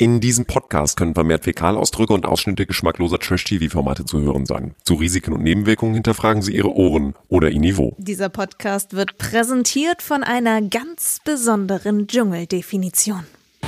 In 0.00 0.20
diesem 0.20 0.44
Podcast 0.46 0.96
können 0.96 1.14
vermehrt 1.14 1.42
Fäkalausdrücke 1.42 2.12
und 2.12 2.24
Ausschnitte 2.24 2.66
geschmackloser 2.66 3.18
Trash-TV-Formate 3.18 4.04
zu 4.04 4.20
hören 4.20 4.46
sein. 4.46 4.76
Zu 4.84 4.94
Risiken 4.94 5.32
und 5.32 5.42
Nebenwirkungen 5.42 5.94
hinterfragen 5.94 6.40
Sie 6.40 6.54
Ihre 6.54 6.72
Ohren 6.72 7.14
oder 7.28 7.50
Ihr 7.50 7.58
Niveau. 7.58 7.96
Dieser 7.98 8.28
Podcast 8.28 8.92
wird 8.92 9.18
präsentiert 9.18 10.00
von 10.02 10.22
einer 10.22 10.62
ganz 10.62 11.18
besonderen 11.24 12.06
Dschungeldefinition. 12.06 13.24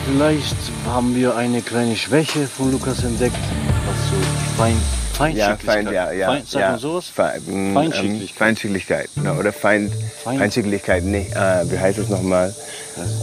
Vielleicht 0.06 0.54
haben 0.86 1.16
wir 1.16 1.34
eine 1.36 1.62
kleine 1.62 1.96
Schwäche 1.96 2.46
von 2.46 2.70
Lukas 2.70 3.02
entdeckt, 3.02 3.34
was 3.86 3.96
so 4.10 4.56
fein, 4.56 4.76
Ja, 5.36 5.56
Feinschicklichkeit. 5.56 5.84
fein, 5.84 5.92
ja, 5.92 6.12
ja. 6.12 6.26
Fein, 6.28 6.42
ja. 6.52 6.78
sowas? 6.78 7.08
Fe 7.08 7.40
ähm, 7.48 7.74
Feinschicklichkeit. 7.74 8.38
Feinschicklichkeit. 8.38 9.10
Ne, 9.16 9.34
oder 9.34 9.52
Fein, 9.52 9.90
Fein- 10.22 10.38
Feinschicklichkeit, 10.38 11.02
nee, 11.02 11.26
äh, 11.34 11.68
wie 11.68 11.76
heißt 11.78 11.98
es 11.98 12.08
nochmal? 12.08 12.54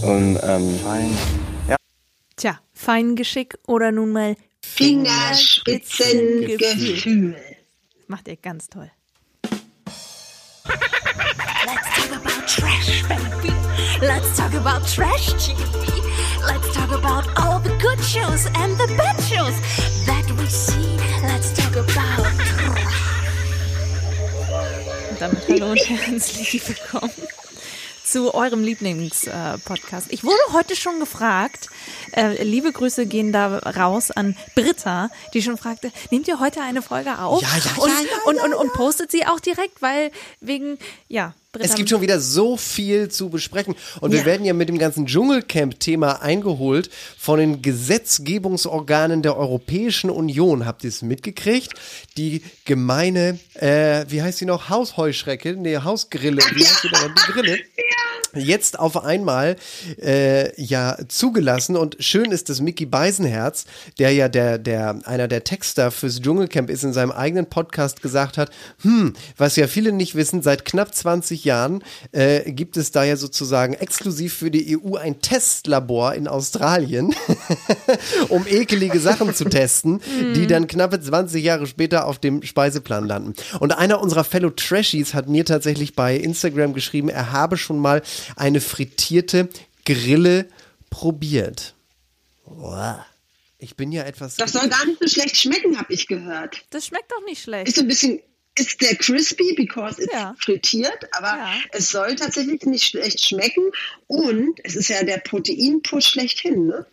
Und, 0.01 0.37
ähm, 0.43 0.77
Fein. 0.83 1.09
Tja, 2.37 2.61
Feingeschick 2.71 3.57
oder 3.65 3.91
nun 3.91 4.11
mal 4.11 4.35
Fingerspitzengefühl. 4.63 7.35
macht 8.05 8.27
ihr 8.27 8.37
ganz 8.37 8.69
toll. 8.69 8.91
Let's 11.65 11.95
talk 11.95 12.11
about 12.11 12.45
trash, 12.47 13.03
baby. 13.09 13.51
Let's 14.01 14.37
talk 14.37 14.53
about 14.53 14.85
trash 14.85 15.33
TV. 15.33 15.57
Let's 16.45 16.71
talk 16.75 16.91
about 16.91 17.25
all 17.39 17.59
the 17.59 17.75
good 17.81 17.99
shows 18.03 18.45
and 18.55 18.77
the 18.77 18.85
bad 18.95 19.19
shows 19.23 19.55
that 20.05 20.29
we 20.37 20.45
see. 20.45 20.95
Let's 21.23 21.51
talk 21.55 21.75
about 21.75 22.27
Und 25.09 25.19
damit 25.19 25.47
hallo 25.49 25.71
und 25.71 25.89
herzlich 25.89 26.61
willkommen 26.69 27.11
zu 28.11 28.33
eurem 28.33 28.63
Lieblingspodcast. 28.63 30.07
ich 30.11 30.23
wurde 30.23 30.37
heute 30.53 30.75
schon 30.75 30.99
gefragt, 30.99 31.69
äh, 32.15 32.41
liebe 32.43 32.71
Grüße 32.71 33.05
gehen 33.05 33.31
da 33.33 33.57
raus 33.59 34.11
an 34.11 34.35
Britta, 34.55 35.09
die 35.33 35.41
schon 35.41 35.57
fragte, 35.57 35.91
nehmt 36.11 36.27
ihr 36.27 36.39
heute 36.39 36.61
eine 36.61 36.81
Folge 36.81 37.19
auf? 37.19 37.41
Ja, 37.41 37.47
ja, 37.49 37.81
und, 37.81 37.89
ja, 37.89 37.95
ja, 38.01 38.17
und, 38.25 38.37
und, 38.39 38.53
und 38.53 38.73
postet 38.73 39.11
sie 39.11 39.25
auch 39.25 39.39
direkt, 39.39 39.81
weil 39.81 40.11
wegen, 40.39 40.77
ja, 41.07 41.33
Britta. 41.51 41.65
Es 41.65 41.75
gibt 41.75 41.89
schon 41.89 42.01
wieder 42.01 42.19
so 42.19 42.57
viel 42.57 43.09
zu 43.09 43.29
besprechen. 43.29 43.75
Und 44.01 44.11
wir 44.11 44.19
Ja. 44.19 44.25
werden 44.25 44.45
ja 44.45 44.53
mit 44.53 44.67
dem 44.69 44.77
ganzen 44.77 45.05
Dschungelcamp-Thema 45.07 46.21
eingeholt 46.21 46.89
von 47.17 47.39
den 47.39 47.61
Gesetzgebungsorganen 47.61 49.21
der 49.21 49.37
Europäischen 49.37 50.09
Union. 50.09 50.65
Habt 50.65 50.83
ihr 50.83 50.89
es 50.89 51.01
mitgekriegt? 51.01 51.71
Die 52.17 52.43
gemeine, 52.65 53.39
äh, 53.55 54.05
wie 54.09 54.21
heißt 54.21 54.39
sie 54.39 54.45
noch? 54.45 54.69
Hausheuschrecke? 54.69 55.55
Nee, 55.55 55.77
Hausgrille. 55.77 56.41
Wie 56.53 56.63
heißt 56.65 56.81
sie 56.81 56.89
denn? 56.89 57.13
Die 57.27 57.31
Grille. 57.31 57.59
Jetzt 58.35 58.79
auf 58.79 59.03
einmal 59.03 59.55
äh, 60.01 60.59
ja 60.61 60.97
zugelassen 61.07 61.75
und 61.75 61.97
schön 61.99 62.31
ist, 62.31 62.49
dass 62.49 62.61
Mickey 62.61 62.85
Beisenherz, 62.85 63.65
der 63.99 64.11
ja 64.11 64.27
der 64.27 64.57
der 64.57 64.99
einer 65.05 65.27
der 65.27 65.43
Texter 65.43 65.91
fürs 65.91 66.21
Dschungelcamp 66.21 66.69
ist, 66.69 66.83
in 66.83 66.93
seinem 66.93 67.11
eigenen 67.11 67.47
Podcast 67.47 68.01
gesagt 68.01 68.37
hat, 68.37 68.51
hm, 68.81 69.13
was 69.37 69.55
ja 69.55 69.67
viele 69.67 69.91
nicht 69.91 70.15
wissen, 70.15 70.41
seit 70.41 70.65
knapp 70.65 70.93
20 70.93 71.45
Jahren 71.45 71.83
äh, 72.11 72.51
gibt 72.51 72.77
es 72.77 72.91
da 72.91 73.03
ja 73.03 73.15
sozusagen 73.15 73.73
exklusiv 73.73 74.33
für 74.33 74.51
die 74.51 74.77
EU 74.77 74.95
ein 74.95 75.21
Testlabor 75.21 76.13
in 76.13 76.27
Australien, 76.27 77.15
um 78.29 78.45
ekelige 78.47 78.99
Sachen 78.99 79.33
zu 79.33 79.45
testen, 79.45 80.01
die 80.35 80.47
dann 80.47 80.67
knappe 80.67 80.99
20 80.99 81.43
Jahre 81.43 81.67
später 81.67 82.05
auf 82.05 82.19
dem 82.19 82.43
Speiseplan 82.43 83.05
landen. 83.05 83.33
Und 83.59 83.77
einer 83.77 84.01
unserer 84.01 84.23
Fellow 84.23 84.49
Trashies 84.49 85.13
hat 85.13 85.27
mir 85.27 85.45
tatsächlich 85.45 85.95
bei 85.95 86.15
Instagram 86.15 86.73
geschrieben, 86.73 87.09
er 87.09 87.31
habe 87.31 87.57
schon 87.57 87.79
mal 87.79 88.01
eine 88.35 88.61
frittierte 88.61 89.49
Grille 89.85 90.47
probiert. 90.89 91.73
Boah. 92.45 93.05
Ich 93.59 93.75
bin 93.75 93.91
ja 93.91 94.03
etwas. 94.03 94.35
Das 94.35 94.51
soll 94.51 94.69
gar 94.69 94.85
nicht 94.85 94.99
so 95.01 95.07
schlecht 95.07 95.35
schmecken, 95.37 95.77
habe 95.79 95.91
ich 95.93 96.07
gehört. 96.07 96.63
Das 96.69 96.85
schmeckt 96.87 97.11
doch 97.11 97.23
nicht 97.25 97.41
schlecht. 97.41 97.67
Ist 97.69 97.75
so 97.77 97.81
ein 97.81 97.87
bisschen, 97.87 98.19
ist 98.57 98.79
der 98.81 98.95
crispy, 98.95 99.53
because 99.55 99.99
it's 100.01 100.13
Ja. 100.13 100.35
frittiert, 100.39 101.07
aber 101.13 101.27
Ja. 101.27 101.55
es 101.71 101.89
soll 101.89 102.15
tatsächlich 102.15 102.63
nicht 102.65 102.83
schlecht 102.85 103.19
schmecken 103.23 103.63
und 104.05 104.59
es 104.63 104.75
ist 104.75 104.89
ja 104.89 105.03
der 105.03 105.17
Proteinpush 105.17 106.05
schlechthin, 106.05 106.67
ne? 106.67 106.85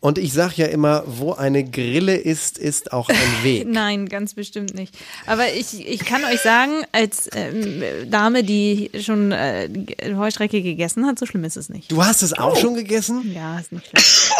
Und 0.00 0.18
ich 0.18 0.32
sag 0.32 0.56
ja 0.56 0.66
immer, 0.66 1.04
wo 1.06 1.32
eine 1.32 1.64
Grille 1.64 2.16
ist, 2.16 2.58
ist 2.58 2.92
auch 2.92 3.08
ein 3.08 3.16
Weg. 3.42 3.66
Nein, 3.66 4.08
ganz 4.08 4.34
bestimmt 4.34 4.74
nicht. 4.74 4.96
Aber 5.26 5.52
ich, 5.52 5.86
ich 5.86 6.04
kann 6.04 6.24
euch 6.24 6.40
sagen, 6.40 6.84
als 6.92 7.28
ähm, 7.34 7.82
Dame, 8.10 8.44
die 8.44 8.90
schon 9.00 9.32
äh, 9.32 9.68
Heuschrecke 10.16 10.62
gegessen 10.62 11.06
hat, 11.06 11.18
so 11.18 11.26
schlimm 11.26 11.44
ist 11.44 11.56
es 11.56 11.68
nicht. 11.68 11.90
Du 11.90 12.04
hast 12.04 12.22
es 12.22 12.32
auch 12.32 12.56
schon 12.56 12.74
gegessen? 12.74 13.32
Ja, 13.34 13.58
ist 13.58 13.72
nicht 13.72 13.86
schlecht. 13.86 14.32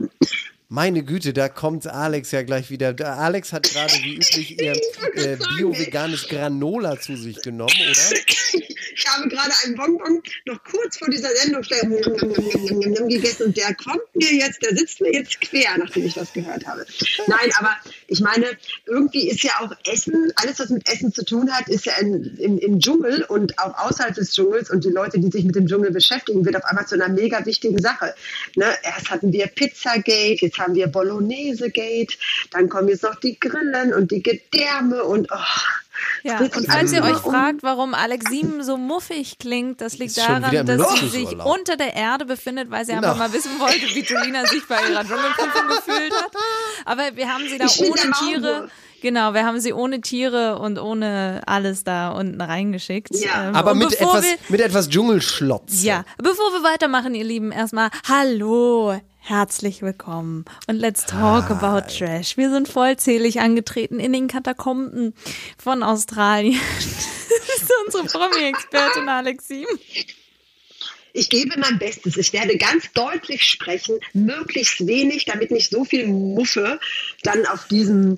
Meine 0.70 1.02
Güte, 1.02 1.32
da 1.32 1.48
kommt 1.48 1.86
Alex 1.86 2.30
ja 2.30 2.42
gleich 2.42 2.68
wieder. 2.68 2.92
Der 2.92 3.16
Alex 3.16 3.54
hat 3.54 3.62
gerade 3.62 3.94
wie 4.02 4.16
üblich 4.16 4.60
ihr 4.60 4.72
äh, 5.14 5.38
bio-veganes 5.56 6.28
Granola 6.28 7.00
zu 7.00 7.16
sich 7.16 7.40
genommen, 7.40 7.72
oder? 7.72 8.18
Ich 8.94 9.06
habe 9.08 9.28
gerade 9.30 9.52
einen 9.64 9.76
Bonbon 9.76 10.22
noch 10.44 10.62
kurz 10.64 10.98
vor 10.98 11.08
dieser 11.08 11.30
Sendung 11.36 11.62
gegessen 13.08 13.46
und 13.46 13.56
der 13.56 13.74
kommt 13.76 14.02
mir 14.14 14.34
jetzt, 14.34 14.62
der 14.62 14.76
sitzt 14.76 15.00
mir 15.00 15.10
jetzt 15.10 15.40
quer, 15.40 15.78
nachdem 15.78 16.04
ich 16.04 16.12
das 16.12 16.34
gehört 16.34 16.66
habe. 16.66 16.84
Nein, 17.26 17.50
aber 17.58 17.74
ich 18.06 18.20
meine, 18.20 18.46
irgendwie 18.84 19.30
ist 19.30 19.42
ja 19.42 19.52
auch 19.60 19.72
Essen, 19.90 20.32
alles 20.36 20.58
was 20.58 20.68
mit 20.68 20.86
Essen 20.86 21.14
zu 21.14 21.24
tun 21.24 21.50
hat, 21.50 21.68
ist 21.68 21.86
ja 21.86 21.94
in, 21.98 22.36
im, 22.36 22.58
im 22.58 22.78
Dschungel 22.78 23.22
und 23.22 23.58
auch 23.58 23.86
außerhalb 23.86 24.14
des 24.14 24.32
Dschungels 24.32 24.68
und 24.68 24.84
die 24.84 24.90
Leute, 24.90 25.18
die 25.18 25.30
sich 25.30 25.44
mit 25.44 25.54
dem 25.54 25.66
Dschungel 25.66 25.92
beschäftigen, 25.92 26.44
wird 26.44 26.56
auf 26.56 26.64
einmal 26.66 26.86
zu 26.86 26.94
einer 26.96 27.08
mega 27.08 27.46
wichtigen 27.46 27.80
Sache. 27.80 28.14
Ne? 28.54 28.66
Erst 28.82 29.08
hatten 29.10 29.32
wir 29.32 29.46
Pizzagate, 29.46 30.44
jetzt 30.44 30.57
haben 30.58 30.74
wir 30.74 30.86
Bolognese-Gate, 30.88 32.18
dann 32.50 32.68
kommen 32.68 32.88
jetzt 32.88 33.02
noch 33.02 33.14
die 33.16 33.38
Grillen 33.38 33.92
und 33.94 34.10
die 34.10 34.22
Gedärme 34.22 35.04
und 35.04 35.28
oh, 35.32 35.36
Ja, 36.22 36.38
und 36.38 36.66
falls 36.66 36.92
ihr 36.92 37.02
euch 37.02 37.24
um. 37.24 37.32
fragt, 37.32 37.62
warum 37.62 37.94
Alex 37.94 38.30
Sieben 38.30 38.62
so 38.62 38.76
muffig 38.76 39.38
klingt, 39.38 39.80
das 39.80 39.98
liegt 39.98 40.16
daran, 40.18 40.42
dass 40.66 41.00
sie 41.00 41.08
sich 41.08 41.36
unter 41.38 41.76
der 41.76 41.94
Erde 41.94 42.24
befindet, 42.24 42.70
weil 42.70 42.84
sie 42.84 42.92
Genau. 42.92 43.08
einfach 43.08 43.18
mal 43.18 43.32
wissen 43.32 43.58
wollte, 43.58 43.82
wie 43.94 44.00
Julina 44.00 44.46
sich 44.46 44.66
bei 44.66 44.76
ihrer 44.88 45.02
Dschungelprüfung 45.04 45.68
gefühlt 45.86 46.12
hat. 46.14 46.30
Aber 46.84 47.02
wir 47.14 47.32
haben 47.32 47.44
sie 47.48 47.58
da 47.58 47.64
Ich 47.66 47.80
ohne 47.80 48.12
Tiere. 48.24 48.68
Genau, 49.00 49.32
wir 49.32 49.44
haben 49.46 49.60
sie 49.60 49.72
ohne 49.72 50.00
Tiere 50.00 50.58
und 50.58 50.76
ohne 50.76 51.42
alles 51.46 51.84
da 51.84 52.08
unten 52.10 52.40
reingeschickt. 52.40 53.14
Ja. 53.14 53.50
Ähm, 53.50 53.54
Aber 53.54 53.72
mit 53.74 53.92
etwas, 53.92 54.24
wir, 54.24 54.34
mit 54.48 54.60
etwas 54.60 54.88
Dschungelschlotz. 54.88 55.84
ja, 55.84 56.04
bevor 56.16 56.50
wir 56.52 56.64
weitermachen, 56.64 57.14
ihr 57.14 57.22
Lieben, 57.22 57.52
erstmal 57.52 57.90
Hallo, 58.08 59.00
herzlich 59.18 59.82
willkommen 59.82 60.44
und 60.66 60.76
let's 60.76 61.04
talk 61.04 61.50
about 61.50 61.92
trash. 61.92 62.36
Wir 62.36 62.50
sind 62.50 62.68
vollzählig 62.68 63.40
angetreten 63.40 64.00
in 64.00 64.12
den 64.12 64.28
Katakomben 64.28 65.14
von 65.58 65.82
Australien. 65.82 66.60
Das 67.28 67.62
ist 67.62 67.72
unsere 67.86 68.04
Promi-Expertin 68.04 69.08
Alex 69.08 69.48
Sieben. 69.48 69.78
Ich 71.12 71.28
gebe 71.28 71.58
mein 71.58 71.78
Bestes. 71.78 72.16
Ich 72.16 72.32
werde 72.32 72.56
ganz 72.56 72.92
deutlich 72.92 73.42
sprechen, 73.42 73.98
möglichst 74.12 74.86
wenig, 74.86 75.24
damit 75.24 75.50
nicht 75.50 75.70
so 75.70 75.84
viel 75.84 76.06
Muffe 76.06 76.78
dann 77.22 77.46
auf 77.46 77.66
diesem 77.68 78.16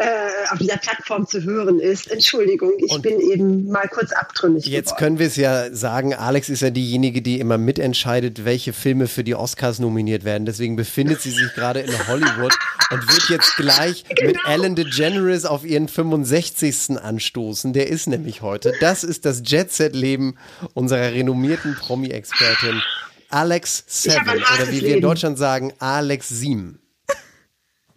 äh, 0.00 0.50
auf 0.50 0.58
dieser 0.58 0.78
Plattform 0.78 1.26
zu 1.26 1.42
hören 1.44 1.78
ist. 1.78 2.10
Entschuldigung, 2.10 2.72
ich 2.78 2.90
Und- 2.90 3.02
bin 3.02 3.20
eben 3.20 3.66
mal 3.68 3.86
kurz 3.88 4.12
abtrünnig. 4.12 4.64
Jetzt 4.66 4.86
geworden. 4.90 4.98
können 4.98 5.18
wir 5.18 5.26
es 5.26 5.36
ja 5.36 5.72
sagen, 5.74 6.14
Alex 6.14 6.48
ist 6.48 6.62
ja 6.62 6.70
diejenige, 6.70 7.20
die 7.22 7.38
immer 7.38 7.58
mitentscheidet, 7.58 8.44
welche 8.44 8.72
Filme 8.72 9.08
für 9.08 9.24
die 9.24 9.34
Oscars 9.34 9.78
nominiert 9.78 10.24
werden. 10.24 10.46
Deswegen 10.46 10.76
befindet 10.76 11.20
sie 11.20 11.30
sich 11.30 11.52
gerade 11.54 11.80
in 11.80 12.08
Hollywood 12.08 12.52
und 12.90 13.12
wird 13.12 13.28
jetzt 13.28 13.56
gleich 13.56 14.04
mit 14.22 14.38
Ellen 14.46 14.74
DeGeneres 14.74 15.44
auf 15.44 15.64
ihren 15.64 15.86
65. 15.88 16.98
anstoßen. 16.98 17.72
Der 17.72 17.88
ist 17.88 18.06
nämlich 18.06 18.40
heute. 18.42 18.72
Das 18.80 19.04
ist 19.04 19.24
das 19.26 19.42
Jet-Set-Leben 19.44 20.38
unserer 20.74 21.12
renommierten 21.12 21.74
Promi-Expertin 21.76 22.80
Alex 23.28 23.84
Seven 23.86 24.22
oder 24.28 24.72
wie 24.72 24.80
wir 24.80 24.96
in. 24.96 25.00
Deutschland 25.02 25.38
sagen, 25.38 25.72
Alex 25.78 26.28
Siem. 26.30 26.78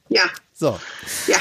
Ja, 0.10 0.24
So, 0.54 0.78
ja. 1.28 1.38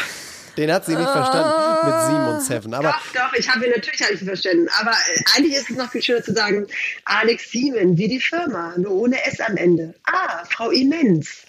Den 0.56 0.72
hat 0.72 0.84
sie 0.86 0.94
nicht 0.94 1.10
verstanden 1.10 1.86
mit 1.86 1.94
Siem 2.06 2.28
und 2.28 2.42
Seven. 2.42 2.74
Aber 2.74 2.88
Doch, 2.88 3.20
doch, 3.20 3.32
ich 3.34 3.48
habe 3.48 3.66
ihn 3.66 3.72
natürlich 3.72 4.20
ihn 4.20 4.26
verstanden. 4.26 4.68
Aber 4.80 4.90
äh, 4.90 5.22
eigentlich 5.36 5.54
ist 5.54 5.70
es 5.70 5.76
noch 5.76 5.90
viel 5.90 6.02
schöner 6.02 6.22
zu 6.22 6.32
sagen, 6.32 6.66
Alex 7.04 7.50
Siemen, 7.50 7.96
wie 7.96 8.08
die 8.08 8.20
Firma, 8.20 8.74
nur 8.76 8.92
ohne 8.92 9.24
S 9.24 9.40
am 9.40 9.56
Ende. 9.56 9.94
Ah, 10.06 10.44
Frau 10.50 10.70
Immens. 10.70 11.28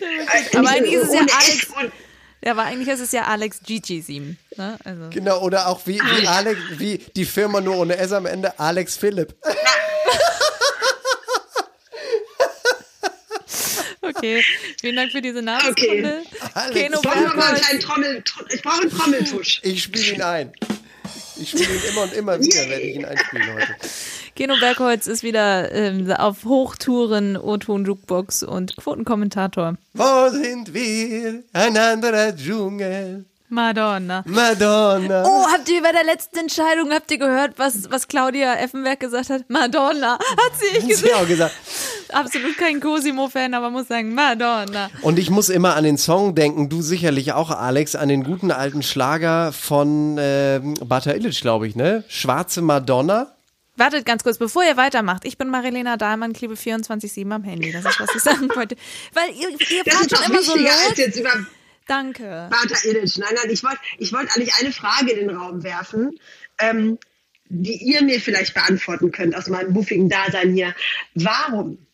Aber 0.56 0.68
eigentlich 0.68 0.94
ist 0.94 1.08
es 1.08 1.14
ja 1.14 1.20
Alex. 1.20 1.68
Ja, 2.42 2.52
aber 2.52 2.62
eigentlich 2.62 2.88
ist 2.88 3.00
es 3.00 3.12
ja 3.12 3.24
Alex 3.24 3.60
Gigi 3.62 4.00
Sieben. 4.00 4.38
Ne? 4.56 4.78
Also. 4.82 5.10
Genau, 5.10 5.42
oder 5.42 5.68
auch 5.68 5.86
wie, 5.86 6.00
wie 6.00 6.26
Alex, 6.26 6.58
wie 6.78 6.96
die 7.14 7.26
Firma 7.26 7.60
nur 7.60 7.76
ohne 7.76 7.98
S 7.98 8.12
am 8.12 8.24
Ende, 8.24 8.58
Alex 8.58 8.96
Philipp. 8.96 9.34
Okay, 14.14 14.42
vielen 14.80 14.96
Dank 14.96 15.12
für 15.12 15.22
diese 15.22 15.42
Namenskunde. 15.42 16.22
Okay. 16.24 16.50
Alex, 16.54 16.80
Keno 16.80 16.96
ich 16.96 17.02
brauche 17.02 17.36
mal 17.36 17.46
einen 17.46 17.56
kleinen 17.60 17.80
Trommel, 17.80 18.24
ich 18.52 18.62
brauche 18.62 18.82
einen 18.82 18.90
Trommeltusch. 18.90 19.60
Ich 19.62 19.82
spiele 19.82 20.14
ihn 20.14 20.22
ein. 20.22 20.52
Ich 21.36 21.50
spiele 21.50 21.74
ihn 21.74 21.82
immer 21.88 22.02
und 22.02 22.12
immer 22.12 22.38
wieder, 22.40 22.68
werde 22.68 22.82
ich 22.82 22.96
ihn 22.96 23.04
einspielen 23.04 23.54
heute. 23.54 23.76
Geno 24.34 24.54
Bergholz 24.60 25.06
ist 25.06 25.22
wieder 25.22 25.72
ähm, 25.72 26.10
auf 26.12 26.44
Hochtouren, 26.44 27.36
O-Ton 27.36 27.84
Jukebox 27.84 28.42
und 28.42 28.76
Quotenkommentator. 28.76 29.76
Wo 29.94 30.28
sind 30.30 30.72
wir? 30.74 31.42
Ein 31.52 31.76
anderer 31.76 32.34
Dschungel. 32.34 33.24
Madonna. 33.50 34.22
Madonna. 34.26 35.24
Oh, 35.26 35.46
habt 35.52 35.68
ihr 35.68 35.82
bei 35.82 35.92
der 35.92 36.04
letzten 36.04 36.38
Entscheidung, 36.38 36.90
habt 36.92 37.10
ihr 37.10 37.18
gehört, 37.18 37.54
was, 37.58 37.90
was 37.90 38.08
Claudia 38.08 38.54
Effenberg 38.54 39.00
gesagt 39.00 39.30
hat? 39.30 39.48
Madonna. 39.48 40.12
Hat 40.18 40.52
sie 40.58 40.78
nicht 40.86 40.96
Hat 40.98 41.04
sie 41.04 41.14
auch 41.14 41.26
gesagt. 41.26 41.28
gesagt. 41.28 42.14
Absolut 42.14 42.56
kein 42.56 42.80
Cosimo-Fan, 42.80 43.54
aber 43.54 43.70
muss 43.70 43.88
sagen, 43.88 44.14
Madonna. 44.14 44.90
Und 45.02 45.18
ich 45.18 45.30
muss 45.30 45.48
immer 45.48 45.74
an 45.76 45.84
den 45.84 45.98
Song 45.98 46.34
denken, 46.34 46.68
du 46.68 46.82
sicherlich 46.82 47.32
auch, 47.32 47.50
Alex, 47.50 47.94
an 47.96 48.08
den 48.08 48.24
guten 48.24 48.50
alten 48.50 48.82
Schlager 48.82 49.52
von 49.52 50.16
ähm, 50.18 50.74
Bata 50.84 51.12
Illich, 51.12 51.40
glaube 51.40 51.66
ich, 51.66 51.76
ne? 51.76 52.04
Schwarze 52.08 52.62
Madonna. 52.62 53.32
Wartet 53.76 54.04
ganz 54.04 54.22
kurz, 54.24 54.36
bevor 54.38 54.62
ihr 54.62 54.76
weitermacht. 54.76 55.24
Ich 55.24 55.38
bin 55.38 55.48
Marilena 55.48 55.96
Dahlmann, 55.96 56.32
klebe 56.34 56.54
24-7 56.54 57.30
am 57.32 57.44
Handy. 57.44 57.72
Das 57.72 57.84
ist, 57.86 57.98
was 58.00 58.14
ich 58.14 58.20
sagen 58.22 58.48
wollte. 58.54 58.76
Weil 59.14 59.30
ihr, 59.30 59.48
ihr 59.50 59.84
Das 59.84 59.94
ist 60.02 60.10
schon 60.10 60.18
doch 60.24 60.28
immer 60.28 60.42
so 60.42 60.54
wichtiger 60.54 60.70
als 60.72 60.88
los. 60.90 60.98
jetzt 60.98 61.18
über 61.18 61.30
Danke. 61.90 62.46
Bata 62.50 62.76
Illich. 62.84 63.18
Nein, 63.18 63.34
nein, 63.34 63.50
ich 63.50 63.64
wollte 63.64 63.80
ich 63.98 64.12
wollt 64.12 64.30
eigentlich 64.30 64.54
eine 64.60 64.70
Frage 64.70 65.10
in 65.10 65.26
den 65.26 65.36
Raum 65.36 65.64
werfen, 65.64 66.20
ähm, 66.60 67.00
die 67.46 67.82
ihr 67.82 68.04
mir 68.04 68.20
vielleicht 68.20 68.54
beantworten 68.54 69.10
könnt 69.10 69.34
aus 69.34 69.48
meinem 69.48 69.72
muffigen 69.72 70.08
Dasein 70.08 70.54
hier. 70.54 70.72
Warum, 71.16 71.84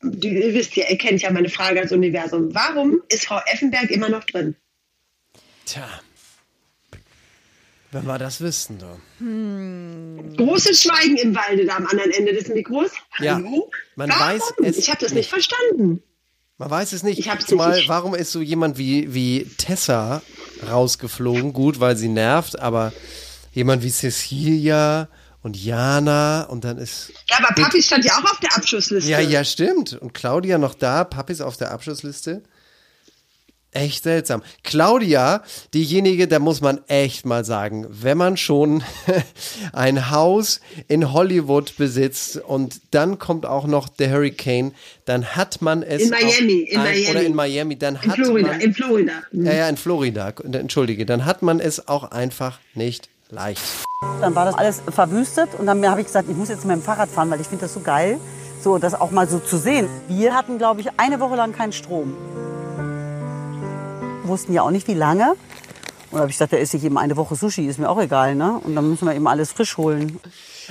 du, 0.00 0.28
ihr 0.28 0.54
wisst 0.54 0.76
ja, 0.76 0.88
ihr 0.88 0.96
kennt 0.96 1.22
ja 1.22 1.32
meine 1.32 1.48
Frage 1.48 1.80
als 1.80 1.90
Universum, 1.90 2.54
warum 2.54 3.02
ist 3.08 3.26
Frau 3.26 3.40
Effenberg 3.46 3.90
immer 3.90 4.10
noch 4.10 4.22
drin? 4.22 4.54
Tja. 5.64 5.88
Wenn 7.90 8.04
wir 8.06 8.18
das 8.18 8.40
wüssten, 8.40 8.78
du. 8.78 10.36
Großes 10.36 10.82
Schweigen 10.82 11.16
im 11.16 11.34
Walde 11.34 11.66
da 11.66 11.76
am 11.78 11.86
anderen 11.88 12.12
Ende 12.12 12.32
des 12.32 12.46
Mikros. 12.46 12.92
Ja, 13.18 13.34
Hallo? 13.34 13.72
man 13.96 14.08
warum? 14.08 14.22
weiß 14.22 14.42
es 14.62 14.78
Ich 14.78 14.88
habe 14.88 15.00
das 15.00 15.14
nicht 15.14 15.30
verstanden. 15.30 16.00
Man 16.58 16.70
weiß 16.70 16.92
es 16.92 17.02
nicht. 17.02 17.18
Ich 17.18 17.28
hab's 17.28 17.46
Zumal, 17.46 17.76
nicht. 17.76 17.88
warum 17.88 18.14
ist 18.14 18.32
so 18.32 18.40
jemand 18.40 18.78
wie, 18.78 19.12
wie 19.12 19.44
Tessa 19.58 20.22
rausgeflogen? 20.68 21.52
Gut, 21.52 21.80
weil 21.80 21.96
sie 21.96 22.08
nervt, 22.08 22.58
aber 22.58 22.92
jemand 23.52 23.82
wie 23.82 23.90
Cecilia 23.90 25.08
und 25.42 25.56
Jana 25.62 26.44
und 26.44 26.64
dann 26.64 26.78
ist. 26.78 27.12
Ja, 27.28 27.38
aber 27.38 27.54
Papi 27.54 27.82
stand 27.82 28.04
ja 28.04 28.12
auch 28.14 28.24
auf 28.24 28.40
der 28.40 28.56
Abschussliste. 28.56 29.10
Ja, 29.10 29.20
ja, 29.20 29.44
stimmt. 29.44 29.92
Und 29.94 30.14
Claudia 30.14 30.56
noch 30.56 30.74
da, 30.74 31.04
Papi 31.04 31.34
ist 31.34 31.42
auf 31.42 31.58
der 31.58 31.72
Abschlussliste. 31.72 32.42
Echt 33.72 34.04
seltsam. 34.04 34.42
Claudia, 34.62 35.42
diejenige, 35.74 36.26
da 36.28 36.38
muss 36.38 36.62
man 36.62 36.80
echt 36.88 37.26
mal 37.26 37.44
sagen, 37.44 37.86
wenn 37.90 38.16
man 38.16 38.38
schon 38.38 38.82
ein 39.74 40.10
Haus 40.10 40.60
in 40.88 41.12
Hollywood 41.12 41.76
besitzt 41.76 42.38
und 42.38 42.80
dann 42.92 43.18
kommt 43.18 43.44
auch 43.44 43.66
noch 43.66 43.88
der 43.90 44.10
Hurricane, 44.10 44.72
dann 45.04 45.26
hat 45.36 45.60
man 45.60 45.82
es. 45.82 46.04
In 46.04 46.10
Miami, 46.10 46.60
in 46.70 46.80
auch 46.80 46.84
ein, 46.84 46.90
Miami. 46.92 47.10
Oder 47.10 47.22
in 47.22 47.34
Miami, 47.34 47.76
dann 47.78 47.94
In 47.96 48.10
hat 48.10 48.16
Florida, 48.16 48.48
man. 48.48 48.60
in 48.60 48.72
Florida. 48.74 49.12
Ja, 49.32 49.52
ja, 49.52 49.68
in 49.68 49.76
Florida. 49.76 50.32
Entschuldige, 50.52 51.04
dann 51.04 51.26
hat 51.26 51.42
man 51.42 51.60
es 51.60 51.86
auch 51.86 52.10
einfach 52.10 52.60
nicht 52.74 53.10
leicht. 53.28 53.60
Dann 54.20 54.34
war 54.34 54.46
das 54.46 54.54
alles 54.54 54.82
verwüstet 54.88 55.50
und 55.58 55.66
dann 55.66 55.84
habe 55.86 56.00
ich 56.00 56.06
gesagt, 56.06 56.30
ich 56.30 56.36
muss 56.36 56.48
jetzt 56.48 56.64
mit 56.64 56.76
dem 56.76 56.82
Fahrrad 56.82 57.10
fahren, 57.10 57.30
weil 57.30 57.40
ich 57.42 57.46
finde 57.46 57.64
das 57.64 57.74
so 57.74 57.80
geil, 57.80 58.18
so 58.62 58.78
das 58.78 58.94
auch 58.94 59.10
mal 59.10 59.28
so 59.28 59.38
zu 59.38 59.58
sehen. 59.58 59.86
Wir 60.08 60.34
hatten, 60.34 60.56
glaube 60.56 60.80
ich, 60.80 60.88
eine 60.98 61.20
Woche 61.20 61.36
lang 61.36 61.52
keinen 61.52 61.72
Strom. 61.72 62.16
Wussten 64.28 64.52
ja 64.52 64.62
auch 64.62 64.70
nicht, 64.70 64.88
wie 64.88 64.94
lange. 64.94 65.34
Und 66.10 66.18
da 66.18 66.20
habe 66.20 66.30
ich 66.30 66.36
gesagt, 66.36 66.52
da 66.52 66.56
esse 66.56 66.76
ich 66.76 66.84
eben 66.84 66.98
eine 66.98 67.16
Woche 67.16 67.34
Sushi, 67.34 67.66
ist 67.66 67.78
mir 67.78 67.88
auch 67.88 68.00
egal, 68.00 68.36
ne? 68.36 68.60
Und 68.62 68.76
dann 68.76 68.88
müssen 68.88 69.06
wir 69.06 69.14
eben 69.14 69.26
alles 69.26 69.52
frisch 69.52 69.76
holen. 69.76 70.20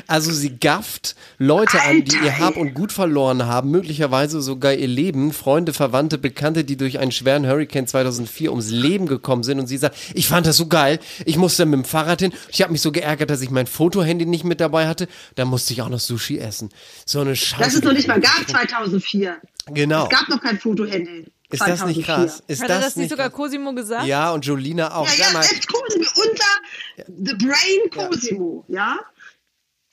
Also 0.07 0.31
sie 0.31 0.57
gafft 0.57 1.15
Leute 1.37 1.81
an, 1.81 2.03
die 2.03 2.15
ihr 2.15 2.39
Hab 2.39 2.57
und 2.57 2.73
Gut 2.73 2.91
verloren 2.91 3.45
haben, 3.45 3.71
möglicherweise 3.71 4.41
sogar 4.41 4.73
ihr 4.73 4.87
Leben, 4.87 5.31
Freunde, 5.33 5.73
Verwandte, 5.73 6.17
Bekannte, 6.17 6.63
die 6.63 6.77
durch 6.77 6.99
einen 6.99 7.11
schweren 7.11 7.47
Hurricane 7.47 7.87
2004 7.87 8.51
ums 8.51 8.69
Leben 8.69 9.07
gekommen 9.07 9.43
sind 9.43 9.59
und 9.59 9.67
sie 9.67 9.77
sagt, 9.77 9.95
ich 10.13 10.27
fand 10.27 10.47
das 10.47 10.57
so 10.57 10.67
geil, 10.67 10.99
ich 11.25 11.37
musste 11.37 11.65
mit 11.65 11.79
dem 11.79 11.85
Fahrrad 11.85 12.21
hin, 12.21 12.33
ich 12.49 12.61
habe 12.61 12.71
mich 12.71 12.81
so 12.81 12.91
geärgert, 12.91 13.29
dass 13.29 13.41
ich 13.41 13.49
mein 13.49 13.67
Fotohandy 13.67 14.25
nicht 14.25 14.43
mit 14.43 14.59
dabei 14.59 14.87
hatte, 14.87 15.07
da 15.35 15.45
musste 15.45 15.73
ich 15.73 15.81
auch 15.81 15.89
noch 15.89 15.99
Sushi 15.99 16.39
essen. 16.39 16.69
So 17.05 17.21
eine 17.21 17.35
Scheiße. 17.35 17.63
Das 17.63 17.73
es 17.75 17.83
noch 17.83 17.93
nicht 17.93 18.07
mal 18.07 18.19
gab 18.19 18.47
2004. 18.49 19.37
Genau. 19.67 20.03
Es 20.03 20.09
gab 20.09 20.29
noch 20.29 20.41
kein 20.41 20.59
Fotohandy. 20.59 21.25
Ist 21.49 21.61
das 21.61 21.85
nicht 21.85 22.03
2004. 22.03 22.03
krass? 22.03 22.43
Ist 22.47 22.61
Hat 22.63 22.69
das, 22.69 22.77
er 22.77 22.81
das 22.83 22.95
nicht 22.95 23.09
sogar 23.09 23.29
krass? 23.29 23.37
Cosimo 23.37 23.73
gesagt? 23.73 24.05
Ja, 24.05 24.31
und 24.31 24.45
Jolina 24.45 24.95
auch. 24.95 25.07
Ja, 25.07 25.25
ja, 25.27 25.33
mal, 25.33 25.43
selbst 25.43 25.67
Cosimo, 25.71 26.05
unser 26.15 27.07
The 27.07 27.33
Brain 27.35 27.89
Cosimo, 28.09 28.65
ja. 28.67 28.99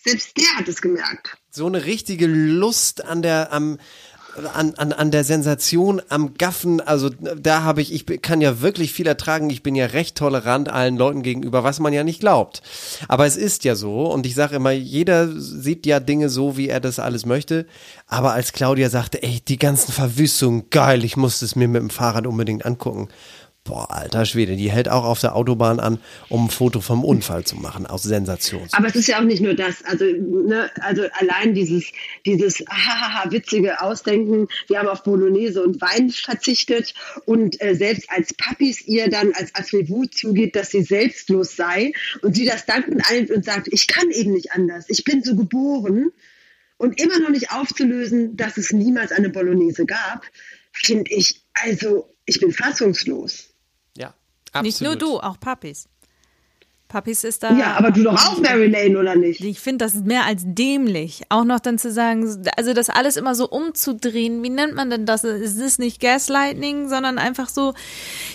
Selbst 0.05 0.37
der 0.37 0.57
hat 0.57 0.67
es 0.67 0.83
gemerkt. 0.83 1.37
so 1.51 1.67
eine 1.67 1.85
richtige 1.85 2.27
Lust 2.27 3.05
an 3.05 3.23
der 3.23 3.53
am 3.53 3.79
an, 4.55 4.75
an, 4.75 4.93
an 4.93 5.11
der 5.11 5.25
Sensation, 5.25 6.01
am 6.09 6.35
Gaffen, 6.35 6.81
also 6.81 7.11
da 7.11 7.63
habe 7.63 7.83
ich, 7.83 7.93
ich 7.93 8.23
kann 8.23 8.41
ja 8.41 8.61
wirklich 8.61 8.93
viel 8.93 9.07
ertragen, 9.07 9.51
ich 9.51 9.63
bin 9.63 9.75
ja 9.75 9.87
recht 9.87 10.17
tolerant 10.17 10.71
allen 10.71 10.97
Leuten 10.97 11.23
gegenüber, 11.23 11.65
was 11.65 11.81
man 11.81 11.93
ja 11.93 12.05
nicht 12.05 12.21
glaubt. 12.21 12.63
Aber 13.09 13.27
es 13.27 13.37
ist 13.37 13.65
ja 13.65 13.75
so 13.75 14.11
und 14.11 14.27
ich 14.27 14.35
sage 14.35 14.57
immer, 14.57 14.71
jeder 14.71 15.29
sieht 15.29 15.87
ja 15.87 16.01
Dinge 16.01 16.29
so, 16.29 16.57
wie 16.57 16.69
er 16.69 16.81
das 16.81 16.99
alles 16.99 17.27
möchte. 17.27 17.67
Aber 18.07 18.33
als 18.33 18.53
Claudia 18.53 18.89
sagte, 18.91 19.23
ey, 19.23 19.41
die 19.47 19.59
ganzen 19.59 19.93
Verwüstungen, 19.93 20.71
geil, 20.71 21.05
ich 21.05 21.17
muss 21.17 21.43
es 21.43 21.57
mir 21.57 21.69
mit 21.69 21.83
dem 21.83 21.91
Fahrrad 21.91 22.27
unbedingt 22.27 22.65
angucken. 22.65 23.09
Boah, 23.65 23.93
alter 23.93 24.27
Schwede, 24.27 24.57
die 24.57 24.73
hält 24.73 24.89
auch 24.89 25.05
auf 25.05 25.21
der 25.21 25.37
Autobahn 25.37 25.79
an, 25.79 26.01
um 26.29 26.47
ein 26.47 26.51
Foto 26.51 26.81
vom 26.81 27.05
Unfall 27.05 27.45
zu 27.45 27.55
machen, 27.55 27.87
aus 27.87 28.03
Sensation. 28.03 28.67
Aber 28.73 28.89
es 28.89 28.97
ist 28.97 29.07
ja 29.07 29.21
auch 29.21 29.25
nicht 29.25 29.41
nur 29.41 29.55
das. 29.55 29.85
Also, 29.85 30.05
ne, 30.05 30.69
also 30.81 31.05
allein 31.13 31.55
dieses, 31.55 31.85
dieses 32.27 32.59
hahaha 32.69 33.31
witzige 33.31 33.81
Ausdenken. 33.81 34.49
Wir 34.67 34.81
haben 34.81 34.89
auf 34.89 35.05
Bolognese 35.05 35.63
und 35.63 35.81
Wein 35.81 36.11
verzichtet 36.11 36.93
und 37.25 37.63
äh, 37.63 37.77
selbst 37.77 38.11
als 38.11 38.35
Papis 38.35 38.83
ihr 38.83 39.09
dann 39.09 39.33
als 39.33 39.55
Attribut 39.55 40.13
zugeht, 40.13 40.57
dass 40.57 40.71
sie 40.71 40.83
selbstlos 40.83 41.55
sei 41.55 41.93
und 42.21 42.35
sie 42.35 42.45
das 42.45 42.67
dankend 42.67 43.09
annimmt 43.09 43.31
und 43.31 43.45
sagt, 43.45 43.69
ich 43.71 43.87
kann 43.87 44.11
eben 44.11 44.33
nicht 44.33 44.51
anders. 44.51 44.87
Ich 44.89 45.05
bin 45.05 45.23
so 45.23 45.37
geboren 45.37 46.11
und 46.79 47.01
immer 47.01 47.21
noch 47.21 47.31
nicht 47.31 47.53
aufzulösen, 47.53 48.37
dass 48.37 48.57
es 48.57 48.73
niemals 48.73 49.13
eine 49.13 49.29
Bolognese 49.29 49.87
gab, 49.87 50.27
finde 50.73 51.13
ich, 51.13 51.45
also 51.55 52.13
ich 52.27 52.41
bin 52.41 52.51
fassungslos. 52.51 53.52
Ja, 54.55 54.63
Nicht 54.63 54.81
nur 54.81 54.93
absolut. 54.93 55.15
du, 55.15 55.21
auch 55.21 55.41
Papis. 55.41 55.89
Papis 56.93 57.25
ist 57.25 57.43
da. 57.43 57.53
Ja, 57.57 57.75
aber 57.79 57.91
du 57.91 58.03
doch 58.03 58.13
auch 58.13 58.39
Mary 58.39 58.67
Lane, 58.67 58.99
oder 58.99 59.17
nicht? 59.17 59.41
Ich 59.41 59.61
finde 59.61 59.87
das 59.87 59.95
mehr 59.95 60.27
als 60.27 60.43
dämlich. 60.45 61.23
Auch 61.31 61.45
noch 61.45 61.59
dann 61.59 61.79
zu 61.79 61.91
sagen, 61.91 62.45
also 62.59 62.75
das 62.75 62.91
alles 62.91 63.17
immer 63.17 63.35
so 63.35 63.49
umzudrehen. 63.49 64.43
Wie 64.43 64.51
nennt 64.51 64.75
man 64.75 64.91
denn 64.91 65.07
das? 65.07 65.25
Es 65.25 65.57
ist 65.57 65.79
nicht 65.79 66.01
Gaslighting, 66.03 66.91
sondern 66.91 67.17
einfach 67.17 67.49
so 67.49 67.73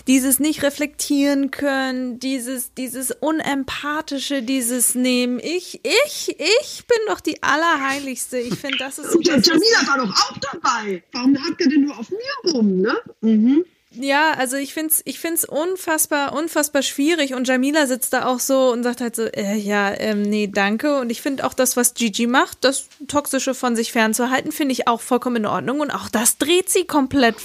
dieses 0.08 0.40
nicht 0.40 0.64
reflektieren 0.64 1.52
können, 1.52 2.20
dieses, 2.20 2.74
dieses 2.74 3.12
unempathische, 3.12 4.42
dieses 4.42 4.96
Nehmen. 4.96 5.40
Ich, 5.40 5.82
ich, 5.84 6.30
ich 6.40 6.84
bin 6.88 6.98
doch 7.10 7.20
die 7.20 7.44
Allerheiligste. 7.44 8.40
Ich 8.40 8.56
finde, 8.56 8.78
das 8.80 8.98
ist 8.98 9.12
so. 9.12 9.20
Und 9.20 9.28
der 9.28 9.40
Jamila 9.40 9.86
war 9.86 9.98
doch 10.00 10.10
auch 10.12 10.38
dabei. 10.52 11.04
Warum 11.12 11.38
hackt 11.46 11.62
er 11.62 11.70
denn 11.70 11.84
nur 11.84 11.96
auf 11.96 12.10
mir 12.10 12.52
rum, 12.54 12.82
ne? 12.82 12.98
Mhm. 13.22 13.66
Ja, 14.00 14.34
also 14.34 14.58
ich 14.58 14.74
find's, 14.74 15.02
ich 15.06 15.20
find's 15.20 15.44
unfassbar, 15.44 16.34
unfassbar 16.34 16.84
schwierig 16.84 17.34
und 17.34 17.48
Jamila 17.48 17.88
sitzt 17.88 18.14
da 18.14 18.26
auch 18.28 18.40
so 18.40 18.72
und 18.72 18.84
sagt 18.84 19.02
halt 19.02 19.16
so, 19.16 19.24
äh, 19.24 19.56
ja, 19.56 19.92
ähm, 19.98 20.22
nee, 20.22 20.48
danke. 20.48 21.00
Und 21.00 21.10
ich 21.10 21.22
finde 21.22 21.46
auch 21.46 21.54
das, 21.54 21.76
was 21.78 21.96
Gigi 21.96 22.28
macht, 22.28 22.64
das 22.64 22.90
Toxische 23.08 23.56
von 23.56 23.76
sich 23.76 23.92
fernzuhalten, 23.92 24.52
finde 24.52 24.74
ich 24.74 24.88
auch 24.88 25.02
vollkommen 25.02 25.38
in 25.38 25.46
Ordnung. 25.48 25.80
Und 25.80 25.92
auch 25.92 26.10
das 26.10 26.38
dreht 26.38 26.70
sie 26.70 26.86
komplett 26.86 27.36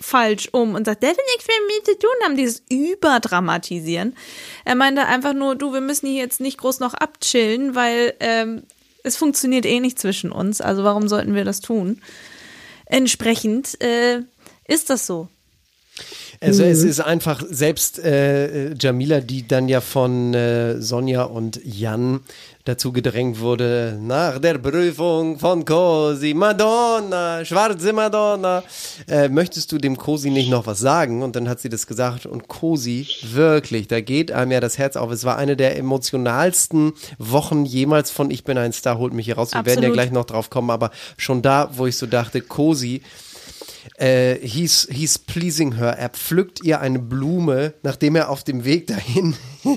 falsch 0.00 0.48
um 0.52 0.74
und 0.74 0.86
sagt, 0.86 1.02
der 1.02 1.10
will 1.10 1.24
nichts 1.34 1.46
mit 1.46 1.56
mir 1.68 1.84
zu 1.84 1.98
tun 1.98 2.10
haben, 2.24 2.36
dieses 2.36 2.62
Überdramatisieren. 2.70 4.16
Er 4.64 4.74
meinte 4.74 5.04
einfach 5.06 5.34
nur, 5.34 5.56
du, 5.56 5.72
wir 5.72 5.82
müssen 5.82 6.06
hier 6.06 6.22
jetzt 6.22 6.40
nicht 6.40 6.58
groß 6.58 6.80
noch 6.80 6.94
abchillen, 6.94 7.74
weil 7.74 8.14
ähm, 8.20 8.62
es 9.04 9.16
funktioniert 9.16 9.66
eh 9.66 9.80
nicht 9.80 9.98
zwischen 9.98 10.32
uns. 10.32 10.60
Also 10.60 10.84
warum 10.84 11.08
sollten 11.08 11.34
wir 11.34 11.44
das 11.44 11.60
tun? 11.60 12.00
Entsprechend 12.86 13.80
äh, 13.82 14.22
ist 14.66 14.88
das 14.88 15.06
so. 15.06 15.28
Also 16.42 16.64
Mhm. 16.64 16.70
es 16.70 16.82
ist 16.82 17.00
einfach 17.00 17.42
selbst 17.48 18.00
äh, 18.00 18.74
Jamila, 18.74 19.20
die 19.20 19.46
dann 19.46 19.68
ja 19.68 19.80
von 19.80 20.34
äh, 20.34 20.80
Sonja 20.82 21.22
und 21.22 21.60
Jan 21.64 22.20
dazu 22.64 22.92
gedrängt 22.92 23.40
wurde, 23.40 23.98
nach 24.00 24.38
der 24.38 24.58
Prüfung 24.58 25.38
von 25.38 25.64
Cosi, 25.64 26.32
Madonna, 26.34 27.44
schwarze 27.44 27.92
Madonna, 27.92 28.62
äh, 29.08 29.28
möchtest 29.28 29.72
du 29.72 29.78
dem 29.78 29.96
Cosi 29.96 30.30
nicht 30.30 30.48
noch 30.50 30.66
was 30.66 30.78
sagen? 30.78 31.22
Und 31.22 31.34
dann 31.36 31.48
hat 31.48 31.60
sie 31.60 31.68
das 31.68 31.86
gesagt 31.88 32.24
und 32.26 32.46
Cosi, 32.48 33.06
wirklich, 33.32 33.88
da 33.88 34.00
geht 34.00 34.30
einem 34.32 34.52
ja 34.52 34.60
das 34.60 34.78
Herz 34.78 34.96
auf. 34.96 35.10
Es 35.10 35.24
war 35.24 35.38
eine 35.38 35.56
der 35.56 35.76
emotionalsten 35.76 36.92
Wochen 37.18 37.64
jemals 37.64 38.10
von 38.10 38.30
Ich 38.30 38.44
bin 38.44 38.58
ein 38.58 38.72
Star, 38.72 38.98
holt 38.98 39.12
mich 39.12 39.26
hier 39.26 39.36
raus. 39.36 39.50
Wir 39.52 39.64
werden 39.66 39.82
ja 39.82 39.88
Absolut. 39.88 39.94
gleich 39.94 40.10
noch 40.12 40.24
drauf 40.24 40.50
kommen, 40.50 40.70
aber 40.70 40.90
schon 41.16 41.42
da, 41.42 41.70
wo 41.74 41.86
ich 41.86 41.96
so 41.96 42.06
dachte, 42.06 42.40
Cosi, 42.40 43.02
äh, 43.96 44.36
he's, 44.36 44.88
he's 44.90 45.18
pleasing 45.18 45.76
her. 45.76 45.96
Er 45.98 46.08
pflückt 46.10 46.62
ihr 46.64 46.80
eine 46.80 46.98
Blume, 46.98 47.74
nachdem 47.82 48.16
er 48.16 48.30
auf 48.30 48.44
dem 48.44 48.64
Weg 48.64 48.86
dahin 48.86 49.34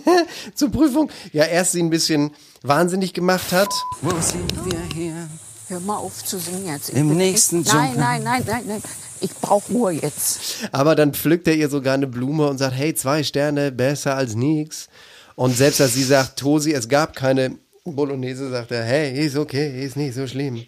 zur 0.55 0.71
Prüfung 0.71 1.11
ja 1.31 1.43
erst 1.45 1.73
sie 1.73 1.81
ein 1.81 1.89
bisschen 1.89 2.31
wahnsinnig 2.61 3.13
gemacht 3.13 3.51
hat. 3.51 3.69
Wo 4.01 4.19
sind 4.19 4.51
wir 4.65 4.79
hier? 4.93 5.29
Hör 5.67 5.79
mal 5.79 5.97
auf 5.97 6.23
zu 6.23 6.37
singen 6.37 6.67
jetzt. 6.67 6.89
Ich 6.89 6.95
Im 6.95 7.15
nächsten 7.15 7.61
Nein, 7.61 7.93
Sommer. 7.93 8.05
nein, 8.05 8.23
nein, 8.23 8.43
nein, 8.45 8.63
nein. 8.67 8.81
Ich 9.21 9.31
brauche 9.33 9.71
Ruhe 9.71 9.93
jetzt. 9.93 10.67
Aber 10.71 10.95
dann 10.95 11.13
pflückt 11.13 11.47
er 11.47 11.55
ihr 11.55 11.69
sogar 11.69 11.95
eine 11.95 12.05
Blume 12.05 12.47
und 12.47 12.59
sagt, 12.59 12.75
hey, 12.75 12.93
zwei 12.93 13.23
Sterne, 13.23 13.71
besser 13.71 14.15
als 14.15 14.35
nix. 14.35 14.87
Und 15.35 15.57
selbst 15.57 15.81
als 15.81 15.93
sie 15.95 16.03
sagt, 16.03 16.37
Tosi, 16.37 16.71
es 16.73 16.87
gab 16.87 17.15
keine 17.15 17.57
Bolognese, 17.83 18.49
sagt 18.51 18.71
er, 18.71 18.83
hey, 18.83 19.25
ist 19.25 19.37
okay, 19.37 19.83
ist 19.83 19.95
nicht 19.97 20.13
so 20.13 20.27
schlimm. 20.27 20.65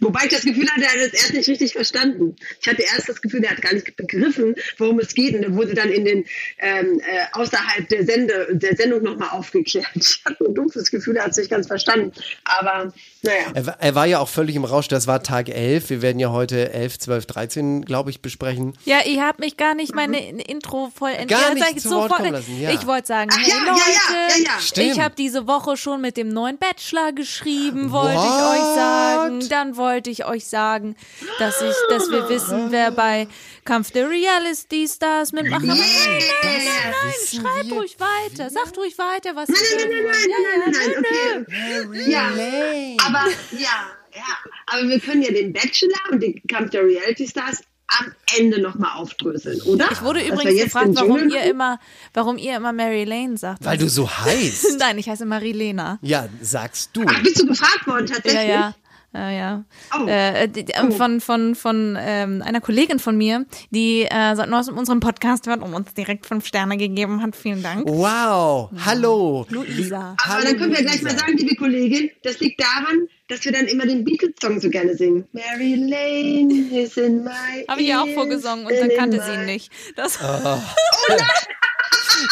Wobei 0.00 0.20
ich 0.24 0.30
das 0.30 0.42
Gefühl 0.42 0.68
hatte, 0.70 0.82
er 0.84 0.90
hat 0.90 0.96
es 0.98 1.12
erst 1.14 1.34
nicht 1.34 1.48
richtig 1.48 1.72
verstanden. 1.72 2.36
Ich 2.60 2.68
hatte 2.68 2.82
erst 2.82 3.08
das 3.08 3.20
Gefühl, 3.20 3.42
er 3.44 3.50
hat 3.50 3.62
gar 3.62 3.74
nicht 3.74 3.96
begriffen, 3.96 4.54
worum 4.78 4.98
es 5.00 5.14
geht. 5.14 5.34
Und 5.34 5.42
er 5.42 5.54
wurde 5.54 5.74
dann 5.74 5.88
in 5.90 6.04
den 6.04 6.24
ähm, 6.58 7.00
äh, 7.00 7.24
außerhalb 7.38 7.88
der, 7.88 8.04
Sende, 8.06 8.48
der 8.52 8.76
Sendung 8.76 9.02
nochmal 9.02 9.30
aufgeklärt. 9.30 9.86
Ich 9.94 10.20
hatte 10.24 10.44
ein 10.44 10.54
dumpfes 10.54 10.90
Gefühl, 10.90 11.16
er 11.16 11.24
hat 11.24 11.30
es 11.32 11.36
nicht 11.38 11.50
ganz 11.50 11.66
verstanden. 11.66 12.12
Aber 12.44 12.92
naja. 13.22 13.38
Er, 13.54 13.66
war- 13.66 13.76
er 13.80 13.94
war 13.94 14.06
ja 14.06 14.18
auch 14.18 14.28
völlig 14.28 14.56
im 14.56 14.64
Rausch, 14.64 14.88
das 14.88 15.06
war 15.06 15.22
Tag 15.22 15.48
11. 15.48 15.90
Wir 15.90 16.02
werden 16.02 16.18
ja 16.18 16.30
heute 16.30 16.72
11, 16.72 16.98
12, 16.98 17.26
13, 17.26 17.84
glaube 17.84 18.10
ich, 18.10 18.20
besprechen. 18.22 18.74
Ja, 18.84 18.98
ihr 19.04 19.22
habt 19.24 19.40
mich 19.40 19.56
gar 19.56 19.74
nicht 19.74 19.94
meine 19.94 20.18
Intro 20.42 20.90
voll 20.94 21.10
Mhm. 21.10 21.26
Gar 21.26 21.54
nicht 21.54 21.66
ich 21.76 21.82
zu 21.82 21.90
Wort 21.90 22.10
kommen 22.12 22.32
lassen, 22.32 22.60
ja. 22.60 22.70
Ich 22.70 22.86
wollte 22.86 23.08
sagen, 23.08 23.30
Ach 23.32 23.38
hey 23.38 23.50
ja, 23.50 23.56
ja, 23.56 23.72
Leute, 23.72 24.42
ja, 24.76 24.82
ja, 24.84 24.92
ich 24.92 25.00
habe 25.00 25.14
diese 25.16 25.46
Woche 25.46 25.76
schon 25.76 26.00
mit 26.00 26.16
dem 26.16 26.28
neuen 26.28 26.56
Bachelor 26.58 27.12
geschrieben, 27.12 27.90
wollte 27.90 28.14
ich 28.14 28.20
euch 28.20 28.74
sagen. 28.76 29.48
Dann 29.48 29.76
wollte 29.80 30.10
ich 30.10 30.24
euch 30.26 30.46
sagen, 30.46 30.94
dass 31.38 31.60
ich, 31.60 31.74
dass 31.88 32.10
wir 32.10 32.28
wissen, 32.28 32.70
wer 32.70 32.92
bei 32.92 33.26
Kampf 33.64 33.90
der 33.90 34.08
Reality 34.08 34.86
Stars 34.86 35.32
mitmacht. 35.32 35.64
Aber 35.64 35.74
nein, 35.74 35.78
nein, 35.78 36.22
nein, 36.42 37.42
nein, 37.42 37.66
wir. 37.66 37.76
ruhig 37.76 37.96
weiter, 37.98 38.50
sagt 38.50 38.78
ruhig 38.78 38.96
weiter, 38.98 39.34
was 39.34 39.48
Nein, 39.48 39.58
nein, 39.76 39.88
nein, 39.90 40.04
nein, 40.04 40.72
nein, 40.72 41.44
nein, 41.48 42.08
ja, 42.08 42.30
nein, 42.30 42.36
nö, 42.36 42.44
nö. 42.44 42.68
okay. 42.68 42.96
Ja, 42.96 43.06
aber 43.06 43.30
ja, 43.52 43.86
ja. 44.14 44.50
Aber 44.66 44.88
wir 44.88 45.00
können 45.00 45.22
ja 45.22 45.32
den 45.32 45.52
Bachelor 45.52 45.98
und 46.10 46.22
den 46.22 46.40
Kampf 46.46 46.70
der 46.70 46.84
Reality 46.84 47.26
Stars 47.26 47.62
am 47.98 48.12
Ende 48.38 48.60
nochmal 48.60 48.96
aufdröseln, 48.96 49.60
oder? 49.62 49.88
Ich 49.90 50.02
wurde 50.02 50.20
übrigens 50.20 50.62
gefragt, 50.62 50.90
warum 50.94 51.28
ihr 51.28 51.42
immer, 51.42 51.80
warum 52.14 52.38
ihr 52.38 52.56
immer 52.56 52.72
Mary 52.72 53.04
Lane 53.04 53.36
sagt. 53.36 53.64
Weil 53.64 53.78
du 53.78 53.88
so 53.88 54.08
heißt. 54.08 54.76
Nein, 54.78 54.98
ich 54.98 55.08
heiße 55.08 55.26
Marilena. 55.26 55.98
Ja, 56.02 56.28
sagst 56.40 56.90
du. 56.92 57.04
Ach, 57.06 57.22
bist 57.22 57.40
du 57.40 57.46
gefragt 57.46 57.86
worden 57.86 58.06
tatsächlich? 58.06 58.34
Ja, 58.34 58.42
ja. 58.42 58.74
Ja, 59.12 59.30
ja. 59.30 59.64
Oh. 59.98 60.06
Äh, 60.06 60.46
die, 60.48 60.64
die, 60.64 60.72
ähm, 60.72 60.92
Von, 60.92 61.20
von, 61.20 61.56
von 61.56 61.98
ähm, 62.00 62.42
einer 62.42 62.60
Kollegin 62.60 63.00
von 63.00 63.16
mir, 63.16 63.44
die 63.70 64.02
äh, 64.02 64.36
seit 64.36 64.48
neuestem 64.48 64.78
unseren 64.78 65.00
Podcast 65.00 65.48
hört 65.48 65.62
und 65.62 65.74
uns 65.74 65.92
direkt 65.94 66.26
fünf 66.26 66.46
Sterne 66.46 66.76
gegeben 66.76 67.20
hat. 67.20 67.34
Vielen 67.34 67.60
Dank. 67.62 67.88
Wow, 67.88 68.70
hallo. 68.84 69.46
Luisa. 69.48 70.16
Aber 70.22 70.34
Hallo, 70.34 70.44
dann 70.44 70.58
können 70.58 70.76
wir 70.76 70.84
gleich 70.84 71.02
mal 71.02 71.18
sagen, 71.18 71.36
liebe 71.36 71.56
Kollegin, 71.56 72.10
das 72.22 72.38
liegt 72.38 72.62
daran, 72.62 73.08
dass 73.26 73.44
wir 73.44 73.50
dann 73.50 73.66
immer 73.66 73.84
den 73.84 74.04
Beatles-Song 74.04 74.60
so 74.60 74.70
gerne 74.70 74.94
singen. 74.94 75.26
Mary 75.32 75.74
Lane 75.74 76.70
is 76.70 76.96
in 76.96 77.24
my 77.24 77.64
Habe 77.68 77.80
ich 77.80 77.88
ja 77.88 78.02
auch 78.02 78.08
vorgesungen 78.14 78.64
und 78.64 78.72
dann 78.78 78.90
kannte 78.96 79.20
sie 79.22 79.34
ihn 79.34 79.46
nicht. 79.46 79.72
Das, 79.96 80.20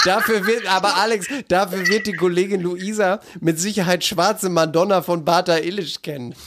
Dafür 0.05 0.47
wird, 0.47 0.67
aber 0.67 0.97
Alex, 0.97 1.27
dafür 1.49 1.87
wird 1.87 2.07
die 2.07 2.15
Kollegin 2.15 2.61
Luisa 2.61 3.21
mit 3.41 3.59
Sicherheit 3.59 4.05
schwarze 4.05 4.49
Madonna 4.49 5.03
von 5.03 5.25
Bata 5.25 5.59
Illich 5.59 6.03
kennen. 6.03 6.35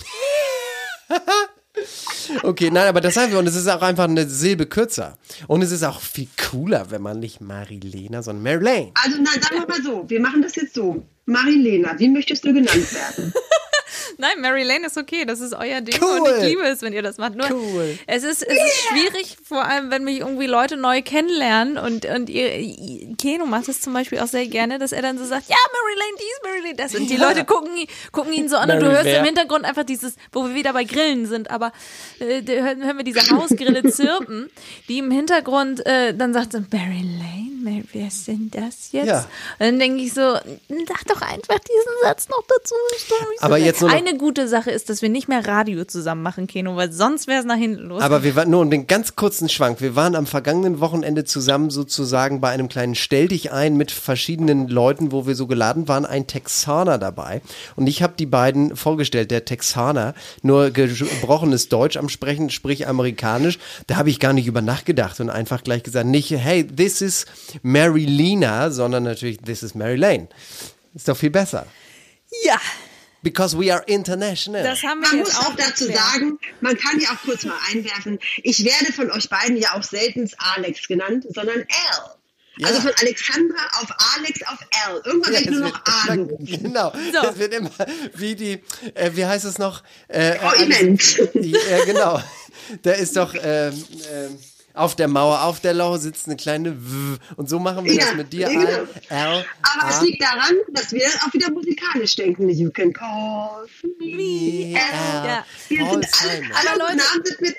Okay, 2.44 2.70
nein, 2.72 2.88
aber 2.88 3.02
das 3.02 3.16
wir 3.16 3.40
und 3.40 3.48
es 3.48 3.56
ist 3.56 3.68
auch 3.68 3.82
einfach 3.82 4.06
eine 4.06 4.28
Silbe 4.28 4.66
kürzer. 4.66 5.18
Und 5.48 5.62
es 5.62 5.72
ist 5.72 5.84
auch 5.84 6.00
viel 6.00 6.28
cooler, 6.38 6.92
wenn 6.92 7.02
man 7.02 7.20
nicht 7.20 7.42
Marilena, 7.42 8.22
sondern 8.22 8.44
Marilene. 8.44 8.92
Also 9.04 9.18
nein, 9.18 9.42
sagen 9.42 9.60
wir 9.60 9.68
mal 9.68 9.82
so, 9.82 10.10
wir 10.10 10.20
machen 10.20 10.42
das 10.42 10.56
jetzt 10.56 10.74
so. 10.74 11.04
Marilena, 11.26 11.98
wie 11.98 12.10
möchtest 12.10 12.46
du 12.46 12.54
genannt 12.54 12.94
werden? 12.94 13.34
nein, 14.22 14.40
Mary 14.40 14.64
Lane 14.64 14.86
ist 14.88 14.98
okay. 14.98 15.26
Das 15.26 15.42
ist 15.42 15.54
euer 15.54 15.82
Ding 15.82 16.00
Cool. 16.02 16.20
und 16.22 16.38
ich 16.38 16.44
liebe 16.50 16.62
es, 16.64 16.82
wenn 16.82 16.94
ihr 16.94 17.02
das 17.02 17.18
macht. 17.18 17.36
Nur 17.36 17.52
Cool. 17.52 17.98
es 18.08 18.24
ist, 18.24 18.42
es 18.44 18.54
ist 18.58 18.84
schwierig, 18.88 19.36
vor 19.44 19.66
allem, 19.66 19.92
wenn 19.92 20.06
mich 20.06 20.20
irgendwie 20.20 20.48
Leute 20.48 20.78
neu 20.78 21.02
kennenlernen 21.02 21.78
und, 21.78 22.06
und 22.06 22.30
ihr, 22.30 23.16
Keno 23.18 23.46
macht 23.46 23.68
es 23.68 23.82
zum 23.82 23.94
Beispiel 23.94 24.20
auch 24.20 24.28
sehr 24.28 24.48
gerne, 24.48 24.80
dass 24.80 24.94
er 24.94 25.02
dann 25.02 25.18
so 25.18 25.26
sagt, 25.26 25.50
ja, 25.50 25.56
Mary 25.74 26.00
Lane 26.00 26.18
dies, 26.18 26.40
Mary 26.44 26.60
Lane 26.64 26.76
das. 26.76 26.96
Und 26.96 27.10
die 27.10 27.18
Leute 27.18 27.44
gucken, 27.44 27.76
ihn- 27.76 27.88
gucken 28.12 28.32
ihn 28.34 28.48
so 28.48 28.56
an 28.56 28.70
und 28.72 28.78
du 28.80 28.84
Mary 28.84 28.94
hörst 28.94 29.06
wer? 29.08 29.20
im 29.20 29.26
Hintergrund 29.26 29.66
einfach 29.66 29.84
dieses, 29.84 30.16
wo 30.32 30.46
wir 30.48 30.56
wieder 30.56 30.72
bei 30.74 30.84
Grillen 30.86 31.26
sind, 31.26 31.50
aber 31.52 31.74
äh, 32.20 32.42
hören, 32.46 32.98
wir 32.98 33.04
diese 33.04 33.22
Hausgrille 33.36 33.84
zirpen, 33.92 34.50
die 34.88 35.00
im 35.00 35.12
Hintergrund 35.12 35.86
äh, 35.86 36.14
dann 36.14 36.34
sagt 36.34 36.54
Mary 36.54 37.02
Lane, 37.02 37.41
Mary, 37.62 37.84
wer 37.94 38.08
ist 38.08 38.28
denn 38.28 38.50
das 38.52 38.92
jetzt? 38.92 39.08
Ja. 39.08 39.20
Und 39.20 39.26
dann 39.60 39.80
denke 39.80 40.04
ich 40.04 40.14
so, 40.14 40.22
sag 40.22 41.06
doch 41.08 41.22
einfach 41.22 41.60
diesen 41.60 41.94
Satz 42.04 42.30
noch 42.30 42.44
dazu. 42.48 42.76
so 43.08 43.16
Aber 43.40 43.58
geil. 43.58 43.66
jetzt 43.66 43.84
Eine 43.84 44.18
gute 44.18 44.48
Sache 44.48 44.72
ist, 44.72 44.90
dass 44.90 45.02
wir 45.02 45.10
nicht 45.10 45.28
mehr 45.28 45.46
Radio 45.48 45.86
zusammen 45.86 46.24
machen, 46.24 46.48
Keno, 46.48 46.76
weil 46.76 46.92
sonst 46.92 47.28
wäre 47.28 47.40
es 47.40 47.46
nach 47.46 47.58
hinten 47.58 47.84
los. 47.84 48.02
Aber 48.02 48.24
wir 48.24 48.36
waren 48.36 48.50
nur 48.50 48.62
um 48.62 48.70
den 48.70 48.88
ganz 48.88 49.16
kurzen 49.16 49.50
Schwank. 49.50 49.82
Wir 49.82 49.96
waren 49.96 50.16
am 50.16 50.26
vergangenen 50.26 50.80
Wochenende 50.80 51.24
zusammen 51.24 51.70
sozusagen 51.70 52.42
bei 52.42 52.50
einem 52.50 52.70
kleinen 52.70 52.96
Stell 52.96 53.28
dich 53.28 53.52
ein 53.52 53.78
mit 53.78 53.92
verschiedenen 53.92 54.68
Leuten, 54.68 55.12
wo 55.12 55.28
wir 55.28 55.36
so 55.36 55.48
geladen 55.48 55.88
waren, 55.88 56.06
ein 56.06 56.28
Texaner 56.28 56.98
dabei. 56.98 57.42
Und 57.76 57.88
ich 57.88 58.04
habe 58.04 58.14
die 58.18 58.26
beiden 58.26 58.76
vorgestellt. 58.76 59.32
Der 59.32 59.46
Texaner, 59.46 60.14
nur 60.42 60.72
gebrochenes 60.72 61.70
Deutsch 61.70 61.98
am 61.98 62.10
Sprechen, 62.10 62.50
sprich 62.50 62.88
amerikanisch. 62.88 63.60
Da 63.88 63.98
habe 63.98 64.10
ich 64.10 64.20
gar 64.20 64.34
nicht 64.34 64.48
über 64.48 64.62
nachgedacht 64.62 65.20
und 65.20 65.30
einfach 65.30 65.64
gleich 65.64 65.84
gesagt, 65.84 66.08
nicht, 66.08 66.32
hey, 66.32 66.66
this 66.66 67.02
is 67.02 67.26
Mary 67.64 68.06
Lena, 68.06 68.72
sondern 68.72 69.04
natürlich, 69.04 69.38
this 69.40 69.64
is 69.64 69.76
Mary 69.76 69.96
Lane. 69.98 70.28
Ist 70.94 71.08
doch 71.08 71.18
viel 71.18 71.30
besser. 71.32 71.66
ja, 72.44 72.60
Because 73.24 73.56
we 73.56 73.72
are 73.72 73.84
international. 73.86 74.64
das 74.64 74.82
haben 74.82 75.00
wir 75.02 75.10
Man 75.10 75.20
jetzt 75.20 75.34
muss 75.36 75.46
auch 75.46 75.56
dazu 75.56 75.86
erklärt. 75.86 76.00
sagen, 76.00 76.40
man 76.60 76.76
kann 76.76 77.00
ja 77.00 77.10
auch 77.10 77.22
kurz 77.24 77.46
mal 77.46 77.58
einwerfen, 77.72 78.18
ich 78.42 78.66
werde 78.66 78.92
von 78.92 79.12
euch 79.12 79.30
beiden 79.30 79.58
ja 79.58 79.76
auch 79.76 79.84
selten 79.84 80.28
Alex 80.56 80.88
genannt, 80.88 81.26
sondern 81.30 81.60
L. 81.60 81.66
Also 82.64 82.82
von 82.82 82.92
Alexandra 83.00 83.58
auf 83.80 83.88
Alex 84.18 84.40
auf 84.48 84.60
L. 84.90 85.02
Irgendwann 85.06 85.34
werde 85.34 85.46
ich 85.46 85.52
nur 85.52 85.70
noch 85.70 85.82
A. 85.86 86.16
Genau, 86.40 86.94
das 87.14 87.38
wird 87.38 87.54
immer 87.54 87.70
wie 88.16 88.36
die, 88.36 88.62
äh, 88.96 89.12
wie 89.14 89.26
heißt 89.26 89.46
es 89.46 89.58
noch? 89.58 89.84
Äh, 90.08 90.38
Frau 90.40 90.54
äh, 90.54 90.66
Event. 90.66 91.18
Ja, 91.36 91.86
genau. 91.86 92.22
Da 92.84 92.92
ist 92.92 93.16
doch 93.18 93.34
ähm, 93.36 93.84
ähm, 94.12 94.38
auf 94.74 94.96
der 94.96 95.08
Mauer, 95.08 95.44
auf 95.44 95.60
der 95.60 95.74
Lauer 95.74 95.98
sitzt 96.00 96.28
eine 96.28 96.36
kleine 96.38 96.76
W. 96.80 97.18
Und 97.36 97.50
so 97.50 97.60
machen 97.60 97.86
wir 97.86 97.98
das 97.98 98.10
Ja, 98.10 98.14
mit 98.16 98.32
dir. 98.34 98.42
ja, 98.42 98.50
genau. 98.50 99.38
L, 99.38 99.46
Aber 99.62 99.90
es 99.90 100.02
liegt 100.02 100.22
daran, 100.22 100.56
dass 100.70 100.92
wir 100.92 101.08
auch 101.26 101.34
wieder 101.34 101.52
musikalisch 101.52 102.16
denken. 102.16 102.50
You 102.50 102.70
can 102.72 102.94
call 102.94 103.66
me 104.00 104.74
L. 104.74 104.74
Ja. 104.74 105.46
Wir 105.68 105.86
sind 105.90 106.08
alle, 106.22 106.42
alle 106.70 106.80
Leute- 106.80 106.98
Namen 106.98 107.26
sind 107.26 107.42
mit 107.42 107.56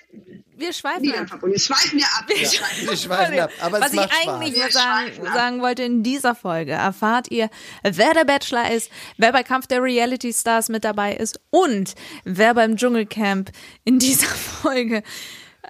Wir 0.57 0.73
schweifen 0.73 1.03
Liedern 1.03 1.23
ab. 1.25 1.29
verbunden. 1.31 1.57
Jetzt 1.57 1.67
schweifen 1.67 1.99
wir 1.99 2.05
ab. 2.07 2.25
Wir 2.29 2.47
schweifen 2.47 2.89
wir 2.89 2.97
schweifen 2.97 3.39
ab. 3.41 3.51
Aber 3.61 3.81
Was 3.81 3.89
es 3.89 3.95
ich 3.95 4.01
eigentlich 4.01 4.55
Spaß. 4.55 4.63
nur 4.63 4.71
sagen, 4.71 5.35
sagen 5.35 5.61
wollte, 5.63 5.83
in 5.83 6.03
dieser 6.05 6.35
Folge 6.37 6.73
erfahrt 6.73 7.31
ihr, 7.31 7.51
wer 7.83 8.15
der 8.15 8.25
Bachelor 8.25 8.71
ist, 8.71 8.91
wer 9.17 9.33
bei 9.33 9.43
Kampf 9.43 9.67
der 9.67 9.83
Reality 9.83 10.33
Stars 10.33 10.69
mit 10.69 10.85
dabei 10.85 11.15
ist 11.17 11.41
und 11.51 11.95
wer 12.25 12.55
beim 12.55 12.77
Dschungelcamp 12.77 13.51
in 13.85 13.99
dieser 13.99 14.27
Folge 14.63 15.03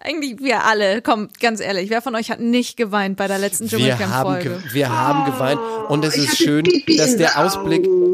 eigentlich 0.00 0.40
wir 0.40 0.64
alle, 0.64 1.02
kommt 1.02 1.38
ganz 1.40 1.61
ehrlich, 1.61 1.90
wer 1.90 2.02
von 2.02 2.14
euch 2.14 2.30
hat 2.30 2.40
nicht 2.40 2.76
geweint 2.76 3.16
bei 3.16 3.28
der 3.28 3.38
letzten 3.38 3.70
Wir 3.70 3.78
haben, 3.78 3.99
Dschungelcamp-Folge? 3.99 4.62
ge 4.62 4.75
wir 4.75 4.90
haben 4.90 5.30
geweint. 5.30 5.61
Und 5.88 6.04
es 6.04 6.16
ich 6.16 6.25
ist 6.25 6.38
schön, 6.38 6.64
dass 6.96 7.16
der 7.16 7.38
Ausblick, 7.38 7.87
Augen. 7.87 8.12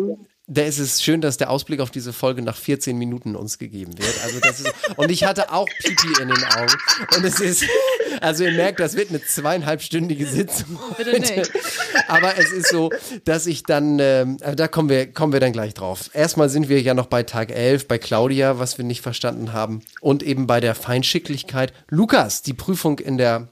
Da 0.51 0.63
ist 0.63 0.79
es 0.79 1.03
schön, 1.03 1.21
dass 1.21 1.37
der 1.37 1.51
Ausblick 1.51 1.81
auf 1.81 1.91
diese 1.91 2.15
Folge 2.15 2.41
nach 2.41 2.57
14 2.57 2.97
Minuten 2.97 3.37
uns 3.37 3.59
gegeben 3.59 3.99
wird. 3.99 4.15
Also 4.25 4.41
das 4.41 4.61
ist, 4.61 4.73
und 4.97 5.11
ich 5.11 5.25
hatte 5.25 5.53
auch 5.53 5.69
Pipi 5.85 6.23
in 6.23 6.29
den 6.29 6.45
Augen. 6.45 6.73
Und 7.17 7.25
es 7.25 7.39
ist, 7.39 7.65
also 8.23 8.45
ihr 8.45 8.53
merkt, 8.53 8.81
das 8.81 8.97
wird 8.97 9.11
eine 9.11 9.23
zweieinhalbstündige 9.23 10.27
Sitzung. 10.27 10.79
Bitte 10.97 11.21
nicht. 11.21 11.53
Aber 12.09 12.39
es 12.39 12.51
ist 12.51 12.71
so, 12.71 12.91
dass 13.25 13.47
ich 13.47 13.65
dann, 13.65 13.99
äh, 13.99 14.25
da 14.57 14.69
kommen 14.69 14.89
wir, 14.89 15.13
kommen 15.13 15.35
wir 15.35 15.41
dann 15.41 15.53
gleich 15.53 15.75
drauf. 15.75 16.09
Erstmal 16.15 16.49
sind 16.49 16.71
wir 16.71 16.81
ja 16.81 16.95
noch 16.95 17.07
bei 17.07 17.25
Tag 17.25 17.51
11, 17.51 17.87
bei 17.87 17.99
Claudia, 17.99 18.59
was 18.59 18.79
wir 18.79 18.87
nicht 18.87 19.03
verstanden 19.03 19.53
haben. 19.53 19.83
Und 20.01 20.23
eben 20.23 20.47
bei 20.47 20.61
der 20.61 20.75
Feinschicklichkeit. 20.75 21.75
Lukas, 21.91 22.41
die 22.41 22.55
Prüfung 22.55 23.01
in 23.01 23.19
der, 23.19 23.49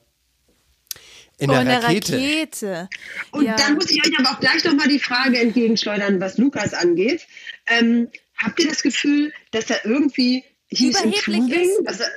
in 1.39 1.49
der 1.51 1.59
oh, 1.59 1.61
in 1.63 1.69
der 1.69 1.83
Rakete. 1.83 2.13
Rakete. 2.15 2.89
Und 3.33 3.45
ja. 3.45 3.57
dann 3.57 3.75
muss 3.75 3.91
ich 3.91 4.05
euch 4.05 4.19
aber 4.19 4.31
auch 4.31 4.41
gleich 4.41 4.65
nochmal 4.65 4.89
die 4.89 4.99
Frage 4.99 5.39
entgegenschleudern, 5.39 6.21
was 6.21 6.39
Lukas 6.39 6.73
angeht. 6.75 7.27
Ähm, 7.67 8.09
habt 8.37 8.59
ihr 8.61 8.69
das 8.69 8.83
Gefühl, 8.83 9.33
dass 9.51 9.69
er 9.71 9.85
irgendwie 9.85 10.45
he's 10.69 10.91
Überheblich 10.99 11.27
improving? 11.27 11.71
ist? 11.71 11.81
Dass 11.85 12.01
er, 12.01 12.11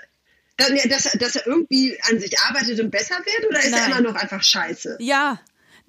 dass, 0.58 0.70
er- 1.06 1.20
dass, 1.20 1.36
er, 1.36 1.42
er 1.42 1.48
irgendwie 1.48 1.98
an 2.10 2.20
sich 2.20 2.40
arbeitet 2.40 2.80
und 2.80 2.92
besser 2.92 3.16
wird? 3.16 3.50
Oder 3.50 3.60
ist 3.60 3.72
er 3.74 3.80
Nein. 3.80 3.92
immer 3.92 4.02
noch 4.02 4.16
einfach 4.16 4.44
scheiße? 4.44 4.98
Ja. 5.00 5.40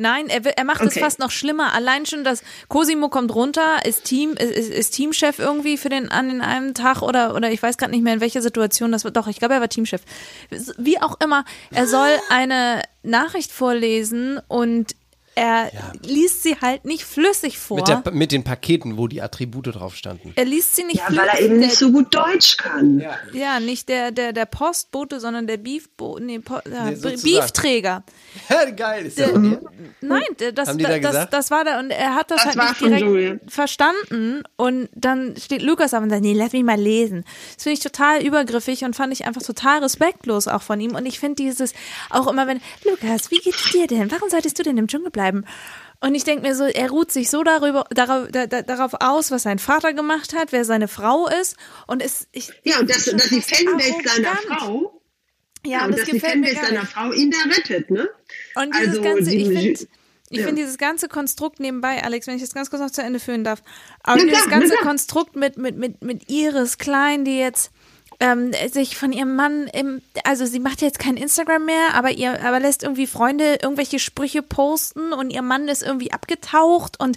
Nein, 0.00 0.28
er, 0.28 0.44
er 0.56 0.64
macht 0.64 0.80
es 0.80 0.92
Okay. 0.92 1.00
fast 1.00 1.18
noch 1.18 1.30
schlimmer. 1.30 1.74
Allein 1.74 2.06
schon, 2.06 2.24
dass 2.24 2.42
Cosimo 2.68 3.10
kommt 3.10 3.34
runter, 3.34 3.84
ist 3.84 4.04
Team, 4.04 4.32
ist, 4.32 4.50
ist, 4.50 4.70
ist 4.70 4.90
Teamchef 4.92 5.38
irgendwie 5.38 5.76
für 5.76 5.90
den 5.90 6.10
an 6.10 6.30
den 6.30 6.40
einem 6.40 6.72
Tag 6.72 7.02
oder 7.02 7.34
oder 7.34 7.50
ich 7.50 7.62
weiß 7.62 7.76
gerade 7.76 7.92
nicht 7.92 8.02
mehr 8.02 8.14
in 8.14 8.20
welcher 8.22 8.40
Situation 8.40 8.92
das 8.92 9.04
war. 9.04 9.10
Doch, 9.10 9.26
ich 9.26 9.38
glaube, 9.38 9.52
er 9.54 9.60
war 9.60 9.68
Teamchef. 9.68 10.00
Wie 10.78 11.00
auch 11.02 11.20
immer, 11.22 11.44
er 11.70 11.86
soll 11.86 12.08
eine 12.30 12.82
Nachricht 13.02 13.52
vorlesen 13.52 14.40
und 14.48 14.96
er 15.34 15.70
liest 16.04 16.42
sie 16.42 16.56
halt 16.60 16.84
nicht 16.84 17.04
flüssig 17.04 17.58
vor. 17.58 17.76
Mit, 17.78 17.88
der, 17.88 18.02
mit 18.12 18.32
den 18.32 18.44
Paketen, 18.44 18.96
wo 18.98 19.06
die 19.06 19.22
Attribute 19.22 19.74
drauf 19.74 19.94
standen. 19.96 20.32
er 20.36 20.44
liest 20.44 20.76
sie 20.76 20.84
nicht 20.84 20.96
Ja, 20.96 21.04
flüssig. 21.06 21.22
weil 21.22 21.28
er 21.28 21.40
eben 21.40 21.58
nicht 21.58 21.76
so 21.76 21.90
gut 21.92 22.14
Deutsch 22.14 22.56
kann. 22.56 23.02
ja, 23.32 23.60
nicht 23.60 23.88
der 23.88 24.10
der 24.10 24.32
der 24.32 24.46
Postbote, 24.46 25.20
sondern 25.20 25.46
der 25.46 25.56
Beefbote, 25.56 26.22
nee, 26.24 26.38
Po- 26.40 26.60
ja, 26.70 26.90
Nee. 26.90 27.16
Beefträger. 27.22 28.02
Geil, 28.76 29.06
ist 29.06 29.18
ja 29.18 29.26
Der- 29.26 29.34
von 29.34 29.42
dir. 29.42 29.60
Nein, 30.00 30.22
das, 30.54 30.68
Haben 30.68 30.78
die 30.78 30.84
da 30.84 30.98
das, 30.98 31.30
das 31.30 31.50
war 31.50 31.64
da 31.64 31.78
und 31.78 31.90
er 31.90 32.14
hat 32.14 32.30
das, 32.30 32.44
Das 32.44 32.56
halt 32.56 32.68
nicht 32.68 32.80
direkt 32.80 33.00
so, 33.06 33.16
ja. 33.16 33.34
verstanden 33.48 34.42
und 34.56 34.88
dann 34.94 35.36
steht 35.36 35.62
Lukas 35.62 35.94
auf 35.94 36.02
und 36.02 36.10
sagt, 36.10 36.22
nee, 36.22 36.32
lass 36.34 36.52
mich 36.52 36.64
mal 36.64 36.78
lesen. 36.80 37.24
Das 37.54 37.62
finde 37.64 37.74
ich 37.74 37.80
total 37.80 38.22
übergriffig 38.24 38.84
und 38.84 38.96
fand 38.96 39.12
ich 39.12 39.24
einfach 39.26 39.42
total 39.42 39.80
respektlos 39.82 40.48
auch 40.48 40.62
von 40.62 40.80
ihm 40.80 40.94
und 40.94 41.06
ich 41.06 41.20
finde 41.20 41.36
dieses 41.36 41.72
auch 42.10 42.26
immer 42.26 42.46
wenn 42.46 42.60
Lukas, 42.84 43.30
wie 43.30 43.38
geht's 43.38 43.70
dir 43.72 43.86
denn? 43.86 44.10
Warum 44.10 44.28
solltest 44.30 44.58
du 44.58 44.62
denn 44.62 44.76
im 44.76 44.86
Dschungel 44.88 45.10
bleiben? 45.20 45.44
Und 46.02 46.14
ich 46.14 46.24
denke 46.24 46.42
mir 46.48 46.54
so, 46.54 46.64
er 46.64 46.88
ruht 46.90 47.12
sich 47.12 47.28
so 47.28 47.42
darüber, 47.44 47.84
darauf, 47.90 48.28
da, 48.32 48.46
da, 48.46 48.62
darauf 48.62 48.94
aus, 49.00 49.30
was 49.30 49.42
sein 49.42 49.58
Vater 49.58 49.92
gemacht 49.92 50.34
hat, 50.34 50.50
wer 50.50 50.64
seine 50.64 50.88
Frau 50.88 51.28
ist. 51.28 51.56
Und 51.86 52.02
es, 52.02 52.26
ich, 52.32 52.50
Ja, 52.64 52.78
und 52.80 52.88
dass, 52.88 53.04
dass 53.04 53.28
die 53.28 53.42
Fanbase 53.42 53.96
seiner. 54.04 54.34
Frau, 54.36 55.02
Ja, 55.66 55.80
und 55.80 55.84
und 55.86 55.92
das 55.98 56.00
dass 56.00 56.10
die 56.10 56.20
Fanbase 56.20 56.56
seiner. 56.56 56.86
Frau 56.86 57.12
ihn 57.12 57.30
da 57.30 57.36
rettet, 57.54 57.90
ne? 57.90 58.08
Und 58.54 58.74
dieses 58.74 58.88
Also, 58.98 59.02
ganze, 59.02 59.34
ich 59.34 59.46
finde 59.46 59.86
ich 60.32 60.38
ja. 60.38 60.46
find 60.46 60.58
dieses 60.58 60.78
ganze 60.78 61.08
Konstrukt 61.08 61.60
nebenbei, 61.60 62.02
Alex, 62.02 62.26
wenn 62.28 62.36
ich 62.36 62.42
das 62.42 62.54
ganz 62.54 62.70
kurz 62.70 62.80
noch 62.80 62.90
zu 62.92 63.02
Ende 63.02 63.18
führen 63.20 63.44
darf, 63.44 63.62
aber 64.02 64.20
Ja, 64.20 64.26
dieses 64.26 64.48
ganze. 64.48 64.76
Konstrukt 64.76 65.36
mit, 65.36 65.58
mit, 65.58 65.76
mit, 65.76 66.02
mit 66.02 66.30
Iris 66.30 66.78
Klein, 66.78 67.24
die 67.26 67.36
jetzt 67.36 67.72
ähm, 68.20 68.52
sich 68.72 68.96
von 68.96 69.12
ihrem 69.12 69.34
Mann 69.34 69.66
im, 69.68 70.02
also 70.24 70.44
sie 70.46 70.60
macht 70.60 70.82
jetzt 70.82 70.98
kein 70.98 71.16
Instagram 71.16 71.64
mehr, 71.64 71.94
aber 71.94 72.10
ihr, 72.10 72.42
aber 72.44 72.60
lässt 72.60 72.82
irgendwie 72.82 73.06
Freunde 73.06 73.58
irgendwelche 73.62 73.98
Sprüche 73.98 74.42
posten 74.42 75.12
und 75.12 75.30
ihr 75.30 75.42
Mann 75.42 75.68
ist 75.68 75.82
irgendwie 75.82 76.12
abgetaucht 76.12 77.00
und 77.00 77.16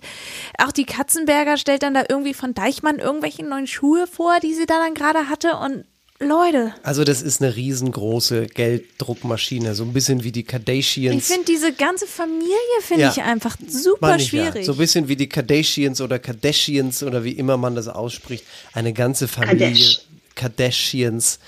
auch 0.57 0.71
die 0.71 0.85
Katzenberger 0.85 1.57
stellt 1.57 1.83
dann 1.83 1.93
da 1.93 2.03
irgendwie 2.07 2.33
von 2.33 2.53
Deichmann 2.53 2.99
irgendwelche 2.99 3.43
neuen 3.45 3.67
Schuhe 3.67 4.07
vor, 4.07 4.39
die 4.41 4.53
sie 4.53 4.65
da 4.65 4.75
dann 4.79 4.93
gerade 4.93 5.29
hatte 5.29 5.57
und 5.57 5.85
Leute, 6.19 6.73
Also 6.83 7.03
das 7.03 7.21
ist 7.21 7.41
eine 7.41 7.53
riesengroße 7.53 8.45
Gelddruckmaschine, 8.47 9.75
so 9.75 9.83
ein 9.83 9.91
bisschen 9.91 10.23
wie 10.23 10.31
die 10.31 10.41
ich 10.41 10.47
Kardashians. 10.47 11.27
finde 11.27 11.45
diese 11.45 11.73
ganze 11.73 12.07
Familie 12.07 12.55
finde 12.81 13.03
Ja. 13.03 13.11
ich 13.11 13.21
einfach 13.23 13.57
super 13.67 14.15
ich 14.15 14.31
ja. 14.31 14.43
schwierig. 14.45 14.65
So 14.65 14.73
ein 14.73 14.77
bisschen 14.77 15.07
wie 15.09 15.15
die 15.17 15.27
Kardashians 15.27 15.99
oder 15.99 16.19
Kardashians 16.19 17.03
oder 17.03 17.23
wie 17.25 17.31
immer 17.33 17.57
man 17.57 17.75
das 17.75 17.89
ausspricht. 17.89 18.45
Eine 18.71 18.93
ganze 18.93 19.27
Familie 19.27 19.59
Kardash. 19.59 20.01
Kardashians 20.35 21.39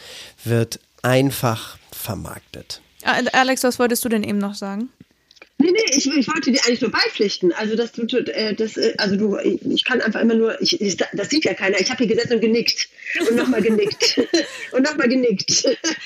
wird 0.43 0.79
einfach 1.01 1.77
vermarktet. 1.91 2.81
Alex, 3.03 3.63
was 3.63 3.77
wolltest 3.79 4.03
du 4.03 4.09
denn 4.09 4.23
eben 4.23 4.39
noch 4.39 4.55
sagen? 4.55 4.89
Nee, 5.57 5.71
nee, 5.71 5.95
ich, 5.95 6.05
ich 6.05 6.27
wollte 6.27 6.51
dir 6.51 6.59
eigentlich 6.65 6.81
nur 6.81 6.91
beipflichten. 6.91 7.53
Also, 7.53 7.77
dass 7.77 7.93
du, 7.93 8.03
äh, 8.03 8.53
das, 8.55 8.75
äh, 8.75 8.93
also 8.97 9.15
du, 9.15 9.37
ich 9.37 9.85
kann 9.85 10.01
einfach 10.01 10.19
immer 10.19 10.33
nur, 10.33 10.61
ich, 10.61 10.81
ich, 10.81 10.97
das 10.97 11.29
sieht 11.29 11.45
ja 11.45 11.53
keiner. 11.53 11.79
Ich 11.79 11.89
habe 11.89 12.03
hier 12.03 12.13
gesessen 12.13 12.33
und 12.33 12.41
genickt 12.41 12.89
und 13.21 13.37
nochmal 13.37 13.61
genickt 13.61 14.19
und 14.73 14.83
nochmal 14.83 15.07
genickt. 15.07 15.51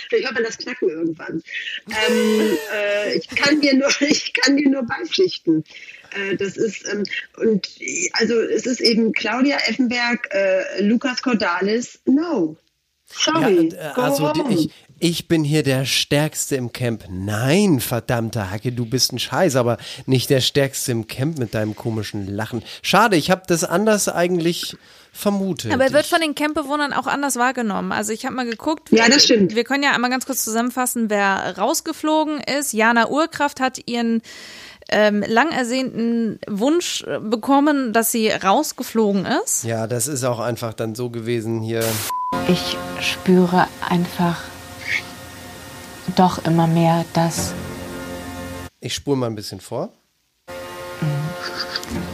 Vielleicht 0.09 0.25
hört 0.25 0.35
man 0.35 0.43
das 0.43 0.59
Knacken 0.59 0.89
irgendwann. 0.89 1.41
Ähm, 1.87 2.57
äh, 2.75 3.17
ich 3.17 3.27
kann 3.29 3.59
dir 3.59 3.73
nur, 3.73 3.89
ich 4.01 4.33
kann 4.33 4.55
dir 4.55 4.69
nur 4.69 4.83
beipflichten. 4.83 5.63
Äh, 6.11 6.35
das 6.35 6.55
ist 6.55 6.87
ähm, 6.87 7.03
und 7.37 7.67
also 8.13 8.39
es 8.39 8.67
ist 8.67 8.81
eben 8.81 9.13
Claudia 9.13 9.57
Effenberg, 9.67 10.29
äh, 10.31 10.83
Lukas 10.83 11.23
Cordalis. 11.23 11.99
No, 12.05 12.55
sorry. 13.11 13.41
Ja, 13.41 13.47
und, 13.47 13.73
äh, 13.73 13.91
also 13.95 14.33
ich, 14.49 14.71
ich 14.99 15.27
bin 15.27 15.43
hier 15.43 15.63
der 15.63 15.85
Stärkste 15.85 16.55
im 16.55 16.73
Camp. 16.73 17.05
Nein, 17.09 17.79
verdammte 17.79 18.51
Hacke, 18.51 18.71
du 18.71 18.85
bist 18.85 19.13
ein 19.13 19.19
Scheiß, 19.19 19.55
aber 19.55 19.77
nicht 20.05 20.29
der 20.29 20.41
Stärkste 20.41 20.91
im 20.91 21.07
Camp 21.07 21.37
mit 21.39 21.53
deinem 21.53 21.75
komischen 21.75 22.27
Lachen. 22.27 22.63
Schade, 22.81 23.15
ich 23.15 23.31
habe 23.31 23.43
das 23.47 23.63
anders 23.63 24.09
eigentlich 24.09 24.75
vermutet. 25.11 25.71
Aber 25.73 25.85
er 25.85 25.93
wird 25.93 26.05
von 26.05 26.21
den 26.21 26.35
Campbewohnern 26.35 26.93
auch 26.93 27.07
anders 27.07 27.35
wahrgenommen. 27.35 27.91
Also 27.91 28.13
ich 28.13 28.25
habe 28.25 28.35
mal 28.35 28.45
geguckt. 28.45 28.89
Ja, 28.91 29.09
das 29.09 29.23
stimmt. 29.23 29.55
Wir 29.55 29.63
können 29.63 29.83
ja 29.83 29.91
einmal 29.91 30.09
ganz 30.09 30.25
kurz 30.25 30.43
zusammenfassen, 30.43 31.09
wer 31.09 31.57
rausgeflogen 31.57 32.41
ist. 32.41 32.73
Jana 32.73 33.09
Urkraft 33.09 33.59
hat 33.59 33.79
ihren 33.87 34.21
ähm, 34.91 35.23
lang 35.27 35.51
ersehnten 35.51 36.39
Wunsch 36.47 37.03
äh, 37.03 37.19
bekommen, 37.19 37.93
dass 37.93 38.11
sie 38.11 38.29
rausgeflogen 38.29 39.25
ist. 39.43 39.63
Ja, 39.63 39.87
das 39.87 40.07
ist 40.07 40.23
auch 40.23 40.39
einfach 40.39 40.73
dann 40.73 40.95
so 40.95 41.09
gewesen 41.09 41.61
hier. 41.61 41.83
Ich 42.47 42.77
spüre 42.99 43.67
einfach 43.87 44.41
doch 46.15 46.43
immer 46.45 46.67
mehr, 46.67 47.05
dass 47.13 47.53
Ich 48.79 48.93
spule 48.95 49.17
mal 49.17 49.27
ein 49.27 49.35
bisschen 49.35 49.59
vor. 49.61 49.89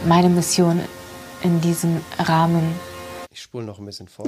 meine 0.06 0.28
Mission 0.28 0.80
in 1.42 1.60
diesem 1.60 2.00
Rahmen 2.18 2.74
Ich 3.30 3.42
spule 3.42 3.64
noch 3.64 3.78
ein 3.78 3.84
bisschen 3.86 4.08
vor. 4.08 4.26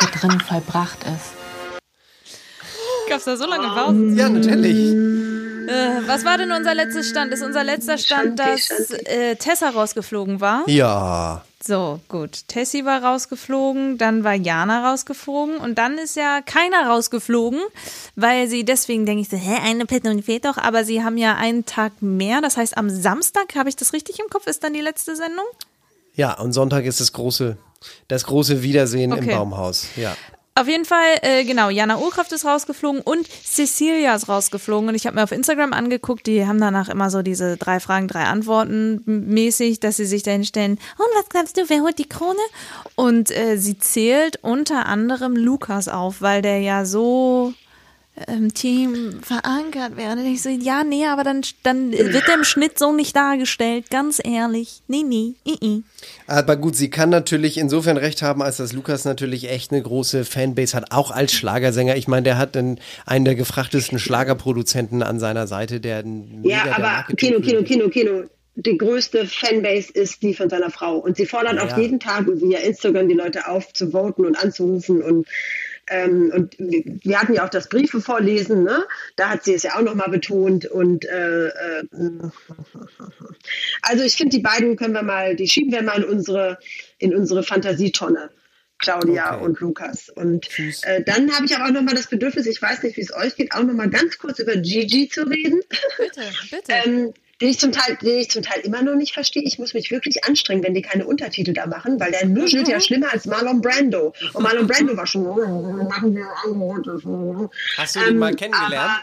hier 0.00 0.08
drin 0.20 0.40
vollbracht 0.40 0.98
ist. 1.04 1.32
Gab's 3.08 3.24
da 3.24 3.36
so 3.36 3.46
lange 3.46 3.68
Pausen? 3.68 4.16
Ja, 4.16 4.28
natürlich. 4.28 4.94
Äh, 5.68 6.06
was 6.06 6.24
war 6.24 6.38
denn 6.38 6.50
unser 6.52 6.74
letzter 6.74 7.02
Stand? 7.02 7.32
Ist 7.32 7.42
unser 7.42 7.64
letzter 7.64 7.98
Stand, 7.98 8.38
Shanti, 8.40 8.52
dass 8.52 8.88
Shanti. 8.88 9.06
äh, 9.06 9.36
Tessa 9.36 9.70
rausgeflogen 9.70 10.40
war? 10.40 10.62
Ja. 10.66 11.44
So, 11.62 12.00
gut. 12.08 12.48
Tessie 12.48 12.86
war 12.86 13.04
rausgeflogen, 13.04 13.98
dann 13.98 14.24
war 14.24 14.34
Jana 14.34 14.88
rausgeflogen 14.90 15.58
und 15.58 15.76
dann 15.76 15.98
ist 15.98 16.16
ja 16.16 16.40
keiner 16.40 16.86
rausgeflogen, 16.88 17.60
weil 18.16 18.48
sie 18.48 18.64
deswegen 18.64 19.04
denke 19.04 19.22
ich 19.22 19.28
so, 19.28 19.36
hä, 19.36 19.58
eine 19.62 19.84
Person 19.84 20.22
fehlt 20.22 20.46
doch, 20.46 20.56
aber 20.56 20.84
sie 20.84 21.04
haben 21.04 21.18
ja 21.18 21.36
einen 21.36 21.66
Tag 21.66 22.00
mehr. 22.00 22.40
Das 22.40 22.56
heißt, 22.56 22.78
am 22.78 22.88
Samstag, 22.88 23.54
habe 23.56 23.68
ich 23.68 23.76
das 23.76 23.92
richtig 23.92 24.18
im 24.20 24.30
Kopf, 24.30 24.46
ist 24.46 24.64
dann 24.64 24.72
die 24.72 24.80
letzte 24.80 25.16
Sendung? 25.16 25.44
Ja, 26.14 26.38
und 26.38 26.52
Sonntag 26.54 26.86
ist 26.86 26.98
das 27.00 27.12
große, 27.12 27.58
das 28.08 28.24
große 28.24 28.62
Wiedersehen 28.62 29.12
im 29.12 29.18
Okay. 29.24 29.34
Baumhaus. 29.34 29.86
Ja. 29.96 30.16
Auf 30.56 30.68
jeden 30.68 30.84
Fall, 30.84 31.16
äh, 31.22 31.44
genau, 31.44 31.70
Jana 31.70 31.98
Urkraft 31.98 32.32
ist 32.32 32.44
rausgeflogen 32.44 33.00
und 33.00 33.26
Cecilia 33.26 34.14
ist 34.14 34.28
rausgeflogen. 34.28 34.88
Und 34.88 34.94
ich 34.94 35.06
habe 35.06 35.16
mir 35.16 35.22
auf 35.22 35.32
Instagram 35.32 35.72
angeguckt, 35.72 36.26
die 36.26 36.44
haben 36.44 36.60
danach 36.60 36.88
immer 36.88 37.08
so 37.08 37.22
diese 37.22 37.56
drei 37.56 37.80
Fragen, 37.80 38.08
drei 38.08 38.24
Antworten 38.24 39.00
mäßig, 39.06 39.80
dass 39.80 39.96
sie 39.96 40.06
sich 40.06 40.22
dahin 40.22 40.44
stellen, 40.44 40.72
und 40.98 41.06
was 41.16 41.28
glaubst 41.28 41.56
du, 41.56 41.68
wer 41.68 41.80
holt 41.80 41.98
die 41.98 42.08
Krone? 42.08 42.40
Und 42.94 43.30
äh, 43.30 43.56
sie 43.56 43.78
zählt 43.78 44.38
unter 44.42 44.86
anderem 44.86 45.36
Lukas 45.36 45.88
auf, 45.88 46.20
weil 46.20 46.42
der 46.42 46.60
ja 46.60 46.84
so 46.84 47.54
im 48.26 48.52
Team 48.52 49.20
verankert 49.22 49.96
wäre. 49.96 50.12
Und 50.12 50.26
ich 50.26 50.42
so, 50.42 50.50
ja, 50.50 50.84
nee, 50.84 51.06
aber 51.06 51.24
dann, 51.24 51.42
dann 51.62 51.90
wird 51.92 52.26
der 52.28 52.34
im 52.34 52.44
Schnitt 52.44 52.78
so 52.78 52.92
nicht 52.92 53.16
dargestellt, 53.16 53.88
ganz 53.90 54.20
ehrlich. 54.22 54.82
Nee, 54.88 55.02
nee, 55.04 55.34
i, 55.46 55.56
i. 55.64 55.82
Aber 56.26 56.56
gut, 56.56 56.76
sie 56.76 56.90
kann 56.90 57.08
natürlich 57.08 57.56
insofern 57.56 57.96
recht 57.96 58.20
haben, 58.20 58.42
als 58.42 58.58
dass 58.58 58.72
Lukas 58.72 59.04
natürlich 59.04 59.48
echt 59.50 59.72
eine 59.72 59.82
große 59.82 60.24
Fanbase 60.24 60.76
hat, 60.76 60.92
auch 60.92 61.10
als 61.10 61.32
Schlagersänger. 61.32 61.96
Ich 61.96 62.08
meine, 62.08 62.24
der 62.24 62.36
hat 62.36 62.56
einen, 62.56 62.78
einen 63.06 63.24
der 63.24 63.36
gefrachtesten 63.36 63.98
Schlagerproduzenten 63.98 65.02
an 65.02 65.18
seiner 65.18 65.46
Seite, 65.46 65.80
der 65.80 66.04
Ja, 66.42 66.64
der 66.64 66.74
aber 66.76 66.82
Marketing- 66.82 67.40
Kino, 67.42 67.62
Kino, 67.62 67.62
Kino, 67.62 67.88
Kino. 67.88 68.22
Die 68.56 68.76
größte 68.76 69.26
Fanbase 69.26 69.90
ist 69.92 70.22
die 70.22 70.34
von 70.34 70.50
seiner 70.50 70.70
Frau. 70.70 70.98
Und 70.98 71.16
sie 71.16 71.24
fordert 71.24 71.54
Ja, 71.54 71.64
auch 71.64 71.78
jeden 71.78 72.00
Tag 72.00 72.26
via 72.26 72.58
Instagram 72.58 73.08
die 73.08 73.14
Leute 73.14 73.48
auf, 73.48 73.72
zu 73.72 73.92
voten 73.92 74.26
und 74.26 74.36
anzurufen. 74.36 75.00
Und, 75.00 75.26
ähm, 75.90 76.32
und 76.34 76.56
wir 76.58 77.20
hatten 77.20 77.34
ja 77.34 77.44
auch 77.44 77.50
das 77.50 77.68
Briefe 77.68 78.00
vorlesen, 78.00 78.62
ne? 78.62 78.84
Da 79.16 79.28
hat 79.28 79.44
sie 79.44 79.54
es 79.54 79.64
ja 79.64 79.76
auch 79.76 79.82
nochmal 79.82 80.08
betont. 80.08 80.66
Und 80.66 81.04
äh, 81.04 81.48
äh, 81.48 81.84
also 83.82 84.04
ich 84.04 84.16
finde, 84.16 84.36
die 84.36 84.42
beiden 84.42 84.76
können 84.76 84.94
wir 84.94 85.02
mal, 85.02 85.36
die 85.36 85.48
schieben 85.48 85.72
wir 85.72 85.82
mal 85.82 86.02
in 86.02 86.08
unsere, 86.08 86.58
in 86.98 87.14
unsere 87.14 87.42
Fantasietonne. 87.42 88.30
Claudia 88.78 89.34
Okay. 89.34 89.44
und 89.44 89.60
Lukas. 89.60 90.08
Und 90.08 90.48
äh, 90.84 91.02
dann 91.04 91.30
habe 91.32 91.44
ich 91.44 91.54
aber 91.54 91.66
auch 91.66 91.70
nochmal 91.70 91.94
das 91.94 92.06
Bedürfnis, 92.06 92.46
ich 92.46 92.62
weiß 92.62 92.82
nicht, 92.82 92.96
wie 92.96 93.02
es 93.02 93.14
euch 93.14 93.36
geht, 93.36 93.52
auch 93.52 93.62
nochmal 93.62 93.90
ganz 93.90 94.16
kurz 94.16 94.38
über 94.38 94.56
Gigi 94.56 95.08
zu 95.08 95.24
reden. 95.24 95.60
Bitte, 95.98 96.22
bitte. 96.50 96.72
ähm, 96.86 97.12
den 97.40 97.48
ich 97.48 97.58
zum 97.58 97.72
Teil, 97.72 97.96
den 98.02 98.18
ich 98.18 98.30
zum 98.30 98.42
Teil 98.42 98.60
immer 98.60 98.82
noch 98.82 98.94
nicht 98.94 99.14
verstehe. 99.14 99.42
Ich 99.42 99.58
muss 99.58 99.72
mich 99.74 99.90
wirklich 99.90 100.24
anstrengen, 100.24 100.62
wenn 100.62 100.74
die 100.74 100.82
keine 100.82 101.06
Untertitel 101.06 101.52
da 101.52 101.66
machen, 101.66 101.98
weil 101.98 102.10
der 102.12 102.26
nuschelt 102.26 102.68
ja 102.68 102.80
schlimmer 102.80 103.12
als 103.12 103.24
Marlon 103.26 103.60
Brando. 103.60 104.12
Und 104.34 104.42
Marlon 104.42 104.66
Brando 104.66 104.96
war 104.96 105.06
schon. 105.06 105.24
machen 105.88 106.14
wir 106.14 106.26
Angebote. 106.44 107.50
Hast 107.76 107.96
du 107.96 108.00
den 108.00 108.18
mal 108.18 108.30
Ähm, 108.30 108.36
kennengelernt? 108.36 108.74
aber 108.74 109.02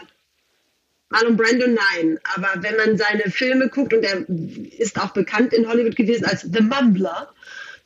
Marlon 1.10 1.36
Brando 1.36 1.66
nein, 1.66 2.18
aber 2.34 2.62
wenn 2.62 2.76
man 2.76 2.98
seine 2.98 3.30
Filme 3.30 3.68
guckt 3.68 3.94
und 3.94 4.02
er 4.04 4.24
ist 4.78 5.00
auch 5.00 5.10
bekannt 5.10 5.52
in 5.54 5.66
Hollywood 5.66 5.96
gewesen 5.96 6.26
als 6.26 6.42
The 6.42 6.60
Mumbler, 6.60 7.32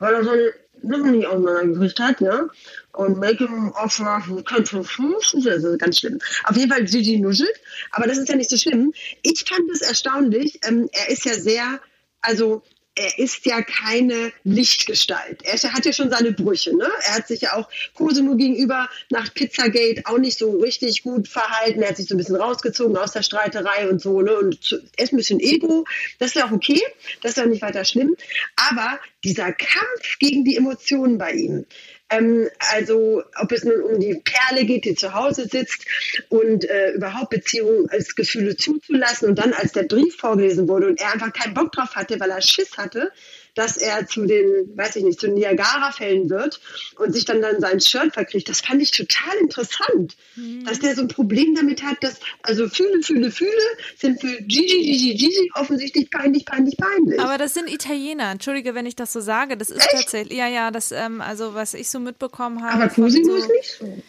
weil 0.00 0.14
er 0.14 0.24
seine 0.24 0.52
Lippen 0.82 1.12
nicht 1.12 1.26
auseinandergekriegt 1.28 2.00
hat, 2.00 2.20
ja. 2.20 2.48
Und 2.92 3.18
Making 3.18 3.72
of 3.72 3.98
Love. 3.98 4.42
Das 4.44 5.64
ist 5.64 5.78
ganz 5.78 5.98
schlimm. 5.98 6.18
Auf 6.44 6.56
jeden 6.56 6.70
Fall 6.70 6.84
Gigi 6.84 7.18
nuschelt, 7.18 7.60
aber 7.90 8.06
das 8.06 8.18
ist 8.18 8.28
ja 8.28 8.36
nicht 8.36 8.50
so 8.50 8.56
schlimm. 8.56 8.92
Ich 9.22 9.44
fand 9.48 9.70
es 9.70 9.80
erstaunlich. 9.80 10.60
Ähm, 10.66 10.88
er 10.92 11.08
ist 11.08 11.24
ja 11.24 11.34
sehr, 11.34 11.80
also 12.20 12.62
er 12.94 13.18
ist 13.18 13.46
ja 13.46 13.62
keine 13.62 14.32
Lichtgestalt. 14.44 15.42
Er 15.44 15.72
hat 15.72 15.86
ja 15.86 15.92
schon 15.92 16.10
seine 16.10 16.32
Brüche. 16.32 16.76
Ne? 16.76 16.90
Er 17.04 17.14
hat 17.16 17.28
sich 17.28 17.40
ja 17.40 17.54
auch 17.54 17.68
Cosimo 17.94 18.36
gegenüber 18.36 18.88
nach 19.10 19.32
Pizzagate 19.32 20.02
auch 20.04 20.18
nicht 20.18 20.38
so 20.38 20.58
richtig 20.58 21.02
gut 21.02 21.26
verhalten. 21.26 21.80
Er 21.80 21.90
hat 21.90 21.96
sich 21.96 22.06
so 22.06 22.14
ein 22.14 22.18
bisschen 22.18 22.36
rausgezogen 22.36 22.96
aus 22.98 23.12
der 23.12 23.22
Streiterei 23.22 23.88
und 23.88 24.02
so. 24.02 24.20
Ne? 24.20 24.36
Und 24.36 24.78
er 24.96 25.04
ist 25.04 25.12
ein 25.12 25.16
bisschen 25.16 25.40
Ego. 25.40 25.86
Das 26.18 26.28
ist 26.28 26.34
ja 26.34 26.46
auch 26.46 26.52
okay. 26.52 26.82
Das 27.22 27.32
ist 27.32 27.36
ja 27.38 27.46
nicht 27.46 27.62
weiter 27.62 27.84
schlimm. 27.86 28.14
Aber 28.56 28.98
dieser 29.24 29.52
Kampf 29.52 30.18
gegen 30.18 30.44
die 30.44 30.56
Emotionen 30.56 31.16
bei 31.16 31.32
ihm, 31.32 31.64
ähm, 32.12 32.48
also 32.72 33.22
ob 33.40 33.52
es 33.52 33.64
nun 33.64 33.80
um 33.82 34.00
die 34.00 34.22
Perle 34.22 34.64
geht, 34.64 34.84
die 34.84 34.94
zu 34.94 35.14
Hause 35.14 35.48
sitzt 35.48 35.84
und 36.28 36.64
äh, 36.64 36.92
überhaupt 36.92 37.30
Beziehungen 37.30 37.88
als 37.90 38.14
Gefühle 38.14 38.56
zuzulassen 38.56 39.28
und 39.28 39.38
dann 39.38 39.52
als 39.52 39.72
der 39.72 39.84
Brief 39.84 40.16
vorgelesen 40.16 40.68
wurde 40.68 40.88
und 40.88 41.00
er 41.00 41.12
einfach 41.12 41.32
keinen 41.32 41.54
Bock 41.54 41.72
drauf 41.72 41.94
hatte, 41.94 42.18
weil 42.20 42.30
er 42.30 42.42
Schiss 42.42 42.76
hatte, 42.76 43.12
dass 43.54 43.76
er 43.76 44.06
zu 44.06 44.24
den, 44.24 44.76
weiß 44.76 44.96
ich 44.96 45.04
nicht, 45.04 45.20
zu 45.20 45.28
Niagara-Fällen 45.28 46.30
wird 46.30 46.60
und 46.96 47.12
sich 47.12 47.24
dann 47.24 47.42
dann 47.42 47.60
sein 47.60 47.80
Shirt 47.80 48.14
verkriegt. 48.14 48.48
Das 48.48 48.60
fand 48.60 48.80
ich 48.80 48.90
total 48.90 49.36
interessant, 49.40 50.16
dass 50.64 50.80
der 50.80 50.94
so 50.94 51.02
ein 51.02 51.08
Problem 51.08 51.54
damit 51.54 51.82
hat, 51.82 52.02
dass, 52.02 52.20
also 52.42 52.68
Fühle, 52.68 53.02
Fühle, 53.02 53.30
Fühle 53.30 53.50
sind 53.96 54.20
für 54.20 54.40
Gigi, 54.42 54.82
Gigi, 54.82 55.14
Gigi 55.14 55.50
offensichtlich 55.54 56.10
peinlich, 56.10 56.46
peinlich, 56.46 56.76
peinlich. 56.76 57.20
Aber 57.20 57.36
das 57.38 57.54
sind 57.54 57.70
Italiener. 57.70 58.30
Entschuldige, 58.30 58.74
wenn 58.74 58.86
ich 58.86 58.96
das 58.96 59.12
so 59.12 59.20
sage. 59.20 59.56
Das 59.56 59.70
ist 59.70 59.86
tatsächlich, 59.90 60.38
ja, 60.38 60.48
ja, 60.48 60.70
das, 60.70 60.92
ähm, 60.92 61.20
also 61.20 61.54
was 61.54 61.74
ich 61.74 61.90
so 61.90 62.00
mitbekommen 62.00 62.62
habe. 62.62 62.74
Aber 62.74 62.88
Cosimo 62.88 63.32
so, 63.32 63.36
ist 63.36 63.48
nicht 63.48 63.76
so. 63.78 64.02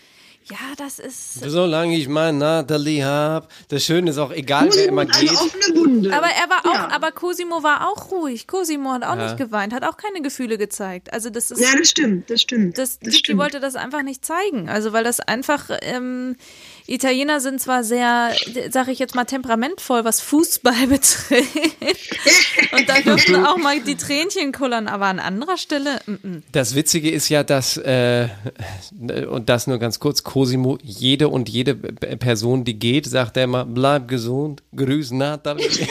Ja, 0.49 0.58
das 0.77 0.99
ist. 0.99 1.36
Solange 1.45 1.95
ich 1.97 2.08
mein 2.10 2.38
Natalie 2.38 3.06
hab. 3.06 3.49
Das 3.69 3.86
Schöne 3.86 4.10
ist 4.12 4.17
auch, 4.17 4.32
egal 4.32 4.65
wer 4.65 4.69
Cosimo 4.71 4.88
immer 4.89 5.03
ist 5.03 5.15
eine 5.17 5.29
geht. 5.29 5.38
offene 5.39 5.75
Wunde. 5.79 6.13
Aber 6.13 6.27
er 6.27 6.49
war 6.49 6.65
auch, 6.69 6.73
Ja. 6.73 6.89
aber 6.91 7.12
Cosimo 7.13 7.63
war 7.63 7.88
auch 7.88 8.12
ruhig. 8.12 8.45
Cosimo 8.47 8.91
hat 8.91 9.03
auch 9.03 9.15
Ja. 9.15 9.23
nicht 9.23 9.38
geweint, 9.38 9.73
hat 9.73 9.84
auch 9.86 9.95
keine 9.95 10.21
Gefühle 10.21 10.58
gezeigt. 10.58 11.13
Also 11.13 11.29
das 11.29 11.49
ist. 11.51 11.60
Ja, 11.62 11.69
das 11.77 11.89
stimmt, 11.89 12.29
das 12.29 12.41
stimmt. 12.41 12.77
das, 12.77 12.99
das 12.99 13.15
stimmt. 13.15 13.39
wollte 13.39 13.60
das 13.62 13.75
einfach 13.75 14.03
nicht 14.03 14.25
zeigen. 14.25 14.67
Also 14.69 14.91
weil 14.91 15.03
das 15.06 15.19
einfach, 15.21 15.69
ähm, 15.82 16.36
Italiener 16.86 17.39
sind 17.39 17.62
zwar 17.62 17.84
sehr, 17.84 18.32
sag 18.69 18.89
ich 18.89 19.00
jetzt 19.00 19.15
mal, 19.15 19.24
temperamentvoll, 19.24 20.04
was 20.04 20.19
Fußball 20.19 20.88
betrifft. 20.88 22.17
Und 22.72 22.89
da 22.89 23.00
dürften 23.00 23.46
auch 23.46 23.58
mal 23.58 23.80
die 23.80 23.96
Tränchen 23.96 24.52
kullern, 24.52 24.88
aber 24.88 25.06
an 25.06 25.19
anderer 25.19 25.58
Stelle, 25.58 26.00
mm, 26.06 26.12
mm. 26.12 26.43
Das 26.52 26.76
Witzige 26.76 27.10
ist 27.10 27.30
ja, 27.30 27.43
dass, 27.43 27.78
äh, 27.78 28.28
und 29.30 29.50
das 29.50 29.67
nur 29.67 29.78
ganz 29.78 30.00
kurz, 30.00 30.24
Cosimo, 30.24 30.78
jede 30.82 31.30
und 31.30 31.50
jede 31.50 31.76
Person, 31.76 32.65
die 32.65 32.78
geht, 32.78 33.06
sagt 33.06 33.38
er 33.38 33.46
immer, 33.46 33.65
bleib 33.65 34.08
gesund, 34.08 34.62
grüß 34.76 35.12
Natalie. 35.12 35.69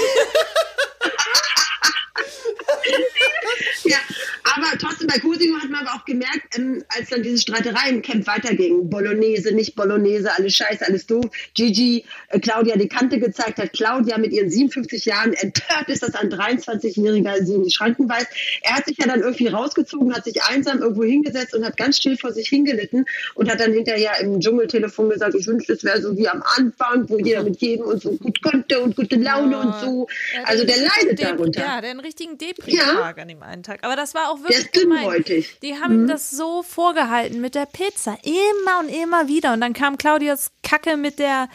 Ja, 3.84 3.98
aber 4.44 4.78
trotzdem 4.78 5.08
bei 5.08 5.18
Cosimo 5.18 5.58
hat 5.58 5.68
man 5.68 5.86
aber 5.86 5.91
auch 6.02 6.04
gemerkt, 6.04 6.58
ähm, 6.58 6.82
als 6.88 7.10
dann 7.10 7.22
diese 7.22 7.38
Streiterei 7.38 7.90
im 7.90 8.02
Camp 8.02 8.26
weiterging, 8.26 8.88
Bolognese, 8.90 9.52
nicht 9.52 9.74
Bolognese, 9.74 10.30
alles 10.36 10.54
scheiße, 10.54 10.84
alles 10.86 11.06
doof, 11.06 11.26
Gigi 11.54 12.04
äh, 12.28 12.38
Claudia 12.40 12.76
die 12.76 12.88
Kante 12.88 13.18
gezeigt 13.18 13.58
hat, 13.58 13.72
Claudia 13.72 14.18
mit 14.18 14.32
ihren 14.32 14.50
57 14.50 15.04
Jahren 15.04 15.32
empört 15.34 15.88
ist, 15.88 16.02
dass 16.02 16.14
ein 16.14 16.30
23-Jähriger 16.30 17.44
sie 17.44 17.54
in 17.54 17.64
die 17.64 17.70
Schranken 17.70 18.08
weist. 18.08 18.28
Er 18.62 18.76
hat 18.76 18.86
sich 18.86 18.98
ja 18.98 19.06
dann 19.06 19.20
irgendwie 19.20 19.48
rausgezogen, 19.48 20.14
hat 20.14 20.24
sich 20.24 20.42
einsam 20.42 20.80
irgendwo 20.80 21.04
hingesetzt 21.04 21.54
und 21.54 21.64
hat 21.64 21.76
ganz 21.76 21.98
still 21.98 22.16
vor 22.16 22.32
sich 22.32 22.48
hingelitten 22.48 23.04
und 23.34 23.50
hat 23.50 23.60
dann 23.60 23.72
hinterher 23.72 24.12
im 24.20 24.40
Dschungeltelefon 24.40 25.10
gesagt, 25.10 25.34
ich 25.34 25.46
wünschte, 25.46 25.72
es 25.74 25.84
wäre 25.84 26.00
so 26.00 26.16
wie 26.16 26.28
am 26.28 26.42
Anfang, 26.56 27.08
wo 27.08 27.18
jeder 27.18 27.42
mit 27.42 27.60
jedem 27.60 27.86
und 27.86 28.02
so 28.02 28.12
gut 28.16 28.42
konnte 28.42 28.80
und 28.80 28.96
gute 28.96 29.16
Laune 29.16 29.58
und 29.58 29.74
so. 29.80 30.08
Ja, 30.34 30.42
Also 30.44 30.64
der 30.64 30.76
leidet 30.78 31.18
Dep- 31.18 31.36
darunter. 31.36 31.60
Ja, 31.60 31.80
der 31.80 31.90
einen 31.90 32.00
richtigen 32.00 32.38
Depri-Tag 32.38 33.18
an 33.18 33.28
dem 33.28 33.42
einen 33.42 33.62
Tag. 33.62 33.80
Aber 33.84 33.96
das 33.96 34.14
war 34.14 34.30
auch 34.30 34.38
wirklich 34.40 34.58
ist 34.58 34.72
gemein. 34.72 35.24
Die 35.62 35.74
haben 35.74 35.91
das 36.06 36.30
so 36.30 36.62
vorgehalten 36.62 37.40
mit 37.40 37.54
der 37.54 37.66
Pizza. 37.66 38.16
Immer 38.22 38.80
und 38.80 38.88
immer 38.88 39.28
wieder. 39.28 39.52
Und 39.52 39.60
dann 39.60 39.72
kam 39.72 39.98
Claudias 39.98 40.50
Kacke 40.62 40.96
mit 40.96 41.18
der 41.18 41.48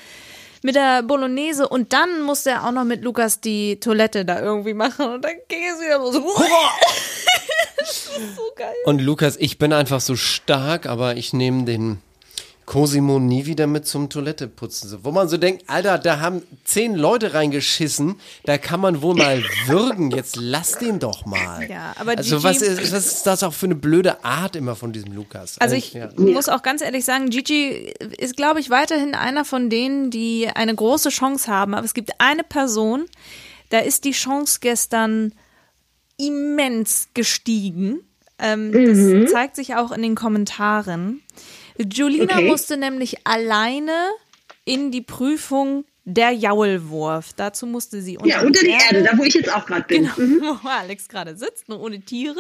mit 0.64 0.76
der 0.76 1.04
Bolognese 1.04 1.70
und 1.70 1.94
dann 1.94 2.22
musste 2.24 2.50
er 2.50 2.68
auch 2.68 2.72
noch 2.72 2.84
mit 2.84 3.04
Lukas 3.04 3.40
die 3.40 3.80
Toilette 3.80 4.26
da 4.26 4.42
irgendwie 4.42 4.74
machen 4.74 5.06
und 5.06 5.24
dann 5.24 5.36
ging 5.48 5.64
es 5.64 5.80
wieder 5.80 6.00
so. 6.12 6.20
das 7.78 7.88
ist 7.88 8.36
so 8.36 8.42
geil. 8.56 8.74
Und 8.86 9.00
Lukas, 9.00 9.38
ich 9.38 9.60
bin 9.60 9.72
einfach 9.72 10.02
so 10.02 10.16
stark, 10.16 10.88
aber 10.88 11.16
ich 11.16 11.32
nehme 11.32 11.64
den 11.66 12.02
Cosimo 12.68 13.18
nie 13.18 13.46
wieder 13.46 13.66
mit 13.66 13.88
zum 13.88 14.10
Toiletteputzen. 14.10 14.90
So, 14.90 15.06
Wo 15.06 15.12
man 15.12 15.30
so 15.30 15.38
denkt, 15.38 15.64
Alter, 15.68 15.98
da 15.98 16.20
haben 16.20 16.44
zehn 16.66 16.96
Leute 16.96 17.34
reingeschissen, 17.34 18.18
da 18.44 18.58
kann 18.58 18.82
man 18.82 19.02
wohl 19.02 19.16
mal 19.16 19.42
würgen. 19.68 20.12
Jetzt 20.12 20.36
lass 20.36 20.78
den 20.78 21.00
doch 21.00 21.26
mal. 21.26 21.66
Ja, 21.70 21.96
aber 21.98 22.18
also 22.18 22.36
Gigi- 22.36 22.44
was 22.44 22.62
ist, 22.62 22.92
was 22.92 23.06
ist 23.08 23.24
das 23.26 23.42
auch 23.44 23.54
für 23.54 23.68
eine 23.68 23.76
blöde 23.76 24.24
Art 24.26 24.58
immer 24.58 24.76
von 24.76 24.92
diesem 24.92 25.14
Lukas? 25.14 25.58
Also 25.60 25.76
ich 25.76 25.94
ja. 25.94 26.10
muss 26.18 26.50
auch 26.50 26.62
ganz 26.62 26.82
ehrlich 26.82 27.06
sagen, 27.06 27.30
Gigi 27.30 27.94
ist, 28.18 28.36
glaube 28.36 28.60
ich, 28.60 28.70
weiterhin 28.70 29.16
einer 29.16 29.46
von 29.46 29.70
denen, 29.70 30.12
die 30.12 30.50
eine 30.54 30.76
große 30.76 31.08
Chance 31.10 31.50
haben. 31.50 31.74
Aber 31.74 31.86
es 31.86 31.94
gibt 31.94 32.12
eine 32.20 32.44
Person, 32.44 33.06
da 33.70 33.80
ist 33.80 34.04
die 34.04 34.12
Chance 34.12 34.58
gestern 34.60 35.32
immens 36.18 37.08
gestiegen. 37.14 38.02
Ähm, 38.40 38.72
Das 39.24 39.32
zeigt 39.32 39.56
sich 39.56 39.76
auch 39.76 39.92
in 39.92 40.02
den 40.02 40.16
Kommentaren. 40.16 41.22
Julina 41.78 42.36
Okay. 42.36 42.48
musste 42.48 42.78
nämlich 42.78 43.26
alleine 43.26 44.10
in 44.66 44.92
die 44.92 45.02
Prüfung 45.02 45.86
der 46.06 46.32
Jaulwurf. 46.32 47.34
Dazu 47.36 47.66
musste 47.66 48.02
sie 48.02 48.18
unter, 48.18 48.30
Ja, 48.30 48.42
unter 48.42 48.62
die 48.62 48.70
Erde, 48.70 49.04
da 49.04 49.18
wo 49.18 49.24
ich 49.24 49.34
jetzt 49.34 49.54
auch 49.54 49.66
gerade 49.66 49.84
bin. 49.84 50.10
Genau, 50.16 50.58
wo 50.64 50.68
Alex 50.68 51.08
gerade 51.10 51.36
sitzt, 51.36 51.70
nur 51.70 51.82
ohne 51.82 52.00
Tiere. 52.02 52.40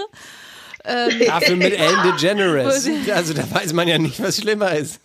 Dafür 1.27 1.57
mit 1.57 1.73
Ellen 1.73 1.97
DeGeneres. 2.03 2.89
Also 3.13 3.33
da 3.33 3.43
weiß 3.51 3.73
man 3.73 3.87
ja 3.87 3.97
nicht, 3.97 4.21
was 4.21 4.37
schlimmer 4.37 4.71
ist. 4.73 5.01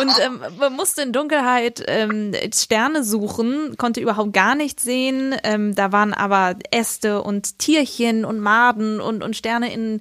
Und 0.00 0.12
ähm, 0.24 0.40
man 0.58 0.72
musste 0.74 1.02
in 1.02 1.12
Dunkelheit 1.12 1.82
ähm, 1.88 2.32
Sterne 2.54 3.02
suchen, 3.02 3.76
konnte 3.76 4.00
überhaupt 4.00 4.32
gar 4.32 4.54
nichts 4.54 4.84
sehen. 4.84 5.34
Ähm, 5.42 5.74
da 5.74 5.90
waren 5.90 6.14
aber 6.14 6.56
Äste 6.70 7.22
und 7.22 7.58
Tierchen 7.58 8.24
und 8.24 8.38
Maden 8.38 9.00
und, 9.00 9.24
und 9.24 9.36
Sterne 9.36 9.72
in 9.72 9.82
ähm, 9.82 10.00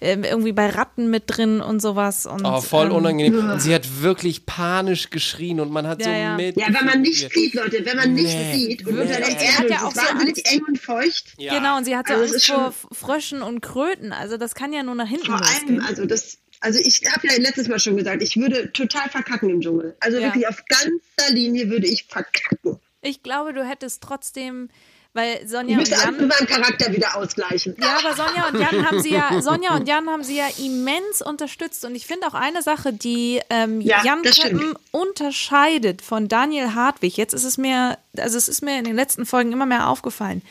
irgendwie 0.00 0.52
bei 0.52 0.68
Ratten 0.70 1.10
mit 1.10 1.24
drin 1.26 1.60
und 1.60 1.80
sowas. 1.82 2.24
Und, 2.26 2.44
Oh, 2.44 2.60
voll 2.60 2.86
ähm, 2.86 2.92
unangenehm. 2.92 3.50
Und 3.50 3.60
sie 3.60 3.74
hat 3.74 4.02
wirklich 4.02 4.46
panisch 4.46 5.10
geschrien 5.10 5.60
und 5.60 5.70
man 5.70 5.86
hat 5.86 6.02
so 6.02 6.08
Ja, 6.08 6.16
ja. 6.16 6.36
mit. 6.36 6.56
Ja, 6.58 6.66
wenn 6.68 6.86
man 6.86 7.02
nicht 7.02 7.30
sieht, 7.32 7.54
Leute, 7.54 7.84
wenn 7.84 7.96
man 7.96 8.14
nicht 8.14 8.34
Nee. 8.34 8.52
sieht 8.54 8.86
und 8.86 8.94
Nee. 8.94 9.02
unter 9.02 9.16
der 9.16 9.28
Und 9.28 9.40
sie 9.40 9.46
hat 9.48 9.60
Erde 9.60 9.68
ja 9.74 9.80
ja 9.80 9.86
auch 9.86 9.92
so 9.94 10.00
wahnsinnig 10.00 10.46
eng 10.50 10.62
und 10.66 10.78
feucht. 10.78 11.34
Ja. 11.38 11.56
Genau, 11.58 11.76
und 11.76 11.84
sie 11.84 11.96
hatte 11.96 12.14
Also 12.14 12.32
Angst 12.34 12.46
vor 12.46 12.72
Fröschen 12.92 13.42
und 13.42 13.60
Kröten. 13.60 14.12
Also 14.12 14.36
das 14.38 14.54
kann 14.54 14.72
ja 14.72 14.82
nur 14.82 14.94
nach 14.94 15.08
hinten 15.08 15.26
Vor 15.26 15.36
allem, 15.36 15.84
also 15.86 16.06
das, 16.06 16.38
also 16.60 16.78
ich 16.82 17.02
habe 17.12 17.26
ja 17.28 17.34
letztes 17.38 17.68
Mal 17.68 17.78
schon 17.78 17.96
gesagt, 17.96 18.22
ich 18.22 18.36
würde 18.36 18.72
total 18.72 19.08
verkacken 19.10 19.50
im 19.50 19.60
Dschungel. 19.60 19.96
Also 20.00 20.18
Ja. 20.18 20.24
wirklich 20.28 20.48
auf 20.48 20.62
ganzer 20.66 21.32
Linie 21.34 21.68
würde 21.70 21.86
ich 21.86 22.04
verkacken. 22.04 22.78
Ich 23.02 23.22
glaube, 23.22 23.52
du 23.54 23.64
hättest 23.66 24.02
trotzdem, 24.02 24.68
weil 25.12 25.40
Ich 25.42 25.50
Sonja 25.50 25.74
und 25.74 25.80
müsste 25.80 25.96
alles 25.96 26.04
Jan 26.04 26.16
mit 26.16 26.28
meinem 26.28 26.46
Charakter 26.46 26.92
wieder 26.92 27.16
ausgleichen. 27.16 27.76
Ja, 27.80 27.98
aber 27.98 28.14
Sonja 28.14 28.48
und 28.48 28.60
Jan 28.60 28.86
haben 28.86 29.02
sie 29.02 29.12
ja, 29.12 29.42
Sonja 29.42 29.74
und 29.74 29.88
Jan 29.88 30.08
haben 30.08 30.22
sie 30.22 30.36
ja 30.36 30.46
immens 30.58 31.20
unterstützt. 31.22 31.84
Und 31.84 31.94
ich 31.94 32.06
finde 32.06 32.26
auch 32.28 32.34
eine 32.34 32.62
Sache, 32.62 32.92
die 32.92 33.40
ähm, 33.50 33.80
Ja, 33.80 34.02
Jan. 34.04 34.22
Köppen 34.22 34.74
unterscheidet 34.92 36.02
von 36.02 36.28
Daniel 36.28 36.74
Hartwig. 36.74 37.16
Jetzt 37.16 37.34
ist 37.34 37.44
es 37.44 37.58
mir, 37.58 37.98
also 38.16 38.38
es 38.38 38.48
ist 38.48 38.62
mir 38.62 38.78
in 38.78 38.84
den 38.84 38.94
letzten 38.94 39.26
Folgen 39.26 39.52
immer 39.52 39.66
mehr 39.66 39.88
aufgefallen. 39.88 40.42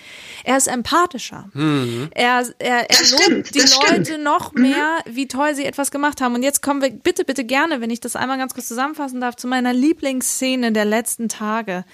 Er 0.44 0.58
ist 0.58 0.68
empathischer. 0.68 1.50
Er, 1.54 2.10
er, 2.14 2.46
er 2.60 2.86
Das 2.88 3.12
lobt 3.12 3.24
stimmt, 3.24 3.56
die 3.56 3.60
Leute 3.60 3.72
stimmt. 4.04 4.18
Mhm. 4.18 4.24
noch 4.24 4.54
mehr, 4.54 4.98
wie 5.06 5.28
toll 5.28 5.56
sie 5.56 5.66
etwas 5.66 5.92
gemacht 5.92 6.22
haben. 6.22 6.36
Und 6.36 6.44
jetzt 6.44 6.62
kommen 6.62 6.82
wir 6.82 6.90
bitte, 6.90 7.24
bitte 7.24 7.44
gerne, 7.46 7.82
wenn 7.82 7.90
ich 7.90 8.00
das 8.02 8.16
einmal 8.16 8.38
ganz 8.38 8.54
kurz 8.54 8.68
zusammenfassen 8.68 9.22
darf, 9.22 9.36
zu 9.36 9.48
meiner 9.48 9.74
Lieblingsszene 9.74 10.72
der 10.72 10.86
letzten 10.86 11.30
Tage, 11.30 11.86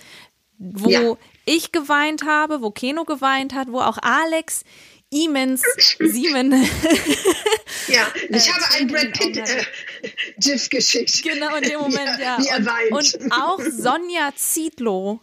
wo 0.58 0.89
Ja. 0.89 1.18
ich 1.46 1.72
geweint 1.72 2.24
habe, 2.26 2.62
wo 2.62 2.72
Keno 2.72 3.04
geweint 3.06 3.54
hat, 3.54 3.68
wo 3.72 3.80
auch 3.80 3.98
Alex 4.02 4.63
immens 5.12 5.62
Siemen 6.00 6.52
Ja, 7.88 8.08
ich 8.30 8.48
Äh, 8.48 8.52
habe 8.52 8.74
einen 8.76 8.88
Brad 8.88 9.13
Pitt 9.13 9.38
äh, 9.38 9.63
GIF 10.39 10.70
geschickt. 10.70 11.22
Genau, 11.24 11.56
in 11.56 11.63
dem 11.63 11.80
Moment, 11.80 12.20
ja. 12.20 12.38
Er 12.50 12.91
Und, 12.91 13.13
und 13.15 13.32
auch 13.32 13.60
Sonja 13.62 14.32
Zietlow 14.36 15.20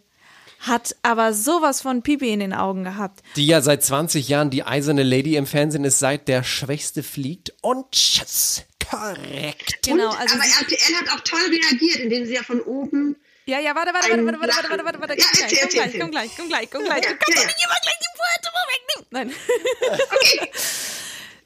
hat 0.61 0.95
aber 1.03 1.33
sowas 1.33 1.83
von 1.83 2.03
Pipi 2.03 2.31
in 2.33 2.39
den 2.39 2.53
Augen 2.55 2.85
gehabt. 2.85 3.21
Die 3.35 3.47
ja 3.47 3.61
seit 3.63 3.83
20 3.83 4.29
Jahren 4.29 4.51
die 4.51 4.63
eiserne 4.63 5.03
Lady 5.03 5.35
im 5.35 5.47
Fernsehen 5.47 5.85
ist, 5.85 5.99
seit 5.99 6.29
der 6.29 6.45
Schwächste 6.45 7.03
fliegt. 7.03 7.53
Und 7.63 7.91
tschüss. 7.91 8.63
Korrekt. 8.89 9.83
Genau, 9.85 10.11
und, 10.11 10.17
also 10.21 10.35
aber 10.37 10.45
RTL 10.45 10.95
hat 10.97 11.09
auch 11.13 11.21
toll 11.25 11.41
reagiert, 11.51 11.97
indem 11.97 12.27
sie 12.27 12.35
ja 12.35 12.43
von 12.45 12.61
oben. 12.61 13.17
Ja, 13.47 13.59
ja, 13.59 13.75
warte, 13.75 13.93
warte, 13.93 14.11
warte, 14.11 14.25
warte, 14.25 14.39
warte, 14.41 14.55
warte, 14.57 14.85
warte, 14.85 14.85
warte, 14.85 15.01
warte, 15.01 15.15
Ja, 15.19 15.27
komm 15.27 15.39
gleich, 15.39 15.63
erzähl, 15.63 15.69
komm 15.69 15.69
erzähl, 15.69 15.81
gleich, 15.81 15.99
komm 15.99 16.11
gleich, 16.11 16.31
komm 16.37 16.49
gleich, 16.49 16.71
komm 16.71 16.85
gleich. 16.85 17.05
Ja, 17.05 17.11
Du 17.11 17.17
kannst 17.19 17.29
ja, 17.29 17.35
doch 17.35 17.47
nicht 17.47 17.61
ja. 17.61 17.67
immer 17.67 17.81
gleich 17.83 17.99
die 18.01 18.13
Pointe 18.19 18.49
vorwegnehmen. 18.57 19.07
Nein. 19.11 20.49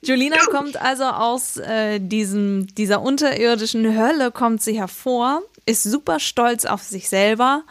Julina 0.02 0.36
kommt 0.46 0.76
also 0.80 1.04
aus 1.04 1.56
äh, 1.56 1.98
diesem, 1.98 2.66
dieser 2.74 3.02
unterirdischen 3.02 3.98
Hölle, 3.98 4.30
kommt 4.30 4.62
sie 4.62 4.78
hervor, 4.78 5.42
ist 5.64 5.82
super 5.82 6.20
stolz 6.20 6.64
auf 6.64 6.82
sich 6.82 7.08
selber 7.08 7.64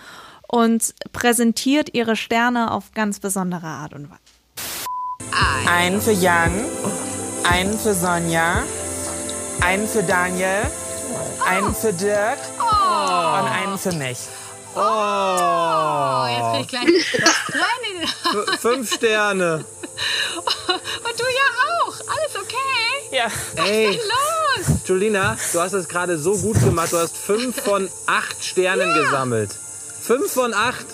und 0.48 0.94
präsentiert 1.14 1.94
ihre 1.94 2.16
Sterne 2.16 2.72
auf 2.72 2.92
ganz 2.94 3.20
besondere 3.20 3.68
Art 3.68 3.94
und 3.94 4.10
Weise. 4.10 4.20
Einen 5.70 6.02
für 6.02 6.12
Jan, 6.12 6.52
einen 7.44 7.78
für 7.78 7.94
Sonja, 7.94 8.64
einen 9.62 9.88
für 9.88 10.04
Daniel, 10.04 10.64
einen 11.44 11.76
für 11.76 11.94
Dirk 11.94 12.40
und 12.60 13.48
einen 13.48 13.78
für 13.78 13.92
mich. 13.94 14.20
Oh, 14.76 16.26
jetzt 16.28 16.70
krieg 16.70 16.90
ich 16.90 17.12
gleich 17.12 17.24
Tränen. 17.48 18.58
Fünf 18.60 18.94
Sterne. 18.94 19.64
Und 20.68 21.20
du 21.20 21.24
ja 21.24 21.48
auch. 21.80 21.94
Alles 21.94 22.36
okay? 22.36 23.16
Ja. 23.16 23.28
Ey, 23.64 23.88
Was 23.88 23.96
ist 23.96 24.00
denn 24.02 24.74
los? 24.74 24.80
Julina, 24.86 25.38
du 25.54 25.62
hast 25.62 25.72
es 25.74 25.88
gerade 25.88 26.18
so 26.18 26.36
gut 26.38 26.60
gemacht. 26.60 26.92
Du 26.92 26.98
hast 27.00 27.16
fünf 27.16 27.62
von 27.64 27.90
acht 28.06 28.44
Sternen 28.44 28.94
gesammelt. 28.96 29.52
Fünf 30.02 30.34
von 30.34 30.54
acht. 30.54 30.86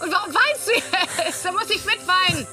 Und 0.00 0.12
warum 0.12 0.32
weinst 0.32 0.68
du 0.68 0.72
jetzt? 0.72 1.44
Da 1.44 1.50
muss 1.50 1.68
ich 1.70 1.84
mitweinen. 1.84 2.46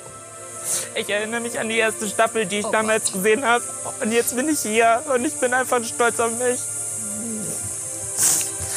Ich 0.96 1.10
erinnere 1.10 1.42
mich 1.42 1.60
an 1.60 1.70
die 1.70 1.78
erste 1.78 2.08
Staffel, 2.08 2.48
die 2.48 2.60
ich 2.60 2.66
damals 2.68 3.12
gesehen 3.12 3.46
habe. 3.46 3.64
Und 4.02 4.12
jetzt 4.12 4.36
bin 4.36 4.50
ich 4.50 4.60
hier 4.62 5.04
und 5.14 5.24
ich 5.26 5.36
bin 5.36 5.54
einfach 5.54 5.84
stolz 5.84 6.20
auf 6.20 6.32
mich. 6.40 6.60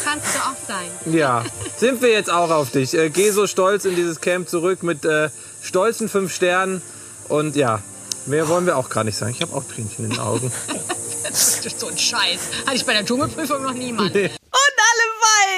Kannst 0.04 0.34
du 0.34 0.38
auch 0.38 0.68
sein. 0.68 1.14
Ja, 1.14 1.44
sind 1.78 2.02
wir 2.02 2.10
jetzt 2.10 2.30
auch 2.30 2.50
auf 2.50 2.70
dich. 2.70 2.94
Äh, 2.94 3.10
geh 3.10 3.30
so 3.30 3.46
stolz 3.46 3.84
in 3.84 3.96
dieses 3.96 4.20
Camp 4.20 4.48
zurück 4.48 4.82
mit 4.82 5.04
äh, 5.04 5.30
stolzen 5.62 6.08
fünf 6.08 6.32
Sternen. 6.34 6.82
Und 7.28 7.56
ja, 7.56 7.80
mehr 8.26 8.48
wollen 8.48 8.66
wir 8.66 8.76
auch 8.76 8.90
gar 8.90 9.04
nicht 9.04 9.16
sagen. 9.16 9.32
Ich 9.34 9.40
habe 9.40 9.54
auch 9.54 9.64
Tränchen 9.64 10.04
in 10.04 10.10
den 10.10 10.20
Augen. 10.20 10.52
Das 11.26 11.58
ist 11.66 11.80
so 11.80 11.88
ein 11.88 11.98
Scheiß. 11.98 12.40
Hatte 12.64 12.76
ich 12.76 12.84
bei 12.84 12.92
der 12.92 13.04
Dschungelprüfung 13.04 13.60
noch 13.62 13.72
niemand. 13.72 14.14
Nee. 14.14 14.30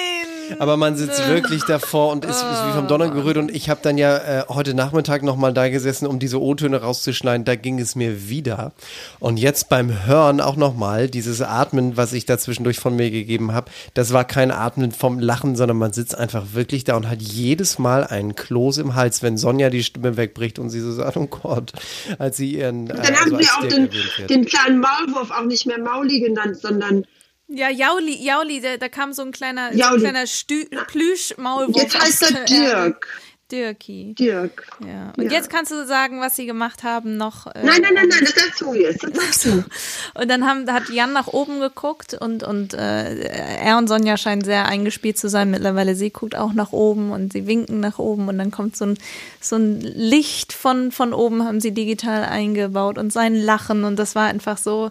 Und 0.06 0.26
weinen! 0.50 0.60
Aber 0.60 0.76
man 0.76 0.96
sitzt 0.96 1.28
wirklich 1.28 1.64
davor 1.64 2.12
und 2.12 2.24
ist, 2.24 2.42
ist 2.42 2.66
wie 2.66 2.72
vom 2.72 2.88
Donner 2.88 3.10
gerührt. 3.10 3.36
Und 3.36 3.54
ich 3.54 3.68
habe 3.68 3.80
dann 3.82 3.98
ja 3.98 4.16
äh, 4.16 4.44
heute 4.48 4.74
Nachmittag 4.74 5.22
nochmal 5.22 5.52
da 5.52 5.68
gesessen, 5.68 6.06
um 6.06 6.18
diese 6.18 6.40
O-Töne 6.40 6.80
rauszuschneiden. 6.80 7.44
Da 7.44 7.56
ging 7.56 7.78
es 7.78 7.94
mir 7.94 8.28
wieder. 8.28 8.72
Und 9.18 9.38
jetzt 9.38 9.68
beim 9.68 10.06
Hören 10.06 10.40
auch 10.40 10.56
nochmal 10.56 11.08
dieses 11.08 11.42
Atmen, 11.42 11.96
was 11.96 12.12
ich 12.12 12.26
da 12.26 12.38
zwischendurch 12.38 12.78
von 12.78 12.96
mir 12.96 13.10
gegeben 13.10 13.52
habe. 13.52 13.70
Das 13.94 14.12
war 14.12 14.24
kein 14.24 14.50
Atmen 14.50 14.92
vom 14.92 15.18
Lachen, 15.18 15.56
sondern 15.56 15.78
man 15.78 15.92
sitzt 15.92 16.16
einfach 16.16 16.44
wirklich 16.52 16.84
da 16.84 16.96
und 16.96 17.08
hat 17.08 17.20
jedes 17.22 17.78
Mal 17.78 18.04
einen 18.04 18.34
Kloß 18.34 18.78
im 18.78 18.94
Hals, 18.94 19.22
wenn 19.22 19.36
Sonja 19.36 19.70
die 19.70 19.84
Stimme 19.84 20.16
wegbricht 20.16 20.58
und 20.58 20.70
sie 20.70 20.80
so 20.80 20.92
sagt, 20.92 21.16
oh 21.16 21.26
Gott, 21.26 21.72
als 22.18 22.36
sie 22.36 22.56
ihren. 22.56 22.86
Dann 22.86 22.98
äh, 22.98 23.02
haben 23.02 23.16
also 23.16 23.38
wir 23.38 23.38
als 23.38 23.50
auch 23.56 23.68
den, 23.68 23.90
den 24.28 24.44
kleinen 24.44 24.80
Maulwurf 24.80 25.30
auch 25.30 25.44
nicht 25.44 25.66
mehr 25.66 25.78
Mauli 25.78 26.20
genannt, 26.20 26.56
sondern 26.56 27.04
Ja, 27.48 27.68
Jauli, 27.70 28.16
Jauli, 28.24 28.60
da, 28.60 28.76
da 28.76 28.88
kam 28.88 29.12
so 29.12 29.22
ein 29.22 29.30
kleiner, 29.30 29.72
so 29.72 29.82
ein 29.84 30.00
kleiner 30.00 30.26
Stü 30.26 30.64
Plüsch-Maulwurf. 30.88 31.76
jetzt 31.80 31.98
heißt 31.98 32.32
er. 32.32 32.44
Dirk. 32.44 33.06
Dirki. 33.52 34.14
Dirk. 34.18 34.66
Ja. 34.84 35.12
Und 35.16 35.24
Ja. 35.24 35.30
jetzt 35.30 35.50
kannst 35.50 35.70
du 35.70 35.86
sagen, 35.86 36.20
was 36.20 36.34
sie 36.36 36.46
gemacht 36.46 36.82
haben 36.82 37.16
noch. 37.16 37.46
äh, 37.46 37.62
Nein, 37.62 37.80
nein, 37.82 37.94
nein, 37.94 38.08
nein, 38.08 38.18
das 38.20 38.34
sagst 38.34 38.60
du 38.60 38.74
jetzt. 38.74 39.02
Das 39.04 39.12
sagst 39.14 39.44
du. 39.44 39.64
Und 40.20 40.28
dann 40.28 40.46
haben, 40.46 40.70
hat 40.72 40.88
Jan 40.88 41.12
nach 41.12 41.28
oben 41.28 41.60
geguckt 41.60 42.14
und, 42.14 42.42
und 42.42 42.74
äh, 42.74 43.20
er 43.58 43.76
und 43.78 43.86
Sonja 43.88 44.16
scheinen 44.16 44.42
sehr 44.42 44.66
eingespielt 44.66 45.18
zu 45.18 45.28
sein. 45.28 45.50
Mittlerweile 45.50 45.94
sie 45.94 46.10
guckt 46.10 46.34
auch 46.36 46.52
nach 46.54 46.72
oben 46.72 47.12
und 47.12 47.32
sie 47.32 47.46
winken 47.46 47.80
nach 47.80 47.98
oben 47.98 48.28
und 48.28 48.38
dann 48.38 48.50
kommt 48.50 48.76
so 48.76 48.86
ein, 48.86 48.98
so 49.40 49.56
ein 49.56 49.80
Licht 49.80 50.52
von, 50.52 50.90
von 50.90 51.12
oben, 51.12 51.44
haben 51.44 51.60
sie 51.60 51.72
digital 51.72 52.24
eingebaut 52.24 52.98
und 52.98 53.12
sein 53.12 53.34
Lachen 53.34 53.84
und 53.84 53.96
das 53.96 54.14
war 54.14 54.26
einfach 54.26 54.58
so, 54.58 54.90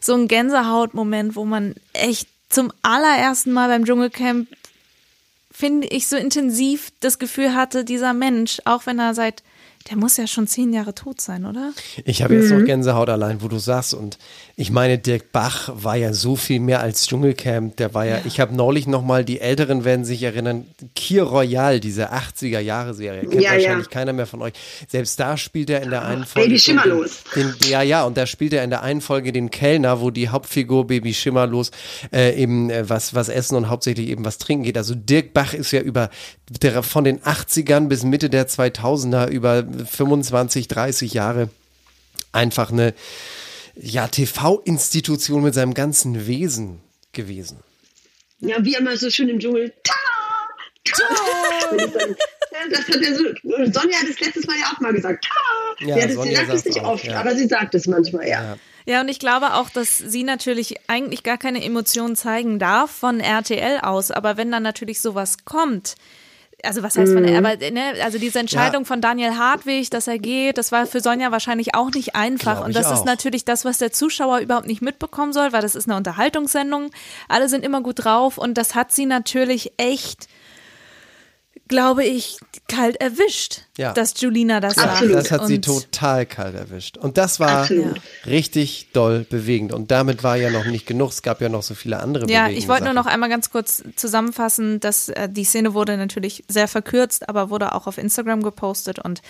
so 0.00 0.14
ein 0.14 0.26
Gänsehautmoment, 0.28 1.36
wo 1.36 1.44
man 1.44 1.74
echt 1.92 2.28
zum 2.48 2.72
allerersten 2.82 3.52
Mal 3.52 3.68
beim 3.68 3.84
Dschungelcamp 3.84 4.48
finde 5.62 5.86
ich, 5.86 6.08
so 6.08 6.16
intensiv 6.16 6.90
das 6.98 7.20
Gefühl 7.20 7.54
hatte, 7.54 7.84
dieser 7.84 8.12
Mensch, 8.14 8.60
auch 8.64 8.84
wenn 8.86 8.98
er 8.98 9.14
seit, 9.14 9.44
der 9.88 9.96
muss 9.96 10.16
ja 10.16 10.26
schon 10.26 10.48
zehn 10.48 10.72
Jahre 10.72 10.92
tot 10.92 11.20
sein, 11.20 11.46
oder? 11.46 11.72
Ich 12.04 12.20
habe 12.22 12.34
jetzt 12.34 12.50
Mhm. 12.50 12.58
noch 12.58 12.64
Gänsehaut 12.66 13.08
allein, 13.08 13.42
wo 13.42 13.46
du 13.48 13.58
sagst. 13.58 13.94
Und 13.94 14.18
ich 14.54 14.70
meine, 14.70 14.98
Dirk 14.98 15.32
Bach 15.32 15.70
war 15.74 15.96
ja 15.96 16.12
so 16.12 16.36
viel 16.36 16.60
mehr 16.60 16.80
als 16.80 17.06
Dschungelcamp. 17.06 17.76
Der 17.78 17.94
war 17.94 18.04
ja, 18.04 18.20
ich 18.26 18.38
habe 18.38 18.54
neulich 18.54 18.86
noch 18.86 19.02
mal, 19.02 19.24
die 19.24 19.40
Älteren 19.40 19.84
werden 19.84 20.04
sich 20.04 20.22
erinnern, 20.22 20.66
Kier 20.94 21.22
Royal, 21.22 21.80
diese 21.80 22.12
80er-Jahre-Serie. 22.12 23.22
Kennt 23.22 23.34
Ja, 23.42 23.52
wahrscheinlich 23.52 23.86
ja. 23.86 23.90
keiner 23.90 24.12
mehr 24.12 24.26
von 24.26 24.42
euch. 24.42 24.52
Selbst 24.88 25.18
da 25.18 25.36
spielt 25.38 25.70
er 25.70 25.82
in 25.82 25.90
der 25.90 26.04
einen 26.04 26.26
Folge. 26.26 26.48
Baby 26.48 26.58
den- 26.58 26.60
Schimmerlos. 26.60 27.24
Den, 27.34 27.54
ja, 27.68 27.80
ja, 27.82 28.04
und 28.04 28.16
da 28.16 28.26
spielt 28.26 28.52
er 28.52 28.62
in 28.62 28.70
der 28.70 28.82
einen 28.82 29.00
Folge 29.00 29.32
den 29.32 29.50
Kellner, 29.50 30.00
wo 30.00 30.10
die 30.10 30.28
Hauptfigur 30.28 30.86
Baby 30.86 31.14
Schimmerlos 31.14 31.70
äh, 32.12 32.34
eben 32.40 32.68
äh, 32.68 32.88
was, 32.88 33.14
was 33.14 33.28
essen 33.30 33.56
und 33.56 33.70
hauptsächlich 33.70 34.08
eben 34.08 34.24
was 34.24 34.38
trinken 34.38 34.64
geht. 34.64 34.76
Also 34.76 34.94
Dirk 34.94 35.32
Bach 35.32 35.54
ist 35.54 35.70
ja 35.72 35.80
über 35.80 36.10
der, 36.60 36.82
von 36.82 37.04
den 37.04 37.20
80ern 37.20 37.88
bis 37.88 38.02
Mitte 38.02 38.28
der 38.28 38.46
2000er 38.48 39.28
über 39.28 39.64
25, 39.90 40.68
30 40.68 41.14
Jahre 41.14 41.48
einfach 42.32 42.70
eine 42.70 42.92
ja, 43.74 44.08
TV-Institution 44.08 45.42
mit 45.42 45.54
seinem 45.54 45.74
ganzen 45.74 46.26
Wesen 46.26 46.80
gewesen. 47.12 47.58
Ja, 48.40 48.64
wie 48.64 48.74
immer 48.74 48.96
so 48.96 49.10
schön 49.10 49.28
im 49.28 49.38
Dschungel. 49.38 49.72
Ta! 49.84 49.94
Ta! 50.84 51.04
Das, 51.70 51.94
ja, 51.94 52.58
das 52.70 52.88
hat 52.88 53.02
er 53.02 53.14
so, 53.14 53.24
Sonja 53.72 53.98
hat 53.98 54.08
es 54.08 54.20
letztes 54.20 54.46
Mal 54.46 54.58
ja 54.58 54.66
auch 54.74 54.80
mal 54.80 54.92
gesagt. 54.92 55.24
Ta! 55.24 55.86
Ja, 55.86 55.94
sie, 55.94 56.02
hat 56.02 56.10
es, 56.10 56.16
Sonja 56.16 56.30
sie 56.30 56.46
sagt 56.46 56.54
es 56.54 56.64
nicht 56.64 56.80
auch, 56.80 56.94
oft, 56.94 57.04
ja. 57.04 57.20
aber 57.20 57.36
sie 57.36 57.46
sagt 57.46 57.74
es 57.74 57.86
manchmal, 57.86 58.28
ja. 58.28 58.42
Ja. 58.42 58.58
Ja, 58.84 59.00
und 59.00 59.08
ich 59.08 59.20
glaube 59.20 59.54
auch, 59.54 59.70
dass 59.70 59.98
sie 59.98 60.24
natürlich 60.24 60.74
eigentlich 60.88 61.22
gar 61.22 61.38
keine 61.38 61.64
Emotionen 61.64 62.16
zeigen 62.16 62.58
darf 62.58 62.90
von 62.90 63.20
RTL 63.20 63.78
aus. 63.78 64.10
Aber 64.10 64.36
wenn 64.36 64.50
dann 64.50 64.64
natürlich 64.64 65.00
sowas 65.00 65.44
kommt, 65.44 65.94
also 66.64 66.82
was 66.82 66.96
heißt 66.96 67.12
von, 67.12 67.22
Mhm. 67.24 67.34
aber 67.36 67.56
ne, 67.56 67.94
also 68.04 68.18
diese 68.18 68.38
Entscheidung 68.38 68.84
von 68.84 69.00
Daniel 69.00 69.36
Hartwig, 69.36 69.90
dass 69.90 70.06
er 70.06 70.18
geht, 70.18 70.58
das 70.58 70.70
war 70.72 70.86
für 70.86 71.00
Sonja 71.00 71.30
wahrscheinlich 71.32 71.74
auch 71.74 71.90
nicht 71.90 72.14
einfach. 72.14 72.54
Glaub 72.56 72.66
und 72.66 72.76
das 72.76 72.86
auch. 72.86 72.94
ist 72.94 73.04
natürlich 73.04 73.44
das, 73.44 73.64
was 73.64 73.78
der 73.78 73.92
Zuschauer 73.92 74.38
überhaupt 74.38 74.66
nicht 74.66 74.82
mitbekommen 74.82 75.32
soll, 75.32 75.52
weil 75.52 75.62
das 75.62 75.74
ist 75.74 75.88
eine 75.88 75.96
Unterhaltungssendung. 75.96 76.90
Alle 77.28 77.48
sind 77.48 77.64
immer 77.64 77.80
gut 77.80 78.04
drauf 78.04 78.38
und 78.38 78.54
das 78.58 78.74
hat 78.74 78.92
sie 78.92 79.06
natürlich 79.06 79.72
echt, 79.76 80.28
glaube 81.68 82.04
ich, 82.04 82.38
kalt 82.68 83.00
erwischt, 83.00 83.62
Ja. 83.78 83.92
dass 83.92 84.20
Julina 84.20 84.60
das 84.60 84.76
Ja, 84.76 84.96
sagt. 84.96 85.10
das 85.14 85.30
hat 85.30 85.46
sie 85.46 85.56
Und- 85.56 85.64
total 85.64 86.26
kalt 86.26 86.54
erwischt. 86.54 86.98
Und 86.98 87.16
das 87.18 87.40
war 87.40 87.60
Absolut. 87.62 88.00
richtig 88.26 88.88
doll 88.92 89.26
bewegend. 89.28 89.72
Und 89.72 89.90
damit 89.90 90.22
war 90.22 90.36
ja 90.36 90.50
noch 90.50 90.64
nicht 90.66 90.86
genug. 90.86 91.10
Es 91.10 91.22
gab 91.22 91.40
ja 91.40 91.48
noch 91.48 91.62
so 91.62 91.74
viele 91.74 92.00
andere 92.00 92.26
Ja, 92.30 92.48
ich 92.48 92.68
wollte 92.68 92.84
nur 92.84 92.94
noch 92.94 93.06
einmal 93.06 93.28
ganz 93.28 93.50
kurz 93.50 93.82
zusammenfassen, 93.96 94.80
dass 94.80 95.08
äh, 95.08 95.28
die 95.28 95.44
Szene 95.44 95.72
wurde 95.74 95.96
natürlich 95.96 96.44
sehr 96.48 96.68
verkürzt, 96.68 97.28
aber 97.28 97.48
wurde 97.50 97.74
auch 97.74 97.86
auf 97.86 97.98
Instagram 97.98 98.42
gepostet 98.42 98.98
und 98.98 99.22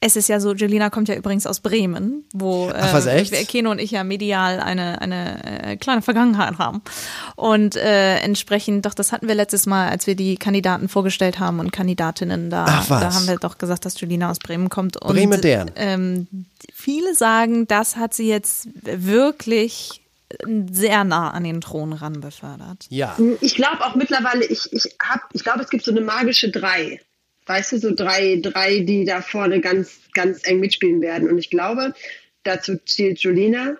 es 0.00 0.16
ist 0.16 0.28
ja 0.28 0.38
so, 0.40 0.54
Jelina 0.54 0.90
kommt 0.90 1.08
ja 1.08 1.14
übrigens 1.14 1.46
aus 1.46 1.60
Bremen, 1.60 2.24
wo 2.32 2.70
Ach, 2.74 2.92
was, 2.92 3.06
echt? 3.06 3.32
wir, 3.32 3.44
Keno 3.44 3.70
und 3.70 3.80
ich 3.80 3.90
ja 3.90 4.04
medial 4.04 4.60
eine, 4.60 5.00
eine 5.00 5.62
äh, 5.64 5.76
kleine 5.76 6.02
Vergangenheit 6.02 6.58
haben. 6.58 6.82
Und 7.36 7.76
äh, 7.76 8.18
entsprechend, 8.18 8.86
doch, 8.86 8.94
das 8.94 9.12
hatten 9.12 9.26
wir 9.26 9.34
letztes 9.34 9.66
Mal, 9.66 9.88
als 9.88 10.06
wir 10.06 10.14
die 10.14 10.36
Kandidaten 10.36 10.88
vorgestellt 10.88 11.40
haben 11.40 11.58
und 11.58 11.72
Kandidatinnen 11.72 12.48
da, 12.50 12.64
Ach, 12.68 12.90
was? 12.90 13.00
da 13.00 13.14
haben 13.14 13.26
wir 13.26 13.36
doch 13.36 13.58
gesagt, 13.58 13.84
dass 13.84 14.00
Jelina 14.00 14.30
aus 14.30 14.38
Bremen 14.38 14.68
kommt. 14.68 14.96
Und, 15.02 15.14
Bremedern. 15.14 15.70
Ähm, 15.74 16.28
viele 16.72 17.14
sagen, 17.14 17.66
das 17.66 17.96
hat 17.96 18.14
sie 18.14 18.28
jetzt 18.28 18.68
wirklich 18.82 20.02
sehr 20.70 21.04
nah 21.04 21.30
an 21.30 21.44
den 21.44 21.60
Thron 21.60 21.92
ran 21.92 22.20
befördert. 22.20 22.86
Ja. 22.90 23.16
Ich 23.40 23.54
glaube 23.54 23.84
auch 23.84 23.94
mittlerweile, 23.94 24.44
ich, 24.44 24.72
ich 24.72 24.96
hab, 25.00 25.22
ich 25.32 25.42
glaube, 25.42 25.62
es 25.62 25.70
gibt 25.70 25.84
so 25.84 25.90
eine 25.90 26.02
magische 26.02 26.50
Drei. 26.50 27.00
Weißt 27.48 27.72
du, 27.72 27.78
so 27.78 27.94
drei, 27.94 28.38
drei, 28.42 28.80
die 28.80 29.04
da 29.04 29.22
vorne 29.22 29.60
ganz, 29.60 30.00
ganz 30.14 30.46
eng 30.46 30.60
mitspielen 30.60 31.00
werden. 31.00 31.28
Und 31.28 31.38
ich 31.38 31.50
glaube, 31.50 31.94
dazu 32.44 32.76
zählt 32.84 33.20
Julina 33.20 33.76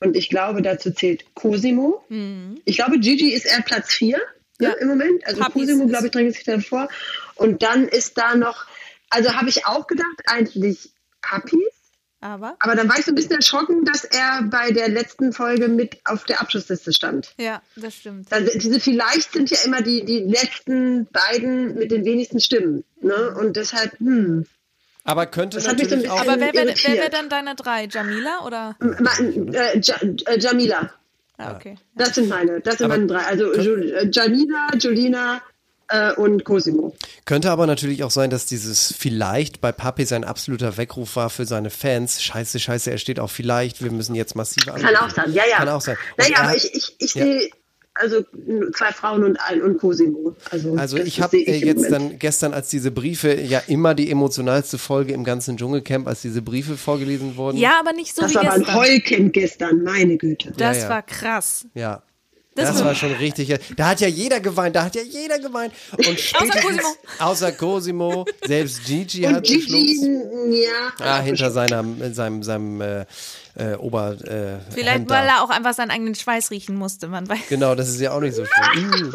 und 0.00 0.16
ich 0.16 0.28
glaube, 0.28 0.62
dazu 0.62 0.92
zählt 0.92 1.24
Cosimo. 1.34 2.04
Ich 2.64 2.76
glaube, 2.76 2.98
Gigi 2.98 3.32
ist 3.32 3.44
eher 3.46 3.62
Platz 3.62 3.92
vier 3.92 4.18
ne, 4.58 4.68
Ja. 4.68 4.72
im 4.74 4.88
Moment. 4.88 5.26
Also 5.26 5.40
Papis 5.40 5.54
Cosimo, 5.54 5.86
glaube 5.86 6.06
ich, 6.06 6.12
drängt 6.12 6.34
sich 6.34 6.44
dann 6.44 6.62
vor. 6.62 6.88
Und 7.34 7.62
dann 7.62 7.88
ist 7.88 8.16
da 8.16 8.34
noch, 8.34 8.66
also 9.10 9.34
habe 9.34 9.48
ich 9.48 9.66
auch 9.66 9.86
gedacht, 9.86 10.22
eigentlich 10.26 10.90
Papis. 11.20 11.79
Aber? 12.22 12.54
Aber 12.60 12.74
dann 12.76 12.88
war 12.88 12.98
ich 12.98 13.06
so 13.06 13.12
ein 13.12 13.14
bisschen 13.14 13.36
erschrocken, 13.36 13.84
dass 13.86 14.04
er 14.04 14.42
bei 14.50 14.72
der 14.72 14.88
letzten 14.88 15.32
Folge 15.32 15.68
mit 15.68 15.98
auf 16.04 16.24
der 16.24 16.40
Abschlussliste 16.42 16.92
stand. 16.92 17.32
Ja, 17.38 17.62
das 17.76 17.94
stimmt. 17.94 18.30
Also 18.30 18.50
diese 18.58 18.78
vielleicht 18.78 19.32
sind 19.32 19.50
ja 19.50 19.56
immer 19.64 19.80
die, 19.80 20.04
die 20.04 20.18
letzten 20.20 21.06
beiden 21.06 21.74
mit 21.76 21.90
den 21.90 22.04
wenigsten 22.04 22.38
Stimmen. 22.40 22.84
Ne? 23.00 23.34
Und 23.38 23.56
deshalb, 23.56 23.98
hm. 24.00 24.44
Aber 25.04 25.24
könnte 25.26 25.56
Das 25.56 25.66
hat 25.66 25.78
mich 25.78 25.88
so 25.88 25.94
ein 25.94 26.02
natürlich 26.02 26.10
auch. 26.12 26.20
Aber 26.28 26.38
wer 26.40 26.52
wäre 26.52 26.66
wär 26.76 27.08
dann 27.08 27.30
deine 27.30 27.54
drei? 27.54 27.86
Jamila 27.90 28.44
oder? 28.44 28.76
Ma- 28.80 29.18
Äh, 29.54 29.80
ja, 29.82 29.96
äh, 30.26 30.38
Jamila. 30.38 30.92
Ah, 31.38 31.54
okay. 31.56 31.76
Das 31.94 32.14
sind 32.16 32.28
meine, 32.28 32.60
das 32.60 32.76
sind 32.76 32.84
Aber- 32.84 32.96
meine 32.98 33.06
drei. 33.06 33.24
Also 33.24 33.50
äh, 33.52 34.10
Jamila, 34.12 34.68
Julina, 34.78 35.40
äh, 35.90 36.12
und 36.14 36.44
Cosimo. 36.44 36.94
Könnte 37.24 37.50
aber 37.50 37.66
natürlich 37.66 38.02
auch 38.04 38.10
sein, 38.10 38.30
dass 38.30 38.46
dieses 38.46 38.94
vielleicht 38.96 39.60
bei 39.60 39.72
Papi 39.72 40.04
sein 40.06 40.24
absoluter 40.24 40.76
Weckruf 40.76 41.16
war 41.16 41.30
für 41.30 41.44
seine 41.46 41.70
Fans. 41.70 42.22
Scheiße, 42.22 42.58
scheiße, 42.58 42.90
er 42.90 42.98
steht 42.98 43.20
auch 43.20 43.30
vielleicht, 43.30 43.82
wir 43.82 43.90
müssen 43.90 44.14
jetzt 44.14 44.34
massiv 44.36 44.64
Kann 44.66 44.96
auch 44.96 45.10
sein, 45.10 45.32
ja, 45.32 45.42
ja. 45.50 45.56
Kann 45.58 45.68
auch 45.68 45.80
sein. 45.80 45.96
Und 46.16 46.24
Naja, 46.24 46.36
er 46.38 46.42
aber 46.48 46.56
ich, 46.56 46.74
ich, 46.74 46.94
ich 46.98 47.14
Ja. 47.14 47.24
sehe 47.24 47.50
also 47.94 48.24
zwei 48.72 48.92
Frauen 48.92 49.24
und 49.24 49.36
ein 49.40 49.60
und 49.62 49.78
Cosimo. 49.78 50.36
Also, 50.50 50.76
Also 50.76 50.96
das 50.96 51.06
ich 51.06 51.20
habe 51.20 51.36
sehe 51.36 51.44
äh, 51.44 51.56
jetzt 51.58 51.90
dann 51.90 52.18
gestern, 52.20 52.54
als 52.54 52.68
diese 52.68 52.92
Briefe, 52.92 53.34
ja 53.34 53.60
immer 53.66 53.94
die 53.94 54.10
emotionalste 54.10 54.78
Folge 54.78 55.12
im 55.12 55.24
ganzen 55.24 55.56
Dschungelcamp, 55.56 56.06
als 56.06 56.22
diese 56.22 56.40
Briefe 56.40 56.76
vorgelesen 56.76 57.36
wurden. 57.36 57.58
Ja, 57.58 57.80
aber 57.80 57.92
nicht 57.92 58.14
so 58.14 58.22
Das 58.22 58.30
wie 58.30 58.36
war 58.36 58.42
aber 58.44 58.52
ein 58.54 58.60
gestern. 58.60 58.76
Heulcamp 58.76 59.32
gestern, 59.32 59.82
meine 59.82 60.16
Güte. 60.16 60.52
Das 60.56 60.78
Ja, 60.78 60.82
ja. 60.84 60.88
war 60.88 61.02
krass. 61.02 61.66
Ja. 61.74 62.02
Das 62.60 62.76
Das, 62.76 62.84
war- 62.84 62.94
schon 62.94 63.12
richtig. 63.12 63.54
Da 63.76 63.88
hat 63.88 64.00
ja 64.00 64.08
jeder 64.08 64.40
geweint, 64.40 64.76
da 64.76 64.84
hat 64.84 64.94
ja 64.94 65.02
jeder 65.02 65.38
geweint. 65.38 65.72
Und 65.96 66.18
spätestens- 66.20 66.62
Cosimo. 66.62 66.88
Außer 67.18 67.52
Cosimo, 67.52 68.24
selbst 68.46 68.84
Gigi 68.84 69.26
Und 69.26 69.34
hat 69.36 69.42
geschluckt. 69.44 69.66
Gigi, 69.70 70.62
ja. 70.62 70.92
Ah, 71.00 71.20
hinter 71.20 71.50
seiner, 71.50 71.84
seinem, 72.12 72.42
seinem 72.42 72.80
äh, 72.80 73.04
äh, 73.60 73.74
Ober. 73.76 74.12
Äh, 74.12 74.58
Vielleicht, 74.70 75.00
Hemd 75.00 75.10
weil 75.10 75.26
er 75.26 75.44
auch 75.44 75.50
einfach 75.50 75.74
seinen 75.74 75.90
eigenen 75.90 76.14
Schweiß 76.14 76.50
riechen 76.50 76.76
musste. 76.76 77.08
Man 77.08 77.28
weiß. 77.28 77.38
Genau, 77.48 77.74
das 77.74 77.88
ist 77.88 78.00
ja 78.00 78.12
auch 78.12 78.20
nicht 78.20 78.34
so 78.34 78.44
schön. 78.44 79.12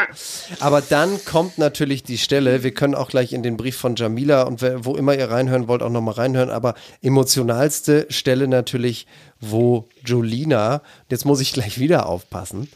Aber 0.60 0.80
dann 0.80 1.24
kommt 1.24 1.58
natürlich 1.58 2.02
die 2.02 2.18
Stelle, 2.18 2.62
wir 2.62 2.74
können 2.74 2.94
auch 2.94 3.08
gleich 3.08 3.32
in 3.32 3.42
den 3.42 3.56
Brief 3.56 3.76
von 3.76 3.96
Jamila 3.96 4.42
und 4.42 4.62
wo 4.84 4.96
immer 4.96 5.14
ihr 5.14 5.30
reinhören 5.30 5.68
wollt, 5.68 5.82
auch 5.82 5.90
nochmal 5.90 6.14
reinhören, 6.14 6.50
aber 6.50 6.74
emotionalste 7.02 8.06
Stelle 8.10 8.48
natürlich, 8.48 9.06
wo 9.40 9.88
Jolina, 10.04 10.82
jetzt 11.10 11.24
muss 11.24 11.40
ich 11.40 11.52
gleich 11.52 11.78
wieder 11.78 12.06
aufpassen, 12.06 12.68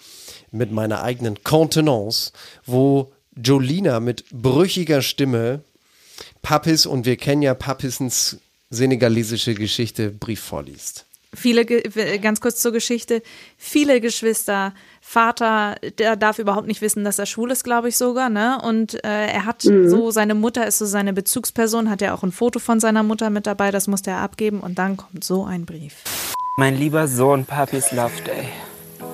mit 0.50 0.72
meiner 0.72 1.02
eigenen 1.02 1.42
Kontenance, 1.42 2.33
wo 2.66 3.12
Jolina 3.37 4.00
mit 4.00 4.24
brüchiger 4.31 5.02
Stimme 5.02 5.61
Pappis 6.42 6.87
und 6.87 7.04
wir 7.07 7.16
kennen 7.16 7.42
ja 7.42 7.54
Pappissens 7.54 8.38
senegalesische 8.70 9.54
Geschichte 9.54 10.11
Brief 10.11 10.40
vorliest. 10.40 11.07
Viele, 11.34 11.66
ganz 11.66 12.40
kurz 12.40 12.56
zur 12.62 12.72
Geschichte, 12.72 13.22
viele 13.58 14.00
Geschwister, 14.00 14.72
Vater, 15.02 15.76
der 15.98 16.16
darf 16.16 16.38
überhaupt 16.38 16.66
nicht 16.66 16.80
wissen, 16.80 17.04
dass 17.04 17.18
er 17.18 17.26
schwul 17.26 17.50
ist, 17.50 17.64
glaube 17.64 17.90
ich 17.90 17.98
sogar, 17.98 18.30
ne? 18.30 18.60
Und 18.62 18.94
äh, 19.04 19.26
er 19.26 19.44
hat 19.44 19.64
Mhm. 19.64 19.88
so, 19.90 20.10
seine 20.10 20.34
Mutter 20.34 20.66
ist 20.66 20.78
so 20.78 20.86
seine 20.86 21.12
Bezugsperson, 21.12 21.90
hat 21.90 22.00
ja 22.00 22.14
auch 22.14 22.22
ein 22.22 22.32
Foto 22.32 22.58
von 22.58 22.80
seiner 22.80 23.02
Mutter 23.02 23.28
mit 23.28 23.46
dabei, 23.46 23.70
das 23.70 23.88
musste 23.88 24.10
er 24.10 24.20
abgeben 24.20 24.60
und 24.60 24.78
dann 24.78 24.96
kommt 24.96 25.22
so 25.22 25.44
ein 25.44 25.66
Brief. 25.66 25.92
Mein 26.56 26.76
lieber 26.78 27.06
Sohn, 27.06 27.44
Papis 27.44 27.92
Love 27.92 28.22
Day. 28.24 28.48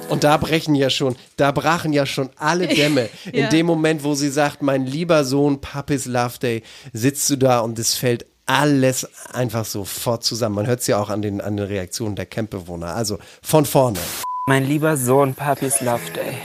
Und 0.09 0.23
da 0.23 0.37
brechen 0.37 0.75
ja 0.77 0.91
schon, 0.91 1.17
da 1.37 1.51
brachen 1.51 1.93
ja 1.93 2.07
schon 2.07 2.31
alle 2.37 2.69
Dämme. 2.69 3.09
In 3.33 3.41
Ja. 3.45 3.49
dem 3.49 3.67
Moment, 3.67 4.05
wo 4.05 4.15
sie 4.15 4.29
sagt, 4.31 4.63
mein 4.63 4.87
lieber 4.87 5.25
Sohn, 5.25 5.61
Papis 5.61 6.07
Love 6.07 6.39
Day, 6.41 6.63
sitzt 6.93 7.29
du 7.31 7.37
da 7.37 7.61
und 7.61 7.79
es 7.79 7.95
fällt 7.95 8.25
alles 8.47 9.09
einfach 9.33 9.65
sofort 9.65 10.25
zusammen. 10.25 10.57
Man 10.57 10.67
hört 10.67 10.81
es 10.81 10.87
ja 10.87 11.01
auch 11.01 11.11
an 11.11 11.23
den, 11.23 11.41
an 11.41 11.57
den 11.57 11.67
Reaktionen 11.67 12.17
der 12.17 12.27
Campbewohner. 12.27 12.95
Also 12.95 13.19
von 13.43 13.65
vorne. 13.65 13.99
Mein 14.47 14.65
lieber 14.65 14.97
Sohn, 14.97 15.35
Papis 15.35 15.81
Love 15.81 16.11
Day. 16.15 16.37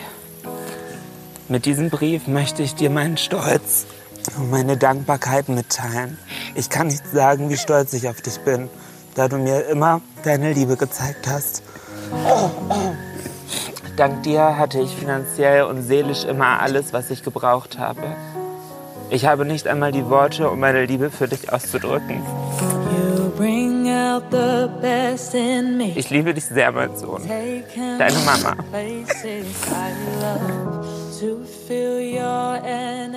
Mit 1.50 1.66
diesem 1.66 1.90
Brief 1.90 2.28
möchte 2.28 2.64
ich 2.64 2.76
dir 2.76 2.90
meinen 2.90 3.18
Stolz 3.18 3.86
und 4.38 4.52
meine 4.52 4.78
Dankbarkeit 4.78 5.50
mitteilen. 5.50 6.18
Ich 6.56 6.70
kann 6.70 6.88
nicht 6.88 7.06
sagen, 7.12 7.50
wie 7.50 7.58
stolz 7.58 7.94
ich 7.94 8.08
auf 8.08 8.22
dich 8.22 8.40
bin, 8.40 8.70
da 9.16 9.28
du 9.28 9.38
mir 9.38 9.66
immer 9.66 10.02
deine 10.24 10.54
Liebe 10.54 10.78
gezeigt 10.78 11.28
hast. 11.28 11.64
Dank 13.98 14.24
dir 14.24 14.58
hatte 14.58 14.80
ich 14.80 14.96
finanziell 14.96 15.64
und 15.64 15.82
seelisch 15.84 16.24
immer 16.24 16.62
alles, 16.62 16.94
was 16.94 17.10
ich 17.10 17.24
gebraucht 17.24 17.78
habe. 17.78 18.16
Ich 19.12 19.26
habe 19.26 19.44
nicht 19.44 19.68
einmal 19.68 19.92
die 19.92 20.06
Worte, 20.08 20.50
um 20.50 20.60
meine 20.60 20.86
Liebe 20.86 21.10
für 21.10 21.28
dich 21.28 21.52
auszudrücken. 21.52 22.18
You 22.18 23.30
bring 23.36 23.90
out 23.90 24.24
the 24.30 24.68
best 24.82 25.34
in 25.34 25.78
me. 25.78 25.94
Ich 25.96 26.10
liebe 26.12 26.34
dich 26.34 26.46
sehr, 26.46 26.72
mein 26.72 26.96
Sohn. 26.96 27.24
Deine 27.28 28.18
Mama. 28.20 28.56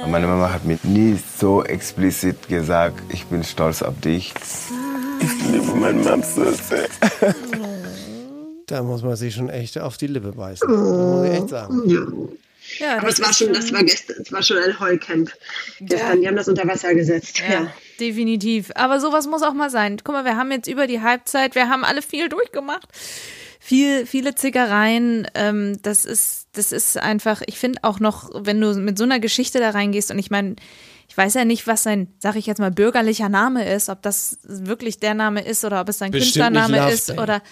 Meine 0.07 0.27
Mama 0.27 0.53
hat 0.53 0.65
mir 0.65 0.79
nie 0.83 1.19
so 1.39 1.63
explizit 1.63 2.49
gesagt, 2.49 3.03
ich 3.11 3.27
bin 3.27 3.45
stolz 3.45 3.83
auf 3.83 4.01
dich. 4.01 4.33
Ich 5.21 5.53
liebe 5.53 5.75
meinen 5.75 6.03
Mann 6.05 6.23
so 6.23 6.45
sehr. 6.51 6.89
Da 8.67 8.83
muss 8.83 9.03
man 9.03 9.17
sich 9.17 9.35
schon 9.35 9.51
echt 9.51 9.79
auf 9.79 9.99
die 9.99 10.07
Lippe 10.07 10.33
beißen. 10.33 10.67
Das 10.67 10.79
muss 10.79 11.27
ich 11.27 11.33
echt 11.33 11.49
sagen. 11.51 11.83
Ja, 12.79 12.99
Aber 12.99 13.07
das 13.09 13.19
es 13.19 13.25
war 13.25 13.33
schon, 13.33 13.53
das 13.53 13.73
war 13.73 13.83
gestern, 13.85 14.17
es 14.23 14.33
war 14.33 14.43
schon 14.43 14.59
ein 14.59 14.79
Heulcamp. 14.81 15.31
Gestern, 15.81 16.21
die 16.21 16.29
haben 16.29 16.37
das 16.37 16.49
unter 16.49 16.67
Wasser 16.67 16.95
gesetzt. 16.95 17.41
Ja, 17.41 17.63
Ja. 17.63 17.73
definitiv. 18.01 18.71
Aber 18.75 19.01
sowas 19.01 19.27
muss 19.27 19.43
auch 19.43 19.55
mal 19.55 19.71
sein. 19.71 19.99
Guck 20.03 20.15
mal, 20.15 20.25
wir 20.25 20.37
haben 20.37 20.51
jetzt 20.53 20.69
über 20.69 20.87
die 20.87 21.01
Halbzeit, 21.01 21.55
wir 21.55 21.69
haben 21.69 21.85
alle 21.85 22.03
viel 22.03 22.29
durchgemacht. 22.29 22.89
Viel, 23.61 24.07
viele 24.07 24.35
Zickereien. 24.35 25.29
Ähm, 25.35 25.79
das 25.83 26.05
ist, 26.05 26.49
das 26.53 26.73
ist 26.73 26.99
einfach, 26.99 27.43
ich 27.47 27.59
finde 27.59 27.79
auch 27.83 28.01
noch, 28.01 28.31
wenn 28.35 28.61
du 28.61 28.75
mit 28.75 28.99
so 28.99 29.05
einer 29.05 29.21
Geschichte 29.21 29.61
da 29.61 29.71
reingehst 29.71 30.11
und 30.11 30.19
ich 30.19 30.31
meine, 30.31 30.57
ich 31.09 31.17
weiß 31.17 31.35
ja 31.35 31.45
nicht, 31.45 31.67
was 31.67 31.83
sein, 31.83 32.09
sag 32.19 32.37
ich 32.37 32.47
jetzt 32.47 32.59
mal, 32.59 32.71
bürgerlicher 32.71 33.29
Name 33.29 33.71
ist, 33.71 33.89
ob 33.91 34.01
das 34.03 34.39
wirklich 34.45 34.99
der 34.99 35.13
Name 35.15 35.45
ist 35.45 35.63
oder 35.65 35.81
ob 35.83 35.89
es 35.91 35.99
sein 35.99 36.11
Bestimmt 36.11 36.47
Künstlername 36.47 36.91
ist 36.91 37.11
oder 37.19 37.43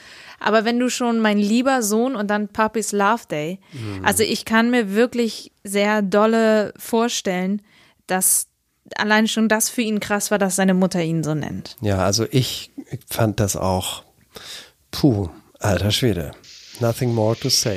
aber 0.40 0.64
wenn 0.64 0.78
du 0.80 0.88
schon 0.90 1.20
mein 1.20 1.38
lieber 1.38 1.82
Sohn 1.82 2.16
und 2.16 2.28
dann 2.28 2.48
Papis 2.48 2.92
Love 2.92 3.24
Day, 3.30 3.58
Mhm. 3.72 4.04
also 4.04 4.22
ich 4.24 4.44
kann 4.44 4.70
mir 4.70 4.94
wirklich 4.94 5.52
sehr 5.64 6.02
dolle 6.02 6.72
vorstellen, 6.76 7.62
dass 8.06 8.46
allein 8.96 9.28
schon 9.28 9.48
das 9.48 9.68
für 9.70 9.82
ihn 9.82 10.00
krass 10.00 10.30
war, 10.32 10.38
dass 10.38 10.56
seine 10.56 10.74
Mutter 10.74 11.00
ihn 11.00 11.22
so 11.22 11.34
nennt. 11.34 11.76
Ja, 11.80 11.98
also 11.98 12.26
ich 12.30 12.70
fand 13.08 13.38
das 13.38 13.54
auch, 13.56 14.02
puh, 14.90 15.28
alter 15.60 15.90
Schwede. 15.92 16.32
Nothing 16.80 17.14
more 17.14 17.38
to 17.38 17.48
say. 17.50 17.76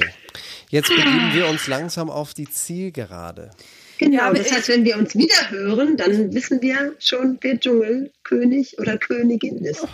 Jetzt 0.70 0.90
begeben 0.90 1.32
wir 1.34 1.48
uns 1.48 1.68
langsam 1.68 2.10
auf 2.10 2.34
die 2.34 2.50
Zielgerade. 2.50 3.52
Genau, 4.00 4.18
Ja, 4.18 4.28
aber 4.28 4.40
das 4.40 4.52
heißt, 4.52 4.70
wenn 4.70 4.84
wir 4.86 4.98
uns 4.98 5.14
wieder 5.14 5.52
hören, 5.52 5.98
dann 5.98 6.34
wissen 6.34 6.62
wir 6.64 6.96
schon, 7.00 7.38
wer 7.42 7.60
Dschungelkönig 7.60 8.80
oder 8.80 8.98
Königin 8.98 9.58
ist. 9.60 9.86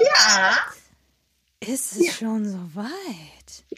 Ja, 0.00 0.58
Ist 1.60 1.96
es 1.96 2.14
schon 2.16 2.44
so 2.48 2.58
weit? 2.74 2.88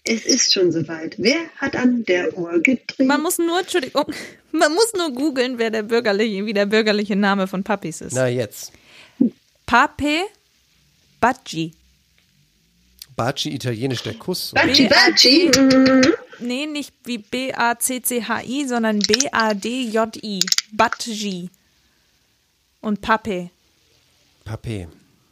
es 0.05 0.25
ist 0.25 0.53
schon 0.53 0.73
soweit. 0.73 1.15
Wer 1.19 1.49
hat 1.57 1.77
an 1.77 2.05
der 2.05 2.37
Uhr 2.37 2.61
gedreht? 2.61 3.07
Man 3.07 3.21
muss 3.23 3.39
nur, 3.39 3.61
Entschuldigung, 3.61 4.07
man 4.53 4.73
muss 4.73 4.93
nur 4.95 5.13
googeln, 5.13 5.59
wer 5.59 5.71
der 5.71 5.83
bürgerliche, 5.83 6.45
wie 6.47 6.53
der 6.53 6.67
bürgerliche 6.67 7.17
Name 7.17 7.47
von 7.47 7.63
Papis 7.65 8.01
ist. 8.01 8.13
Na 8.15 8.27
jetzt. 8.29 8.73
Pape 9.67 10.23
Bacci. 11.21 11.73
Baci 13.15 13.51
italienisch, 13.51 14.03
der 14.03 14.15
Kuss. 14.15 14.51
so. 14.51 14.55
Baci, 14.55 14.89
Baci. 14.89 15.51
Nee, 16.41 16.67
nicht 16.67 16.93
wie 17.05 17.19
B-A-C-C-H-I, 17.19 18.67
sondern 18.67 18.99
B-A-D-J-I. 19.01 20.41
Bacci. 20.73 21.51
Und 22.81 23.01
Pape. 23.01 23.51
Papé. 24.45 24.89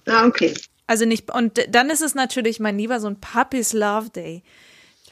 Ah, 0.07 0.27
okay. 0.27 0.55
Also 0.91 1.05
nicht, 1.05 1.33
und 1.33 1.53
dann 1.69 1.89
ist 1.89 2.01
es 2.03 2.17
natürlich 2.17 2.59
mein 2.59 2.77
lieber 2.77 2.99
so 2.99 3.07
ein 3.07 3.21
Papis 3.21 3.73
Love 3.73 4.11
Day. 4.11 4.43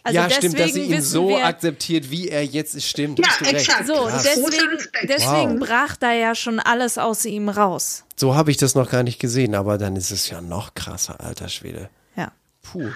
Also 0.03 0.17
ja, 0.19 0.29
stimmt, 0.29 0.59
dass 0.59 0.73
sie 0.73 0.83
ihn 0.83 1.03
so 1.03 1.29
wir- 1.29 1.45
akzeptiert, 1.45 2.11
wie 2.11 2.29
er 2.29 2.45
jetzt 2.45 2.75
ist. 2.75 2.87
Stimmt, 2.89 3.21
Ja, 3.21 3.29
hast 3.29 3.41
du 3.41 3.45
recht. 3.45 3.55
exakt. 3.69 3.87
So, 3.87 3.93
Krass. 3.95 4.23
deswegen, 4.25 4.79
deswegen 5.05 5.61
Wow. 5.61 5.69
brach 5.69 5.95
da 5.97 6.13
ja 6.13 6.35
schon 6.35 6.59
alles 6.59 6.99
aus 6.99 7.25
ihm 7.27 7.49
raus. 7.49 8.03
So 8.17 8.35
habe 8.35 8.51
ich 8.51 8.57
das 8.57 8.75
noch 8.75 8.91
gar 8.91 9.05
nicht 9.05 9.21
gesehen, 9.21 9.55
aber 9.55 9.79
dann 9.79 9.95
ist 9.95 10.11
es 10.11 10.29
ja 10.31 10.41
noch 10.41 10.75
krasser, 10.75 11.21
alter 11.21 11.49
Schwede. 11.49 11.91
Ja. 12.17 12.33
Puh. 12.63 12.91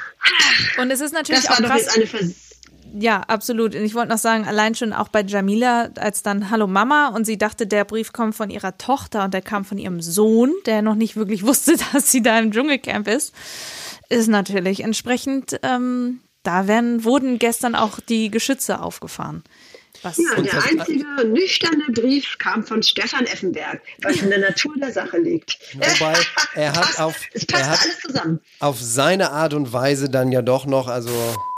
Und 0.80 0.90
es 0.90 1.00
ist 1.00 1.12
natürlich 1.12 1.42
Das 1.42 1.50
war 1.50 1.58
auch 1.58 1.60
doch 1.62 1.68
krass. 1.68 1.82
jetzt 1.82 1.96
eine 1.96 2.06
Vers 2.08 2.34
Ja, 2.94 3.20
absolut. 3.22 3.74
Und 3.74 3.82
ich 3.82 3.94
wollte 3.94 4.10
noch 4.10 4.18
sagen, 4.18 4.46
allein 4.46 4.74
schon 4.74 4.92
auch 4.92 5.08
bei 5.08 5.22
Jamila, 5.22 5.88
als 5.98 6.22
dann 6.22 6.50
Hallo 6.50 6.66
Mama 6.66 7.08
und 7.08 7.24
sie 7.24 7.38
dachte, 7.38 7.66
der 7.66 7.84
Brief 7.84 8.12
kommt 8.12 8.34
von 8.34 8.50
ihrer 8.50 8.76
Tochter 8.76 9.24
und 9.24 9.32
der 9.34 9.42
kam 9.42 9.64
von 9.64 9.78
ihrem 9.78 10.00
Sohn, 10.02 10.52
der 10.66 10.82
noch 10.82 10.94
nicht 10.94 11.16
wirklich 11.16 11.42
wusste, 11.46 11.74
dass 11.92 12.10
sie 12.12 12.22
da 12.22 12.38
im 12.38 12.52
Dschungelcamp 12.52 13.08
ist, 13.08 13.32
ist 14.08 14.28
natürlich 14.28 14.80
entsprechend, 14.84 15.58
ähm, 15.62 16.20
da 16.42 16.66
werden, 16.66 17.04
wurden 17.04 17.38
gestern 17.38 17.74
auch 17.74 17.98
die 18.00 18.30
Geschütze 18.30 18.80
aufgefahren. 18.80 19.42
Was, 20.02 20.18
Ja, 20.18 20.42
der 20.42 20.64
einzige 20.64 21.04
nüchterne 21.28 21.84
Brief 21.92 22.36
kam 22.38 22.64
von 22.64 22.82
Stefan 22.82 23.24
Effenberg, 23.24 23.80
was 24.02 24.16
in 24.16 24.30
der 24.30 24.40
Natur 24.40 24.74
der 24.80 24.90
Sache 24.90 25.18
liegt. 25.18 25.58
Wobei, 25.74 26.14
er 26.54 26.70
hat 26.72 26.82
Passt- 26.82 27.00
auf, 27.00 27.14
er 27.52 27.70
hat 27.70 27.78
alles 27.82 28.00
zusammen. 28.00 28.40
auf 28.58 28.80
seine 28.80 29.30
Art 29.30 29.54
und 29.54 29.72
Weise 29.72 30.10
dann 30.10 30.32
ja 30.32 30.42
doch 30.42 30.66
noch, 30.66 30.88
also 30.88 31.10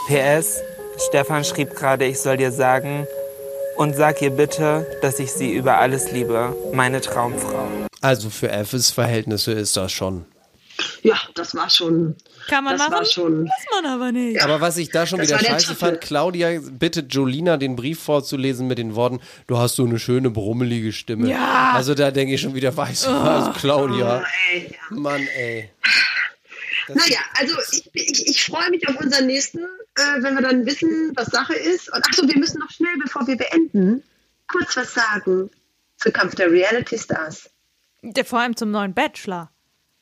PS, 0.07 0.61
Stefan 0.97 1.43
schrieb 1.43 1.75
gerade, 1.75 2.05
ich 2.05 2.19
soll 2.19 2.37
dir 2.37 2.51
sagen, 2.51 3.07
und 3.77 3.95
sag 3.95 4.21
ihr 4.21 4.29
bitte, 4.29 4.87
dass 5.01 5.19
ich 5.19 5.31
sie 5.31 5.51
über 5.53 5.77
alles 5.77 6.11
liebe, 6.11 6.55
meine 6.73 7.01
Traumfrau. 7.01 7.67
Also 8.01 8.29
für 8.29 8.49
Effes 8.49 8.91
Verhältnisse 8.91 9.51
ist 9.51 9.75
das 9.75 9.91
schon. 9.91 10.25
ja, 11.03 11.15
das 11.33 11.55
war 11.55 11.69
schon. 11.69 12.15
Kann 12.47 12.63
man 12.63 12.73
das 12.77 12.81
machen, 12.87 12.93
War 12.99 13.05
schon, 13.05 13.41
muss 13.43 13.65
man 13.81 13.85
aber 13.91 14.11
nicht. 14.11 14.41
Aber 14.43 14.61
was 14.61 14.77
ich 14.77 14.89
da 14.91 15.07
schon 15.07 15.17
Das 15.19 15.29
wieder 15.29 15.39
scheiße 15.39 15.67
Titel. 15.69 15.79
fand, 15.79 16.01
Claudia 16.01 16.59
bittet 16.61 17.11
Jolina, 17.13 17.57
den 17.57 17.75
Brief 17.75 17.99
vorzulesen 17.99 18.67
mit 18.67 18.77
den 18.77 18.93
Worten, 18.95 19.19
du 19.47 19.57
hast 19.57 19.75
so 19.75 19.83
eine 19.83 19.97
schöne, 19.99 20.29
brummelige 20.29 20.93
Stimme. 20.93 21.29
Ja. 21.29 21.71
Also 21.73 21.95
da 21.95 22.11
denke 22.11 22.35
ich 22.35 22.41
schon 22.41 22.53
wieder, 22.53 22.75
weißt 22.77 23.07
du 23.07 23.09
was, 23.09 23.57
Claudia. 23.57 24.21
Oh, 24.21 24.53
ey, 24.53 24.69
ja. 24.71 24.95
Mann, 24.95 25.27
ey. 25.37 25.71
Naja, 26.89 27.17
also 27.39 27.55
ich, 27.71 27.89
ich, 27.93 28.27
ich 28.27 28.45
freue 28.45 28.69
mich 28.69 28.87
auf 28.87 28.95
unseren 29.01 29.25
nächsten, 29.25 29.65
äh, 29.95 30.23
wenn 30.23 30.35
wir 30.35 30.41
dann 30.41 30.65
wissen, 30.65 31.11
was 31.15 31.27
Sache 31.27 31.55
ist. 31.55 31.91
Und 31.93 32.05
achso, 32.05 32.27
wir 32.27 32.37
müssen 32.37 32.59
noch 32.59 32.69
schnell, 32.69 32.95
bevor 33.03 33.25
wir 33.27 33.37
beenden, 33.37 34.03
kurz 34.51 34.75
was 34.77 34.93
sagen 34.93 35.49
zu 35.97 36.11
Kampf 36.11 36.35
der 36.35 36.51
Reality 36.51 36.97
Stars. 36.97 37.49
Der, 38.01 38.25
vor 38.25 38.39
allem 38.39 38.55
zum 38.55 38.71
neuen 38.71 38.93
Bachelor. 38.93 39.49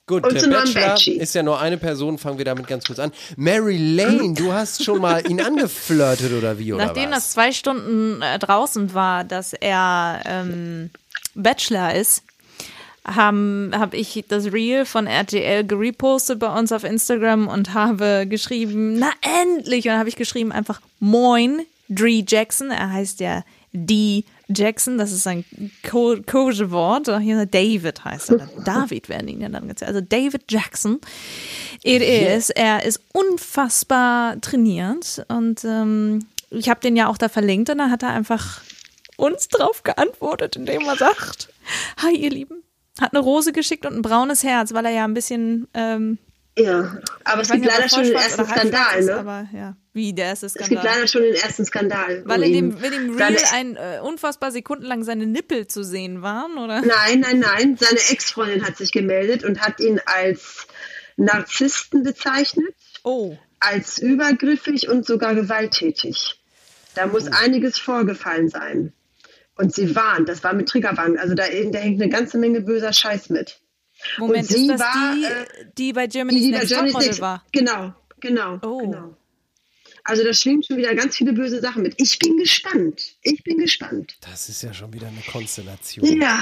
Gut, 0.06 0.26
Und 0.26 0.34
der 0.34 0.48
Bachelor 0.48 1.22
ist 1.22 1.34
ja 1.34 1.44
nur 1.44 1.62
eine 1.62 1.78
Person, 1.78 2.18
fangen 2.18 2.38
wir 2.38 2.44
damit 2.44 2.68
ganz 2.68 2.84
kurz 2.86 3.00
an. 3.00 3.14
Mary 3.38 3.78
Lane, 3.78 4.34
du 4.34 4.52
hast 4.52 4.84
schon 4.84 5.00
mal 5.00 5.26
ihn 5.30 5.40
angeflirtet 5.46 6.34
oder 6.34 6.60
wie, 6.60 6.74
oder 6.74 6.88
Nachdem 6.88 7.12
was? 7.12 7.20
das 7.20 7.32
zwei 7.32 7.54
Stunden 7.54 8.22
äh, 8.22 8.38
draußen 8.38 8.94
war, 8.94 9.24
dass 9.24 9.54
er 9.54 10.22
ähm, 10.26 10.90
Bachelor 11.36 11.96
ist, 11.96 12.24
habe 13.06 13.72
hab 13.74 13.94
ich 13.94 14.24
das 14.28 14.52
Reel 14.54 14.86
von 14.86 15.08
RTL 15.08 15.66
gerepostet 15.66 16.40
bei 16.40 16.58
uns 16.58 16.72
auf 16.72 16.84
Instagram 16.84 17.48
und 17.48 17.74
habe 17.74 18.26
geschrieben, 18.28 18.98
na 19.00 19.10
endlich! 19.22 19.86
Und 19.86 19.92
dann 19.92 20.00
habe 20.00 20.10
ich 20.10 20.16
geschrieben 20.16 20.52
einfach 20.52 20.82
Moin, 21.00 21.62
Dree 21.90 22.24
Jackson. 22.28 22.72
Er 22.72 22.92
heißt 22.92 23.20
ja 23.20 23.44
D. 23.74 24.24
Jackson, 24.50 24.98
das 24.98 25.12
ist 25.12 25.26
ein 25.26 25.44
Co- 25.90 26.18
Codewort. 26.26 27.10
Hier 27.22 27.46
David 27.46 28.06
heißt 28.06 28.32
er. 28.32 28.50
David 28.66 29.10
werden 29.10 29.28
ihn 29.28 29.42
ja 29.42 29.50
dann 29.50 29.68
gezählt. 29.68 29.90
Also 29.90 30.02
David 30.02 30.44
Jackson. 30.50 31.00
It 31.82 32.02
is. 32.02 32.50
Er 32.52 32.84
ist 32.86 33.02
unfassbar 33.14 34.40
trainiert 34.42 35.26
und 35.28 35.64
ähm, 35.66 36.26
ich 36.52 36.70
habe 36.70 36.80
den 36.82 36.96
ja 36.96 37.08
auch 37.08 37.18
da 37.18 37.30
verlinkt 37.30 37.70
und 37.70 37.80
dann 37.80 37.92
hat 37.92 38.04
er 38.04 38.10
einfach 38.10 38.62
uns 39.18 39.48
drauf 39.48 39.84
geantwortet, 39.84 40.56
indem 40.56 40.84
er 40.84 40.98
sagt, 40.98 41.50
hi 42.02 42.16
ihr 42.16 42.30
Lieben, 42.30 42.64
hat 43.00 43.14
eine 43.14 43.22
Rose 43.24 43.52
geschickt 43.54 43.86
und 43.86 43.96
ein 43.96 44.02
braunes 44.02 44.44
Herz, 44.44 44.74
weil 44.74 44.86
er 44.86 44.92
ja 44.92 45.04
ein 45.06 45.14
bisschen 45.14 45.68
ähm, 45.74 46.18
Ja, 46.58 46.98
aber 47.24 47.42
es 47.42 47.50
gibt 47.50 47.66
er 47.66 47.72
leider 47.76 47.90
schon 47.90 48.04
den 48.04 48.14
ersten 48.14 48.46
Skandal, 48.46 49.00
ist, 49.00 49.06
ne? 49.08 49.16
Aber 49.16 49.48
ja, 49.54 49.76
wie 49.94 50.14
der 50.14 50.26
erste 50.26 50.46
Es 50.46 50.54
gibt 50.54 50.66
Skandal. 50.68 50.86
leider 50.94 51.08
schon 51.08 51.22
den 51.24 51.34
ersten 51.36 51.66
Skandal. 51.66 52.22
Weil 52.26 52.44
in 52.44 52.54
dem, 52.54 52.84
in 52.84 52.92
dem 52.92 53.16
Reel 53.18 53.38
ein 53.54 53.76
äh, 53.76 54.00
unfassbar 54.02 54.52
sekundenlang 54.52 55.04
seine 55.04 55.26
Nippel 55.26 55.68
zu 55.68 55.84
sehen 55.84 56.22
waren, 56.22 56.58
oder? 56.58 56.82
Nein, 56.82 57.20
nein, 57.22 57.40
nein. 57.40 57.78
Seine 57.80 58.00
Ex-Freundin 58.12 58.64
hat 58.66 58.78
sich 58.78 58.92
gemeldet 58.92 59.44
und 59.44 59.62
hat 59.62 59.80
ihn 59.80 60.00
als 60.06 60.68
Narzissten 61.18 62.04
bezeichnet, 62.04 62.74
Oh. 63.04 63.36
als 63.60 63.98
übergriffig 63.98 64.88
und 64.90 65.06
sogar 65.06 65.36
gewalttätig. 65.36 66.40
Da 66.96 67.08
muss 67.08 67.28
einiges 67.28 67.78
vorgefallen 67.80 68.50
sein. 68.50 68.94
Und 69.56 69.74
sie 69.74 69.96
warnt, 69.96 70.30
das 70.30 70.44
war 70.44 70.54
mit 70.54 70.68
Triggerwarnung, 70.68 71.18
also 71.20 71.36
da, 71.36 71.44
da 71.44 71.78
hängt 71.80 72.02
eine 72.02 72.10
ganze 72.10 72.38
Menge 72.38 72.62
böser 72.62 72.92
Scheiß 72.94 73.30
mit. 73.30 73.60
Moment, 74.18 74.50
und 74.50 74.56
sie 74.56 74.64
ist 74.64 74.72
das 74.72 74.80
war, 74.82 75.14
die, 75.16 75.24
äh, 75.26 75.66
die 75.78 75.94
bei 75.94 76.08
Germany's 76.08 76.42
die, 76.42 76.48
die 76.48 76.52
bei 76.54 76.58
Next 76.60 76.70
Germany's 76.74 76.92
Topmodel 76.94 77.08
Next- 77.10 77.22
war? 77.22 77.46
Genau, 77.52 77.94
genau, 78.20 78.60
Oh. 78.64 78.78
genau. 78.80 79.16
Also 80.06 80.24
da 80.26 80.34
schwingt 80.34 80.66
schon 80.66 80.76
wieder 80.76 80.94
ganz 80.96 81.16
viele 81.16 81.32
böse 81.32 81.62
Sachen 81.62 81.82
mit. 81.84 81.94
Ich 81.98 82.20
bin 82.20 82.36
gespannt. 82.38 83.16
Ich 83.22 83.42
bin 83.46 83.58
gespannt. 83.60 84.18
Das 84.20 84.50
ist 84.50 84.62
ja 84.62 84.74
schon 84.74 84.92
wieder 84.92 85.08
eine 85.08 85.22
Konstellation. 85.32 86.20
Ja, 86.20 86.42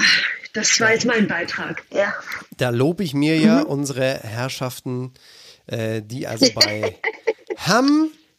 das 0.52 0.80
war 0.80 0.92
jetzt 0.92 1.04
mein 1.06 1.28
Beitrag. 1.28 1.84
Ja. 1.92 2.12
Da 2.56 2.70
lobe 2.70 3.04
ich 3.04 3.14
mir 3.14 3.38
ja 3.38 3.60
unsere 3.62 4.18
Herrschaften, 4.18 5.12
äh, 5.66 6.02
die 6.02 6.26
also 6.26 6.50
bei 6.54 6.98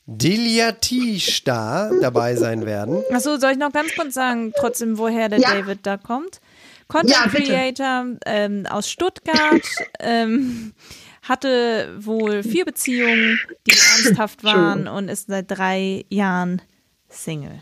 Ham 0.08 0.18
Dilyati-Star 0.18 1.91
dabei 2.01 2.36
sein 2.36 2.66
werden. 2.66 3.04
Achso, 3.12 3.38
soll 3.38 3.51
ich 3.51 3.58
noch 3.58 3.72
ganz 3.72 3.93
kurz 3.95 4.14
sagen, 4.14 4.54
trotzdem, 4.58 4.97
woher 4.97 5.30
der 5.30 5.39
Ja. 5.39 5.54
David 5.54 5.80
da 5.84 5.97
kommt? 5.97 6.41
Content 6.88 7.12
Ja. 7.12 7.28
Creator 7.28 8.06
ähm, 8.26 8.66
aus 8.70 8.89
Stuttgart, 8.89 9.62
ähm, 9.99 10.74
hatte 11.22 11.95
wohl 11.99 12.43
vier 12.43 12.66
Beziehungen, 12.66 13.39
die 13.66 13.72
ernsthaft 13.72 14.43
waren 14.43 14.88
und 14.88 15.08
ist 15.08 15.28
seit 15.28 15.49
drei 15.49 16.06
Jahren 16.10 16.62
Single. 17.10 17.62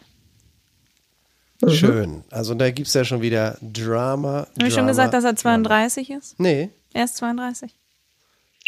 Schön. 1.67 2.23
Also 2.31 2.55
da 2.55 2.71
gibt 2.71 2.87
es 2.87 2.93
ja 2.95 3.05
schon 3.05 3.21
wieder 3.21 3.57
Drama. 3.61 4.47
Habe 4.57 4.67
ich 4.67 4.73
schon 4.73 4.87
gesagt, 4.87 5.13
dass 5.13 5.23
er 5.23 5.35
32 5.35 6.09
ist? 6.09 6.39
Nee. 6.39 6.71
Er 6.93 7.03
ist 7.03 7.17
32. 7.17 7.75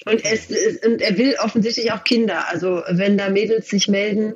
Und, 0.06 0.24
es, 0.26 0.50
und 0.86 1.02
er 1.02 1.18
will 1.18 1.36
offensichtlich 1.40 1.92
auch 1.92 2.04
Kinder. 2.04 2.48
Also 2.50 2.84
wenn 2.90 3.18
da 3.18 3.30
Mädels 3.30 3.70
sich 3.70 3.88
melden, 3.88 4.34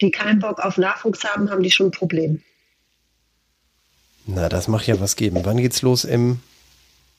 die 0.00 0.10
keinen 0.10 0.40
Bock 0.40 0.58
auf 0.60 0.76
Nachwuchs 0.76 1.24
haben, 1.24 1.50
haben 1.50 1.62
die 1.62 1.70
schon 1.70 1.88
ein 1.88 1.92
Problem. 1.92 2.42
Na, 4.26 4.48
das 4.48 4.68
macht 4.68 4.86
ja 4.86 5.00
was 5.00 5.16
geben. 5.16 5.40
Wann 5.44 5.56
geht's 5.56 5.82
los? 5.82 6.04
Im 6.04 6.40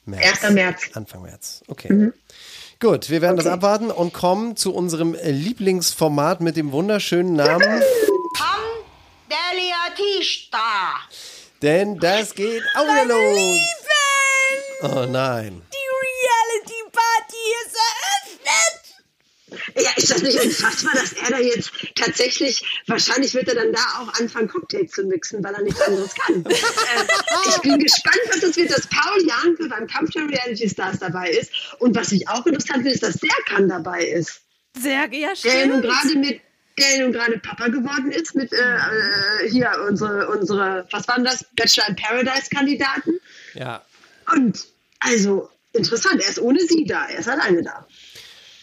März. 0.05 0.43
1. 0.43 0.53
März. 0.53 0.81
Anfang 0.93 1.21
März. 1.23 1.63
Okay. 1.67 2.11
Gut, 2.79 3.09
wir 3.09 3.21
werden 3.21 3.37
das 3.37 3.47
abwarten 3.47 3.89
und 3.89 4.13
kommen 4.13 4.55
zu 4.55 4.73
unserem 4.73 5.15
äh, 5.15 5.31
Lieblingsformat 5.31 6.41
mit 6.41 6.57
dem 6.57 6.71
wunderschönen 6.71 7.33
Namen. 7.33 7.81
Delia 9.29 9.95
T-Star. 9.95 10.93
Denn 11.61 11.97
das 11.97 12.35
geht 12.35 12.61
auch 12.75 12.83
wieder 12.83 13.05
los. 13.05 13.59
Oh 14.83 15.05
nein. 15.09 15.61
Die 15.73 15.87
Reality 16.05 16.83
Party 16.91 17.43
ist 17.65 17.75
eröffnet! 18.45 19.66
Ja, 19.79 19.91
ist 19.95 20.09
das 20.09 20.23
nicht 20.23 20.39
unfassbar, 20.39 20.93
dass 20.93 21.13
er 21.13 21.29
da 21.29 21.39
jetzt 21.39 21.71
tatsächlich, 21.95 22.63
wahrscheinlich 22.87 23.33
wird 23.35 23.47
er 23.47 23.55
dann 23.55 23.73
da 23.73 23.81
auch 23.99 24.19
anfangen, 24.19 24.47
Cocktails 24.47 24.91
zu 24.91 25.03
mixen, 25.03 25.43
weil 25.43 25.53
er 25.53 25.61
nichts 25.61 25.81
anderes 25.81 26.15
kann. 26.15 26.43
äh, 26.45 27.49
ich 27.49 27.57
bin 27.61 27.77
gespannt, 27.79 28.21
was 28.29 28.39
das 28.39 28.57
wird, 28.57 28.71
dass 28.71 28.87
Paul 28.87 29.23
Janke 29.27 29.67
beim 29.69 29.85
Kampf 29.87 30.11
der 30.11 30.23
Reality 30.27 30.67
Stars 30.67 30.99
dabei 30.99 31.29
ist. 31.29 31.51
Und 31.79 31.95
was 31.95 32.11
ich 32.11 32.27
auch 32.27 32.45
interessant 32.45 32.77
finde, 32.83 32.91
ist, 32.91 33.03
dass 33.03 33.15
Serkan 33.15 33.69
dabei 33.69 34.03
ist. 34.03 34.41
Sehr, 34.75 35.11
ja, 35.13 35.29
Der 35.43 35.59
ja 35.59 35.65
nun 35.67 35.81
gerade 35.81 36.15
mit 36.15 36.41
der 36.77 36.99
nun 36.99 37.11
gerade 37.11 37.39
Papa 37.39 37.69
geworden 37.69 38.11
ist 38.11 38.35
mit 38.35 38.53
äh, 38.53 38.57
äh, 38.57 39.49
hier 39.49 39.71
unsere 39.87 40.29
unsere 40.29 40.87
was 40.91 41.07
waren 41.07 41.23
das 41.23 41.43
Bachelor 41.55 41.89
in 41.89 41.95
Paradise 41.95 42.49
Kandidaten 42.53 43.19
Ja. 43.55 43.83
und 44.31 44.67
also 44.99 45.49
interessant 45.73 46.21
er 46.21 46.29
ist 46.29 46.39
ohne 46.39 46.59
sie 46.59 46.85
da 46.85 47.07
er 47.07 47.19
ist 47.19 47.29
alleine 47.29 47.63
da 47.63 47.87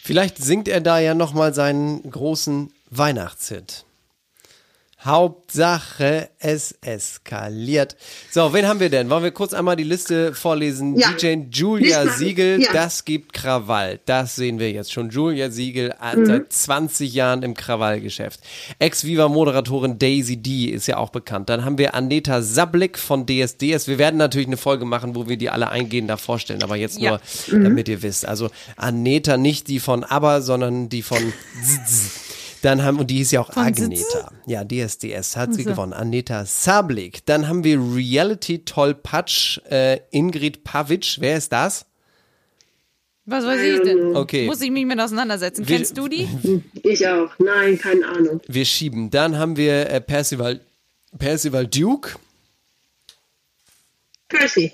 Vielleicht 0.07 0.37
singt 0.37 0.69
er 0.69 0.83
da 0.83 0.99
ja 0.99 1.15
nochmal 1.15 1.55
seinen 1.55 2.03
großen 2.11 2.71
Weihnachtshit. 2.91 3.87
Hauptsache, 5.05 6.29
es 6.39 6.73
eskaliert. 6.81 7.97
So, 8.31 8.53
wen 8.53 8.67
haben 8.67 8.81
wir 8.81 8.89
denn? 8.89 9.11
Wollen 9.11 9.23
wir 9.23 9.31
kurz 9.33 9.53
einmal 9.53 9.77
die 9.77 9.83
Liste 9.85 10.33
vorlesen? 10.35 10.97
Ja. 10.99 11.13
DJ 11.13 11.45
Julia. 11.53 12.09
Siegel, 12.09 12.63
Ja. 12.63 12.73
das 12.73 13.05
gibt 13.05 13.33
Krawall. 13.33 14.01
Das 14.07 14.35
sehen 14.37 14.59
wir 14.59 14.71
jetzt 14.73 14.93
schon. 14.93 15.11
Julia 15.11 15.51
Siegel 15.51 15.95
äh, 16.03 16.17
Mhm. 16.17 16.27
seit 16.27 16.53
20 16.53 17.13
Jahren 17.13 17.43
im 17.43 17.55
Krawallgeschäft. 17.55 18.41
Ex-Viva-Moderatorin 18.79 19.99
Daisy 19.99 20.37
D 20.39 20.67
ist 20.67 20.87
ja 20.87 20.97
auch 20.97 21.11
bekannt. 21.11 21.49
Dann 21.49 21.65
haben 21.65 21.77
wir 21.79 21.95
Aneta 21.95 22.41
Sablik 22.43 22.99
von 22.99 23.27
DSDS. 23.27 23.87
Wir 23.89 23.99
werden 23.99 24.17
natürlich 24.17 24.47
eine 24.47 24.57
Folge 24.57 24.85
machen, 24.85 25.15
wo 25.15 25.29
wir 25.29 25.37
die 25.37 25.51
alle 25.51 25.69
eingehender 25.71 26.17
vorstellen, 26.17 26.63
aber 26.63 26.77
jetzt 26.77 26.99
Ja. 26.99 27.21
nur, 27.51 27.63
damit 27.63 27.89
ihr 27.89 28.03
wisst. 28.03 28.27
Also 28.27 28.49
Aneta 28.77 29.37
nicht 29.37 29.69
die 29.69 29.81
von 29.81 30.03
ABBA, 30.05 30.41
sondern 30.41 30.89
die 30.89 31.03
von. 31.03 31.33
Dann 32.65 32.83
haben, 32.83 32.99
und 32.99 33.11
die 33.11 33.21
ist 33.21 33.31
ja 33.31 33.41
auch 33.43 33.53
Von 33.53 33.63
Agneta. 33.65 34.33
Ja, 34.47 34.65
DSDS 34.65 35.37
hat 35.37 35.53
sie 35.53 35.61
Also. 35.61 35.71
gewonnen. 35.71 35.93
Aneta 35.93 36.47
Sablik. 36.47 37.27
Dann 37.27 37.47
haben 37.47 37.63
wir 37.63 37.79
Reality 37.79 38.65
Tollpatsch, 38.65 39.59
äh, 39.71 40.01
Ingrid 40.11 40.65
Pavic. 40.65 41.17
Wer 41.19 41.37
ist 41.37 41.53
das? 41.53 41.85
Was 43.27 43.45
weiß 43.45 43.61
ich 43.61 43.83
denn? 43.83 44.17
Okay. 44.17 44.47
Muss 44.47 44.63
ich 44.63 44.71
mich 44.71 44.87
mit 44.87 44.99
auseinandersetzen. 44.99 45.69
Wir- 45.69 45.77
Kennst 45.77 45.99
du 45.99 46.09
die? 46.09 46.27
ich 46.83 47.07
auch 47.07 47.31
nein 47.39 47.79
keine 47.79 48.07
Ahnung 48.09 48.41
Wir 48.47 48.65
schieben. 48.65 49.11
Dann 49.11 49.37
haben 49.39 49.57
wir 49.59 49.91
äh, 49.91 50.01
Percival, 50.01 50.61
Percival 51.19 51.67
Duke. 51.67 52.17
Percy 54.29 54.73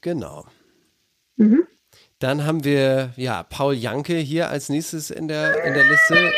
Genau. 0.00 0.46
Mhm. 1.36 1.66
Dann 2.18 2.44
haben 2.44 2.64
wir, 2.64 3.12
ja, 3.16 3.42
Paul 3.44 3.74
Janke 3.74 4.16
hier 4.16 4.48
als 4.50 4.68
nächstes 4.68 5.10
in 5.10 5.28
der, 5.28 5.64
in 5.64 5.74
der 5.74 5.84
Liste. 5.84 6.32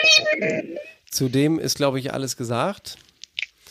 Zudem 1.11 1.59
ist, 1.59 1.77
glaube 1.77 1.99
ich, 1.99 2.13
alles 2.13 2.37
gesagt. 2.37 2.99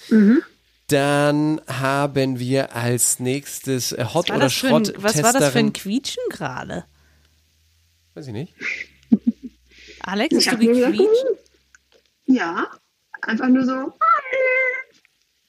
Mhm. 0.09 0.41
Dann 0.87 1.61
haben 1.67 2.39
wir 2.39 2.75
als 2.75 3.19
nächstes 3.19 3.91
äh, 3.91 4.05
Hot 4.13 4.29
Was 4.29 4.29
war, 4.29 4.35
oder 4.37 4.45
das 4.45 4.53
für 4.55 4.67
Schrott. 4.67 4.95
ein, 4.95 5.03
was 5.03 5.21
war 5.23 5.33
das 5.33 5.51
für 5.51 5.59
ein 5.59 5.71
Quietschen 5.73 6.23
gerade? 6.29 6.85
Weiß 8.15 8.25
ich 8.25 8.33
nicht. 8.33 8.55
Alex, 10.01 10.35
Ich 10.35 10.49
hast 10.49 10.59
du 10.61 10.65
gequietscht? 10.65 11.25
ja 12.25 12.67
einfach 13.21 13.49
nur 13.49 13.65
so 13.65 13.93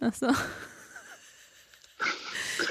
Ach 0.00 0.14
so. 0.14 0.26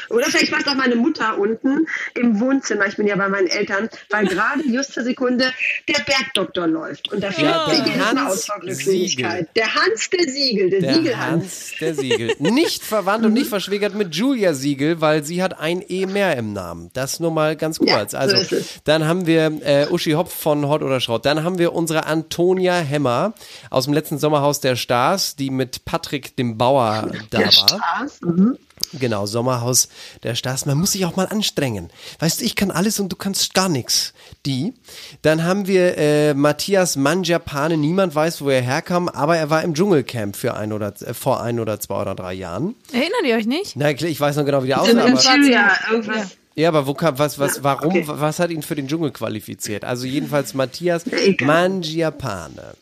Oder 0.10 0.26
vielleicht 0.26 0.52
war 0.52 0.60
es 0.60 0.68
auch 0.68 0.76
meine 0.76 0.96
Mutter 0.96 1.38
unten 1.38 1.86
im 2.16 2.40
Wohnzimmer. 2.40 2.88
Ich 2.88 2.98
bin 2.98 3.08
ja 3.08 3.16
bei 3.16 3.30
meinen 3.30 3.48
Eltern, 3.48 3.90
weil 4.10 4.26
gerade 4.28 4.62
just 4.68 4.94
zur 4.94 5.04
Sekunde 5.04 5.46
der 5.88 6.00
Bergdoktor 6.04 6.68
läuft. 6.68 7.12
Und 7.12 7.22
da 7.24 7.32
fliegt 7.32 7.50
Ja, 7.50 7.68
der 7.70 7.98
Mal 7.98 8.06
Hans 8.18 8.32
aus 8.32 8.46
vor 8.46 8.60
Glückseligkeit. 8.60 9.50
Der 9.56 9.76
Hans 9.76 10.10
der 10.10 10.30
Siegel, 10.30 10.70
der, 10.70 10.82
Der 10.82 10.94
Siegelhans. 10.96 11.44
Hans 11.44 11.72
der 11.80 11.96
Siegel. 11.96 12.36
Nicht 12.40 12.84
verwandt 12.84 13.26
und 13.26 13.34
nicht 13.34 13.48
verschwägert 13.50 13.96
mit 13.96 14.16
Julia 14.16 14.54
Siegel, 14.54 15.02
weil 15.02 15.24
sie 15.24 15.42
hat 15.44 15.60
ein 15.60 15.84
E 15.88 16.06
mehr 16.06 16.36
im 16.38 16.54
Namen. 16.54 16.90
Das 16.94 17.20
nur 17.20 17.32
mal 17.32 17.56
ganz 17.56 17.80
kurz. 17.80 18.12
so 18.12 18.18
also, 18.18 18.58
dann 18.84 19.06
haben 19.06 19.26
wir 19.26 19.60
äh, 19.64 19.88
Uschi 19.90 20.12
Hopf 20.12 20.34
von 20.34 20.68
Hot 20.68 20.82
oder 20.82 21.00
Schrott. 21.00 21.26
Dann 21.26 21.44
haben 21.44 21.58
wir 21.60 21.74
unsere 21.74 22.06
Antonia 22.06 22.76
Hemmer 22.80 23.34
aus 23.70 23.86
dem 23.86 23.94
letzten 23.94 24.18
Sommerhaus 24.18 24.60
der 24.60 24.76
Stars, 24.76 25.36
die 25.36 25.50
mit 25.50 25.86
Patrick 25.86 26.36
dem 26.36 26.58
Bauer 26.58 27.10
da 27.30 27.38
Der 27.38 27.46
war. 27.48 27.52
Straß. 27.52 28.22
Mhm. 28.22 28.58
Genau, 28.94 29.26
Sommerhaus 29.26 29.90
der 30.24 30.36
Stars. 30.36 30.66
Man 30.66 30.78
muss 30.78 30.92
sich 30.92 31.06
auch 31.06 31.16
mal 31.16 31.28
anstrengen. 31.28 31.90
Weißt 32.20 32.42
du, 32.42 32.46
ich 32.46 32.56
kann 32.56 32.72
alles 32.72 33.00
und 33.00 33.12
du 33.12 33.16
kannst 33.16 33.54
gar 33.54 33.70
nichts. 33.70 34.14
Die. 34.46 34.74
Dann 35.22 35.44
haben 35.44 35.68
wir 35.68 35.98
äh, 35.98 36.34
Matthias 36.34 36.96
Manjapane. 36.96 37.78
Niemand 37.78 38.16
weiß, 38.16 38.42
wo 38.42 38.50
er 38.50 38.62
herkam, 38.62 39.10
aber 39.10 39.38
er 39.38 39.50
war 39.50 39.64
im 39.64 39.74
Dschungelcamp 39.74 40.36
für 40.36 40.56
ein 40.56 40.74
oder 40.74 40.94
äh, 41.02 41.14
vor 41.14 41.42
ein 41.42 41.60
oder 41.60 41.80
zwei 41.80 42.02
oder 42.02 42.16
drei 42.16 42.34
Jahren. 42.34 42.76
Erinnert 42.92 43.24
ihr 43.26 43.36
euch 43.36 43.48
nicht? 43.48 43.76
Na 43.76 43.94
klar, 43.94 44.10
ich 44.10 44.20
weiß 44.20 44.36
noch 44.38 44.46
genau, 44.46 44.64
wie 44.64 44.68
der 44.68 44.82
aussah. 44.82 44.92
in 44.92 45.00
Aber, 45.00 45.18
Syria, 45.18 45.72
irgendwas. 45.92 46.38
ja, 46.56 46.70
aber 46.70 46.88
wo 46.88 46.94
kam, 46.94 47.20
was, 47.20 47.40
was, 47.40 47.64
warum, 47.64 47.90
okay. 47.90 48.04
was 48.06 48.40
hat 48.40 48.52
ihn 48.52 48.62
für 48.62 48.76
den 48.76 48.88
Dschungel 48.88 49.12
qualifiziert? 49.12 49.84
Also 49.84 50.06
jedenfalls 50.06 50.54
Matthias. 50.54 51.06
Mangiapane. 51.42 52.76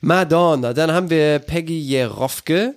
Madonna. 0.00 0.72
Dann 0.72 0.92
haben 0.92 1.10
wir 1.10 1.38
Peggy 1.38 1.78
Jerofke 1.80 2.74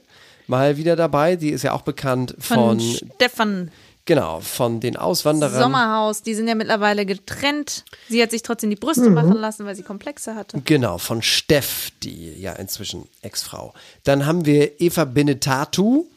mal 0.47 0.77
wieder 0.77 0.95
dabei. 0.95 1.35
Die 1.35 1.49
ist 1.49 1.63
ja 1.63 1.73
auch 1.73 1.81
bekannt 1.81 2.35
Von, 2.39 2.79
von, 2.79 2.79
Stefan 2.79 3.71
genau, 4.07 4.39
von 4.39 4.79
den 4.79 4.97
Auswanderern. 4.97 5.61
Sommerhaus. 5.61 6.23
Die 6.23 6.33
sind 6.33 6.47
ja 6.47 6.55
mittlerweile 6.55 7.05
getrennt. 7.05 7.85
Sie 8.09 8.23
hat 8.23 8.31
sich 8.31 8.41
trotzdem 8.41 8.71
die 8.71 8.75
Brüste 8.75 9.11
machen 9.11 9.35
lassen, 9.37 9.67
weil 9.67 9.75
sie 9.75 9.83
Komplexe 9.83 10.33
hatte. 10.33 10.59
Genau, 10.65 10.97
von 10.97 11.21
Steff, 11.21 11.91
die 12.01 12.33
ja 12.41 12.53
inzwischen 12.53 13.07
Ex-Frau. 13.21 13.75
Dann 14.03 14.25
haben 14.25 14.47
wir 14.47 14.81
Eva 14.81 15.05
Benetatu, 15.05 16.07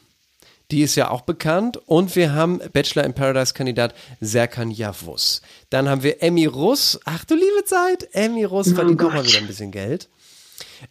die 0.71 0.81
ist 0.81 0.95
ja 0.95 1.11
auch 1.11 1.21
bekannt. 1.21 1.77
Und 1.85 2.15
wir 2.15 2.33
haben 2.33 2.59
Bachelor 2.73 3.03
in 3.03 3.13
Paradise-Kandidat 3.13 3.93
Serkan 4.21 4.71
Yavuz. 4.71 5.41
Dann 5.69 5.87
haben 5.87 6.01
wir 6.01 6.23
Emmy 6.23 6.45
Russ. 6.47 6.99
Ach 7.05 7.23
du 7.25 7.35
liebe 7.35 7.65
Zeit, 7.65 8.07
Emmy 8.13 8.45
Russ 8.45 8.71
verdient 8.71 9.03
auch 9.03 9.13
mal 9.13 9.25
wieder 9.25 9.37
ein 9.37 9.47
bisschen 9.47 9.71
Geld. 9.71 10.09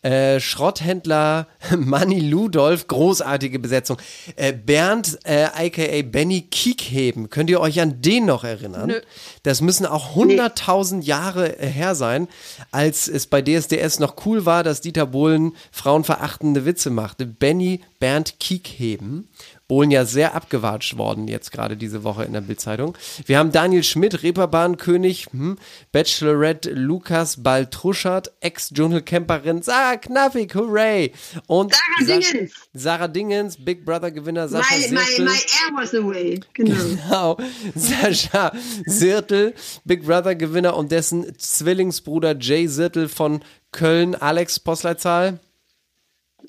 Äh, 0.02 0.40
Schrotthändler 0.40 1.48
Manny 1.76 2.20
Ludolf, 2.20 2.86
großartige 2.86 3.58
Besetzung. 3.58 3.98
Äh, 4.36 4.52
Bernd, 4.52 5.18
äh, 5.24 5.44
aka 5.44 6.02
Benny 6.02 6.42
Kiekheben, 6.42 7.30
könnt 7.30 7.50
ihr 7.50 7.60
euch 7.60 7.80
an 7.80 8.00
den 8.02 8.26
noch 8.26 8.44
erinnern? 8.44 8.88
Nö. 8.88 9.00
Das 9.42 9.60
müssen 9.60 9.86
auch 9.86 10.16
100.000 10.16 11.02
Jahre 11.02 11.58
äh, 11.58 11.66
her 11.66 11.94
sein, 11.94 12.28
als 12.70 13.08
es 13.08 13.26
bei 13.26 13.42
DSDS 13.42 13.98
noch 13.98 14.26
cool 14.26 14.46
war, 14.46 14.62
dass 14.64 14.80
Dieter 14.80 15.06
Bohlen 15.06 15.52
frauenverachtende 15.72 16.64
Witze 16.64 16.90
machte. 16.90 17.26
Benny 17.26 17.80
Bernd 17.98 18.40
Kiekheben. 18.40 19.28
Bohlen 19.70 19.92
ja 19.92 20.04
sehr 20.04 20.34
abgewatscht 20.34 20.98
worden 20.98 21.28
jetzt 21.28 21.52
gerade 21.52 21.76
diese 21.76 22.02
Woche 22.02 22.24
in 22.24 22.32
der 22.32 22.40
Bildzeitung. 22.40 22.98
Wir 23.24 23.38
haben 23.38 23.52
Daniel 23.52 23.84
Schmidt, 23.84 24.24
Reeperbahn-König, 24.24 25.28
hm, 25.30 25.58
Bachelorette 25.92 26.70
Lukas 26.72 27.40
Baltruschert, 27.44 28.32
Ex-Dschungelcamperin 28.40 29.62
Sarah 29.62 29.96
Knappig, 29.96 30.52
hooray! 30.56 31.12
Und 31.46 31.72
Sarah 31.72 32.20
Sa- 32.20 32.30
Dingens. 32.32 32.52
Sarah 32.74 33.06
Dingens, 33.06 33.64
Big 33.64 33.84
Brother-Gewinner 33.84 34.48
Sascha 34.48 34.74
My, 34.74 34.92
my, 34.92 35.00
Sirtel. 35.04 35.24
my 35.26 35.30
air 35.30 35.76
was 35.76 35.94
away. 35.94 36.40
Genau. 36.54 36.74
Genau, 36.74 37.36
Sascha 37.76 38.50
Sirtel, 38.86 39.54
Big 39.84 40.04
Brother-Gewinner 40.04 40.76
und 40.76 40.90
dessen 40.90 41.38
Zwillingsbruder 41.38 42.36
Jay 42.40 42.66
Sirtel 42.66 43.08
von 43.08 43.40
Köln, 43.70 44.16
Alex 44.16 44.58
Postleitzahl. 44.58 45.38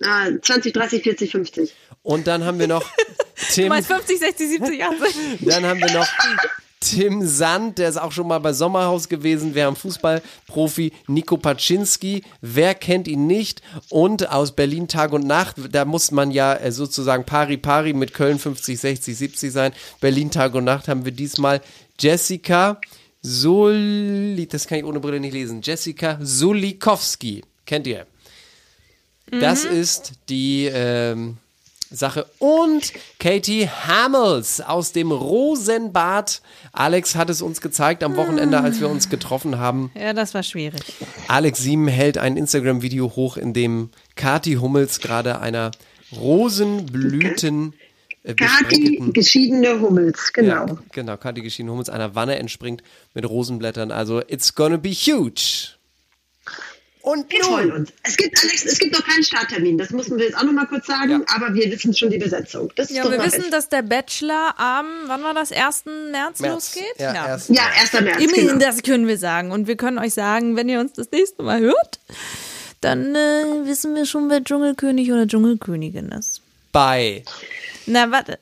Ah, 0.03 0.27
20, 0.41 0.73
30, 0.73 1.03
40, 1.03 1.31
50. 1.31 1.73
Und 2.03 2.27
dann 2.27 2.43
haben 2.43 2.59
wir 2.59 2.67
noch 2.67 2.83
Du 3.49 3.55
Tim, 3.55 3.69
meinst 3.69 3.89
50, 3.91 4.19
60, 4.19 4.49
70, 4.49 4.83
80. 4.83 5.07
dann 5.41 5.65
haben 5.65 5.79
wir 5.79 5.91
noch 5.91 6.07
Tim 6.79 7.25
Sand, 7.25 7.77
der 7.77 7.89
ist 7.89 7.97
auch 7.97 8.11
schon 8.11 8.27
mal 8.27 8.39
bei 8.39 8.53
Sommerhaus 8.53 9.07
gewesen. 9.07 9.53
Wir 9.53 9.65
haben 9.65 9.75
Fußballprofi 9.75 10.91
Nico 11.07 11.37
Paczynski. 11.37 12.23
Wer 12.41 12.73
kennt 12.73 13.07
ihn 13.07 13.27
nicht? 13.27 13.61
Und 13.89 14.31
aus 14.31 14.55
Berlin 14.55 14.87
Tag 14.87 15.13
und 15.13 15.25
Nacht, 15.27 15.57
da 15.71 15.85
muss 15.85 16.09
man 16.11 16.31
ja 16.31 16.55
äh, 16.55 16.71
sozusagen 16.71 17.23
pari 17.23 17.57
pari 17.57 17.93
mit 17.93 18.13
Köln 18.15 18.39
50, 18.39 18.79
60, 18.79 19.15
70 19.15 19.51
sein. 19.51 19.73
Berlin 19.99 20.31
Tag 20.31 20.55
und 20.55 20.63
Nacht 20.63 20.87
haben 20.87 21.05
wir 21.05 21.11
diesmal 21.11 21.61
Jessica 21.99 22.81
Soli, 23.21 24.47
das 24.47 24.65
kann 24.65 24.79
ich 24.79 24.85
ohne 24.85 24.99
Brille 24.99 25.19
nicht 25.19 25.33
lesen. 25.33 25.61
Jessica 25.61 26.17
Solikowski. 26.19 27.43
Kennt 27.67 27.85
ihr? 27.85 28.07
Das 29.39 29.63
ist 29.63 30.13
die 30.29 30.65
ähm, 30.65 31.37
Sache. 31.91 32.25
Und 32.39 32.93
Katie 33.19 33.67
Hamels 33.67 34.61
aus 34.61 34.91
dem 34.91 35.11
Rosenbad. 35.11 36.41
Alex 36.71 37.15
hat 37.15 37.29
es 37.29 37.41
uns 37.41 37.61
gezeigt 37.61 38.03
am 38.03 38.15
Wochenende, 38.15 38.61
als 38.61 38.79
wir 38.79 38.89
uns 38.89 39.09
getroffen 39.09 39.57
haben. 39.57 39.91
Ja, 39.95 40.13
das 40.13 40.33
war 40.33 40.43
schwierig. 40.43 40.81
Alex 41.27 41.59
Sieben 41.59 41.87
hält 41.87 42.17
ein 42.17 42.37
Instagram-Video 42.37 43.15
hoch, 43.15 43.37
in 43.37 43.53
dem 43.53 43.89
Kati 44.15 44.55
Hummels 44.55 44.99
gerade 44.99 45.39
einer 45.39 45.71
Rosenblüten 46.15 47.73
äh, 48.23 48.35
Kati, 48.35 49.01
geschiedene 49.13 49.81
Hummels, 49.81 50.31
genau. 50.33 50.67
ja, 50.67 50.77
genau, 50.91 51.17
Kati 51.17 51.41
geschiedene 51.41 51.71
Hummels 51.71 51.89
einer 51.89 52.15
Wanne 52.15 52.37
entspringt 52.37 52.83
mit 53.13 53.27
Rosenblättern. 53.27 53.91
Also 53.91 54.21
it's 54.27 54.53
gonna 54.53 54.77
be 54.77 54.89
huge. 54.89 55.75
Und 57.03 57.31
Wir 57.31 57.43
freuen 57.43 57.71
uns. 57.71 57.91
Es 58.03 58.15
gibt, 58.17 58.39
Alex, 58.43 58.63
es 58.65 58.77
gibt 58.79 58.93
noch 58.93 59.03
keinen 59.05 59.23
Starttermin, 59.23 59.77
das 59.77 59.89
müssen 59.89 60.17
wir 60.17 60.25
jetzt 60.25 60.37
auch 60.37 60.43
noch 60.43 60.51
mal 60.53 60.65
kurz 60.67 60.85
sagen, 60.85 61.23
aber 61.33 61.53
wir 61.53 61.69
wissen 61.71 61.93
schon 61.95 62.09
die 62.11 62.17
Besetzung. 62.19 62.71
Das 62.75 62.89
ist 62.91 62.95
Ja, 62.97 63.09
wir 63.09 63.23
wissen, 63.23 63.49
dass 63.51 63.69
der 63.69 63.81
Bachelor 63.81 64.53
am, 64.59 64.85
wann 65.07 65.23
war 65.23 65.33
das, 65.33 65.51
1. 65.51 65.85
März, 66.11 66.39
März. 66.39 66.53
losgeht? 66.53 66.83
Ja, 66.99 67.13
erst- 67.27 67.49
Ja, 67.49 67.63
1. 67.79 67.93
März, 68.01 68.21
Immerhin, 68.21 68.47
genau. 68.47 68.59
das 68.59 68.83
können 68.83 69.07
wir 69.07 69.17
sagen. 69.17 69.51
Und 69.51 69.67
wir 69.67 69.77
können 69.77 69.97
euch 69.97 70.13
sagen, 70.13 70.55
wenn 70.55 70.69
ihr 70.69 70.79
uns 70.79 70.93
das 70.93 71.09
nächste 71.11 71.41
Mal 71.43 71.59
hört, 71.59 71.99
dann 72.81 73.15
äh, 73.15 73.65
wissen 73.65 73.95
wir 73.95 74.05
schon, 74.05 74.29
wer 74.29 74.43
Dschungelkönig 74.43 75.11
oder 75.11 75.27
Dschungelkönigin 75.27 76.09
ist. 76.11 76.41
bei. 76.71 77.23
Na, 77.87 78.09
warte. 78.11 78.39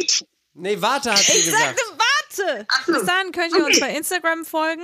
Ich. 0.00 0.24
Nee, 0.54 0.76
warte, 0.80 1.10
hat 1.12 1.18
sie 1.18 1.32
Ich 1.38 1.44
gesagt. 1.46 1.62
sagte, 1.64 1.82
warte! 1.98 2.66
so. 2.86 2.92
Bis 2.92 3.04
dahin 3.06 3.32
könnt 3.32 3.52
ihr 3.56 3.64
uns 3.64 3.76
Okay. 3.76 3.80
bei 3.80 3.96
Instagram 3.96 4.44
folgen. 4.44 4.82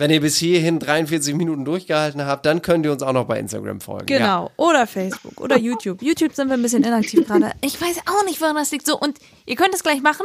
Wenn 0.00 0.10
ihr 0.10 0.22
bis 0.22 0.38
hierhin 0.38 0.78
43 0.78 1.34
Minuten 1.34 1.66
durchgehalten 1.66 2.24
habt, 2.24 2.46
dann 2.46 2.62
könnt 2.62 2.86
ihr 2.86 2.92
uns 2.92 3.02
auch 3.02 3.12
noch 3.12 3.26
bei 3.26 3.38
Instagram 3.38 3.82
folgen. 3.82 4.10
Ja. 4.10 4.16
Genau. 4.16 4.50
Oder 4.56 4.86
Facebook 4.86 5.38
oder 5.38 5.58
YouTube. 5.58 6.00
YouTube 6.00 6.34
sind 6.34 6.48
wir 6.48 6.54
ein 6.54 6.62
bisschen 6.62 6.84
inaktiv 6.84 7.26
gerade. 7.26 7.52
Ich 7.60 7.78
weiß 7.78 7.98
auch 8.06 8.24
nicht, 8.24 8.40
woran 8.40 8.56
das 8.56 8.70
liegt. 8.70 8.86
So, 8.86 8.98
und 8.98 9.18
ihr 9.44 9.56
könnt 9.56 9.74
es 9.74 9.82
gleich 9.82 10.00
machen. 10.00 10.24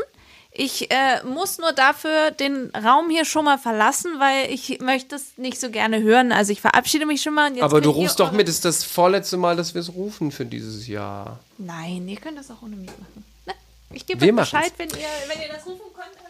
Ich 0.51 0.89
äh, 0.91 1.21
muss 1.25 1.57
nur 1.57 1.73
dafür 1.73 2.31
den 2.31 2.71
Raum 2.73 3.09
hier 3.09 3.25
schon 3.25 3.43
mal 3.43 3.57
verlassen, 3.57 4.13
weil 4.17 4.49
ich 4.49 4.79
möchte 4.79 5.17
es 5.17 5.37
nicht 5.37 5.59
so 5.59 5.69
gerne 5.69 6.01
hören. 6.01 6.31
Also 6.31 6.53
ich 6.53 6.61
verabschiede 6.61 7.05
mich 7.05 7.21
schon 7.21 7.33
mal. 7.33 7.49
und 7.49 7.55
Jetzt 7.55 7.65
Aber 7.65 7.81
du 7.81 7.89
rufst 7.89 8.21
doch 8.21 8.31
mit, 8.31 8.47
ist 8.47 8.63
das 8.63 8.85
vorletzte 8.85 9.35
Mal, 9.35 9.57
dass 9.57 9.73
wir 9.73 9.81
es 9.81 9.93
rufen 9.93 10.31
für 10.31 10.45
dieses 10.45 10.87
Jahr. 10.87 11.39
Nein, 11.57 12.07
ihr 12.07 12.15
könnt 12.15 12.37
das 12.37 12.49
auch 12.49 12.61
ohne 12.61 12.77
mich 12.77 12.91
machen. 12.91 13.25
Ne? 13.45 13.53
Ich 13.91 14.05
gebe 14.05 14.23
euch 14.23 14.33
Bescheid, 14.33 14.71
wenn 14.77 14.87
ihr, 14.87 14.95
wenn 15.27 15.41
ihr 15.41 15.49
das 15.53 15.65
rufen 15.65 15.83
könnt. 15.93 16.24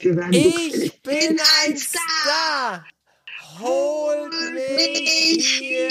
Wir 0.00 0.16
werden 0.16 0.32
Ich 0.32 1.02
bin 1.02 1.38
ein 1.62 1.76
Star! 1.76 2.86
Hol 3.60 4.30
mich 4.54 5.46
hier 5.46 5.88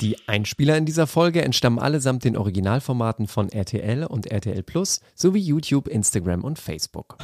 Die 0.00 0.16
Einspieler 0.28 0.76
in 0.76 0.84
dieser 0.84 1.08
Folge 1.08 1.42
entstammen 1.42 1.80
allesamt 1.80 2.24
den 2.24 2.36
Originalformaten 2.36 3.26
von 3.26 3.48
RTL 3.48 4.04
und 4.04 4.30
RTL 4.30 4.62
Plus 4.62 5.00
sowie 5.16 5.40
YouTube, 5.40 5.88
Instagram 5.88 6.44
und 6.44 6.60
Facebook. 6.60 7.18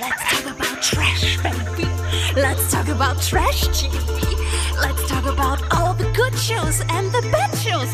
Let's 0.00 0.28
talk 0.30 0.46
about 0.50 0.80
trash, 0.80 1.38
baby. 1.42 1.88
Let's 2.34 2.70
talk 2.72 2.88
about 2.88 3.20
trash 3.20 3.68
TV. 3.68 3.94
Let's 4.80 5.08
talk 5.08 5.26
about 5.26 5.62
all 5.70 5.94
the 5.94 6.10
good 6.16 6.36
shows 6.36 6.80
and 6.90 7.12
the 7.12 7.22
bad 7.30 7.54
shows 7.58 7.88